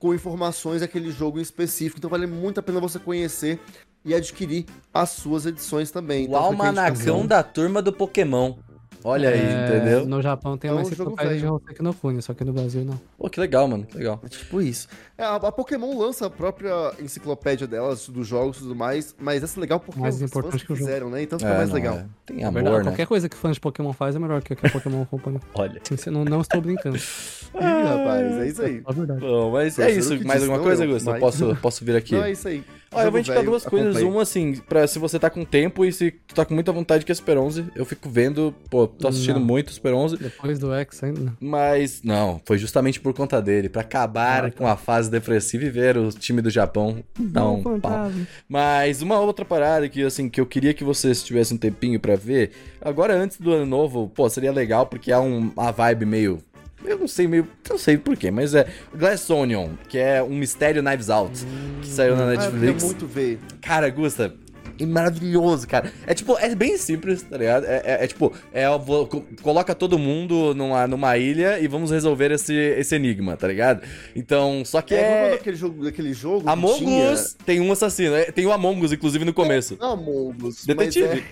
[0.00, 3.60] com informações daquele jogo em específico, então vale muito a pena você conhecer
[4.04, 6.24] e adquirir as suas edições também.
[6.24, 8.54] O Então, almanacão da turma do Pokémon.
[9.02, 10.06] Olha aí, É, entendeu?
[10.06, 11.46] No Japão tem É uma um enciclopédia de.
[11.46, 13.00] Hoseki no Kuni, só que no Brasil não.
[13.16, 14.20] Pô, que legal, mano, que legal.
[14.22, 14.88] É tipo isso.
[15.16, 19.42] É, a, a Pokémon lança a própria enciclopédia delas, dos jogos e tudo mais, mas
[19.42, 20.86] essa é legal porque Mais os importante fãs que o jogo.
[20.86, 21.22] fizeram, né?
[21.22, 21.94] Então fica É, mais não, legal.
[21.94, 22.06] é.
[22.26, 22.90] Tem É amor, verdade, né?
[22.90, 25.40] Qualquer coisa que fã de Pokémon faz é melhor que a Pokémon Company.
[25.54, 25.80] Olha.
[25.82, 26.98] Sim, você não, não estou brincando.
[27.56, 28.82] Ih, rapaz, é isso aí.
[28.86, 29.20] É verdade.
[29.20, 30.22] Bom, mas é isso.
[30.26, 31.08] Mais alguma coisa, eu, Augusto?
[31.08, 32.14] Eu mas- posso, posso vir aqui?
[32.14, 32.62] Não, é isso aí.
[32.92, 33.90] Ó, eu vou indicar duas coisas.
[33.96, 34.12] acompanhe.
[34.12, 37.04] Uma, assim, pra se você tá com tempo e se tu tá com muita vontade
[37.04, 37.66] que é Super 11.
[37.76, 39.46] Eu fico vendo, pô, tô assistindo Não.
[39.46, 40.16] muito Super 11.
[40.16, 41.32] Depois do X ainda.
[41.40, 43.68] Mas, não, foi justamente por conta dele.
[43.68, 44.56] Pra acabar Ah, tá.
[44.58, 48.10] com a fase depressiva e ver o time do Japão dar um pau.
[48.48, 52.16] Mas uma outra parada que, assim, que eu queria que vocês tivessem um tempinho pra
[52.16, 52.50] ver.
[52.80, 56.42] Agora, antes do ano novo, pô, seria legal porque é um, uma vibe meio.
[56.84, 57.46] Eu não sei, meio.
[57.68, 61.44] Não sei porquê, mas é Glass Onion, que é um mistério Knives Out,
[61.82, 62.84] que saiu na Ah, eu Netflix.
[62.84, 63.38] muito ver.
[63.60, 64.34] Cara, Gusta,
[64.78, 65.92] é maravilhoso, cara.
[66.06, 67.66] É tipo, é bem simples, tá ligado?
[67.66, 71.68] É, é- é tipo, é, eu vou- co- coloca todo mundo numa, numa ilha e
[71.68, 73.82] vamos resolver esse, esse enigma, tá ligado?
[74.16, 75.26] Então, só que É, é.
[75.26, 75.30] é...
[75.32, 78.14] daquele jogo, daquele jogo Among tinha- Us tem um assassino.
[78.14, 79.76] é, Tem o Among Us, inclusive, no começo.
[79.78, 81.24] Não, Among Us, Detetive.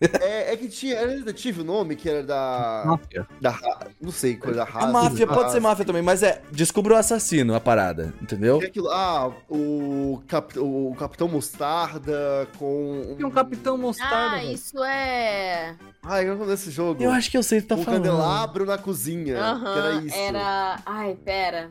[0.00, 0.96] É, é, é que tinha.
[0.96, 2.82] Era detetive o nome, que era da.
[2.84, 3.26] Máfia.
[3.40, 3.58] da
[4.00, 4.86] não sei, coisa da A raça.
[4.88, 6.42] máfia, pode ser máfia também, mas é.
[6.50, 8.60] Descubra o assassino, a parada, entendeu?
[8.62, 13.14] é aquilo- ah, o, cap, o Capitão Mostarda com.
[13.16, 14.14] Tem um Capitão Mostarda.
[14.16, 14.52] Ah, velho.
[14.52, 15.74] isso é.
[16.02, 17.02] Ai, qual é o nome desse jogo?
[17.02, 18.02] Eu acho que eu sei o que tá um falando.
[18.02, 19.34] candelabro na cozinha.
[19.34, 20.16] que Aham, era isso.
[20.16, 20.78] era.
[20.84, 21.70] Ai, pera.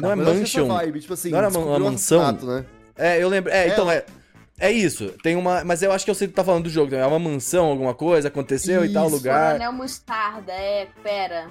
[0.00, 0.68] Não é eu que essa Mansion.
[0.68, 2.32] Vibe, tipo assim, Não era uma um mansão?
[2.32, 2.64] né?
[2.96, 3.52] É, eu lembro.
[3.52, 3.92] É, É, então, ó.
[3.92, 4.04] é.
[4.58, 5.08] É isso.
[5.22, 5.64] Tem uma.
[5.64, 7.04] Mas eu acho que eu sei que tá falando do jogo também.
[7.04, 9.16] É uma mansão, alguma coisa, aconteceu e tal Isso.
[9.16, 9.52] lugar.
[9.52, 11.48] Coronel Mostarda, é, pera.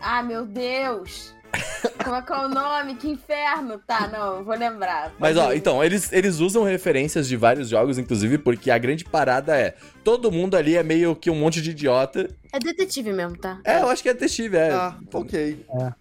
[0.00, 1.34] Ah, meu Deus!
[2.02, 2.96] Como é que é o nome?
[2.96, 3.78] Que inferno!
[3.86, 5.12] Tá, não, eu vou lembrar.
[5.18, 9.56] Mas ó, então, eles, eles usam referências de vários jogos, inclusive, porque a grande parada
[9.56, 9.74] é.
[10.02, 12.28] Todo mundo ali é meio que um monte de idiota.
[12.52, 13.60] É detetive mesmo, tá?
[13.64, 14.72] É, eu acho que é detetive, é.
[14.72, 15.64] Ah, ok.
[15.72, 15.94] Ah,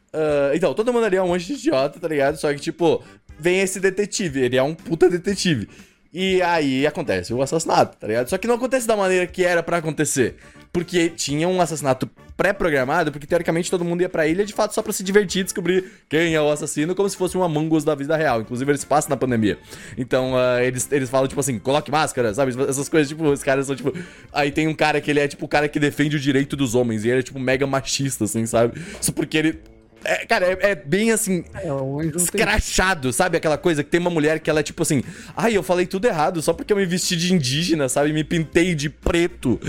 [0.54, 2.38] então, todo mundo ali é um monte de idiota, tá ligado?
[2.38, 3.04] Só que, tipo,
[3.42, 5.68] vem esse detetive, ele é um puta detetive.
[6.14, 8.30] E aí acontece o assassinato, tá ligado?
[8.30, 10.36] Só que não acontece da maneira que era pra acontecer.
[10.72, 14.82] Porque tinha um assassinato pré-programado, porque teoricamente todo mundo ia pra ilha de fato só
[14.82, 17.94] pra se divertir descobrir quem é o assassino, como se fosse um Among Us da
[17.94, 18.42] vida real.
[18.42, 19.58] Inclusive, eles passam na pandemia.
[19.98, 22.52] Então, ah, eles, eles falam, tipo assim, coloque máscara, sabe?
[22.68, 23.94] Essas coisas, tipo, os caras são, tipo.
[24.34, 26.76] Aí tem um cara que ele é, tipo, o cara que defende o direito dos
[26.76, 27.06] homens.
[27.06, 28.82] E ele é, tipo, mega machista, assim, sabe?
[29.00, 29.60] Isso porque ele.
[30.04, 31.43] É, cara, é, é bem assim.
[31.54, 32.24] É, o anjo tem...
[32.24, 33.38] Escrachado, sabe?
[33.38, 35.04] Aquela coisa que tem uma mulher que ela é tipo assim.
[35.36, 38.12] Ai, eu falei tudo errado só porque eu me vesti de indígena, sabe?
[38.14, 39.60] Me pintei de preto.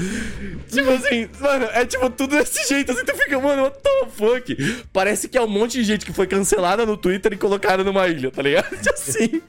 [0.70, 2.92] Tipo assim, mano, é tipo tudo desse jeito.
[2.92, 4.84] Assim, tu fica, mano, what the fuck?
[4.92, 8.08] Parece que é um monte de gente que foi cancelada no Twitter e colocada numa
[8.08, 8.72] ilha, tá ligado?
[8.92, 9.42] Assim.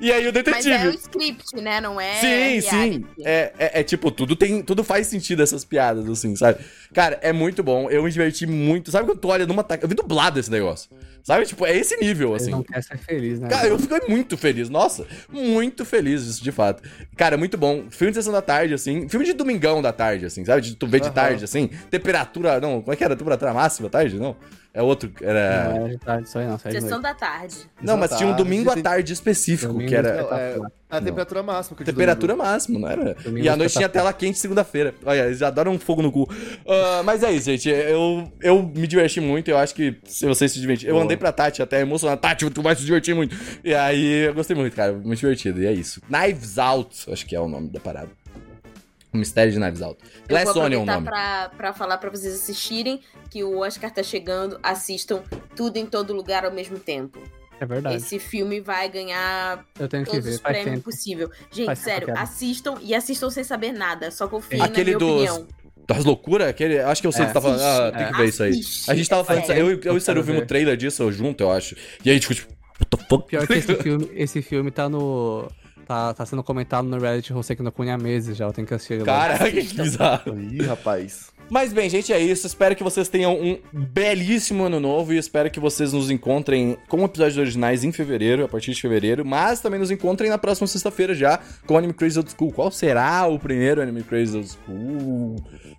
[0.00, 0.74] E aí o Mas detetive.
[0.74, 1.80] é o script, né?
[1.80, 2.14] Não é.
[2.14, 2.76] Sim, sim.
[2.76, 3.06] reality.
[3.24, 4.62] É, é, é tipo, tudo tem.
[4.62, 6.58] Tudo faz sentido essas piadas, assim, sabe?
[6.96, 7.90] Cara, é muito bom.
[7.90, 8.90] Eu me diverti muito.
[8.90, 9.62] Sabe quando tu olha numa.
[9.62, 10.88] ta- Eu vi dublado esse negócio.
[11.26, 11.44] Sabe?
[11.44, 12.50] Tipo, é esse nível, Ele assim.
[12.52, 13.48] não quer ser feliz, né?
[13.48, 16.88] Cara, eu fiquei muito feliz, nossa, muito feliz isso, de fato.
[17.16, 17.86] Cara, muito bom.
[17.90, 20.60] Filme de sessão da tarde, assim, filme de domingão da tarde, assim, sabe?
[20.60, 23.16] De tu vê de tarde, assim, temperatura, não, como é que era?
[23.16, 24.36] Temperatura máxima, tarde, não?
[24.76, 25.70] É outro, era...
[25.70, 26.56] Não é de tarde, isso aí não.
[26.56, 27.02] De Sessão noite.
[27.02, 27.56] da tarde.
[27.80, 30.58] Não, mas tinha um domingo à tarde específico, Domingo que era Não, é,
[30.90, 33.14] a temperatura máxima que temperatura máxima, não era?
[33.14, 34.94] Domingo E à noite tinha tela quente segunda-feira.
[35.06, 36.28] Olha, eles já deram um fogo no cu.
[36.68, 40.52] Ah, mas é isso, gente, eu, eu me diverti muito, eu acho que se vocês
[40.52, 40.90] se divertirem...
[40.90, 41.04] Eu Boa.
[41.16, 43.36] Andei pra Tati até emocionado, Tati, tu vai se divertir muito.
[43.64, 46.00] E aí, eu gostei muito, cara, muito divertido, e é isso.
[46.08, 48.10] Knives Out, acho que é o nome da parada.
[49.12, 49.98] O Mistério de Knives Out.
[50.04, 51.06] Eu Glass vou Onion é o nome.
[51.06, 53.00] pra, pra falar pra vocês assistirem
[53.30, 54.58] que o Oscar tá chegando.
[54.62, 55.22] Assistam
[55.54, 57.18] tudo em todo lugar ao mesmo tempo.
[57.58, 57.96] É verdade.
[57.96, 60.82] Esse filme vai ganhar Eu tenho que todos ver, os prêmios tempo.
[60.84, 61.30] possíveis.
[61.50, 64.10] Gente, sério, assistam e assistam sem saber nada.
[64.10, 65.48] Só confiem Aquele na minha dos- opinião.
[65.86, 66.48] Das loucuras?
[66.48, 67.26] Aquele, acho que eu sei É.
[67.26, 67.60] que você tá falando.
[67.60, 68.60] Ah, tem que ver isso aí.
[68.88, 69.46] A gente tava falando, É.
[69.46, 70.46] disso, eu, eu e o Eu Seru vimos o ver.
[70.46, 71.76] trailer disso junto, eu acho.
[72.04, 73.26] E aí ficou tipo, what the fuck?
[73.28, 75.48] Pior que esse filme, esse filme tá no.
[75.86, 78.74] Tá, tá sendo comentado no Reddit Hoseki no Kuni há meses já, eu tenho que
[78.74, 79.04] assistir.
[79.04, 80.36] Caraca, que bizarro.
[80.40, 81.26] Ih, rapaz.
[81.48, 82.44] Mas bem, gente, é isso.
[82.44, 87.04] Espero que vocês tenham um belíssimo ano novo e espero que vocês nos encontrem com
[87.04, 91.14] episódios originais em fevereiro, a partir de fevereiro, mas também nos encontrem na próxima sexta-feira
[91.14, 92.50] já com o Anime Crazy Old School.
[92.50, 95.36] Qual será o primeiro Anime Crazy Old School?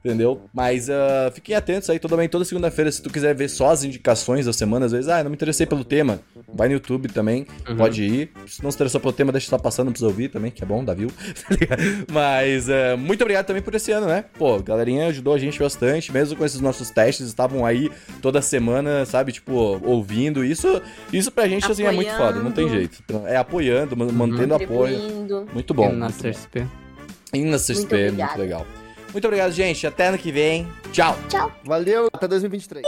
[0.07, 0.39] Entendeu?
[0.53, 3.83] Mas ah, fiquem atentos aí, toda, bem, toda segunda-feira, se tu quiser ver só as
[3.83, 6.21] indicações da semana, às vezes, ah, não me interessei pelo tema,
[6.53, 7.45] vai no YouTube também,
[7.77, 8.31] pode ir.
[8.47, 10.65] Se não se interessou pelo tema, deixa estar passando, não precisa ouvir também, que é
[10.65, 11.09] bom, dá view.
[11.67, 11.75] Tá?
[12.13, 14.23] Mas ah, muito obrigado também por esse ano, né?
[14.37, 18.41] Pô, a galerinha ajudou a gente bastante, mesmo com esses nossos testes, estavam aí toda
[18.41, 19.51] semana, sabe, tipo,
[19.83, 20.45] ouvindo.
[20.45, 20.81] Isso,
[21.11, 22.89] isso pra gente, assim, é muito foda, não tem Apoiando.
[22.89, 23.03] jeito.
[23.27, 24.97] É apoiando, man- mantendo apoio.
[24.97, 25.47] Contribuindo.
[25.53, 25.91] Muito bom.
[25.91, 26.29] na muito bom.
[26.31, 26.65] CSP.
[27.33, 28.37] E na CSP, muito obrigada.
[28.41, 28.67] legal.
[29.11, 29.85] Muito obrigado, gente.
[29.85, 30.67] Até ano que vem.
[30.91, 31.17] Tchau.
[31.29, 31.51] Tchau.
[31.63, 32.07] Valeu.
[32.13, 32.85] Até 2023.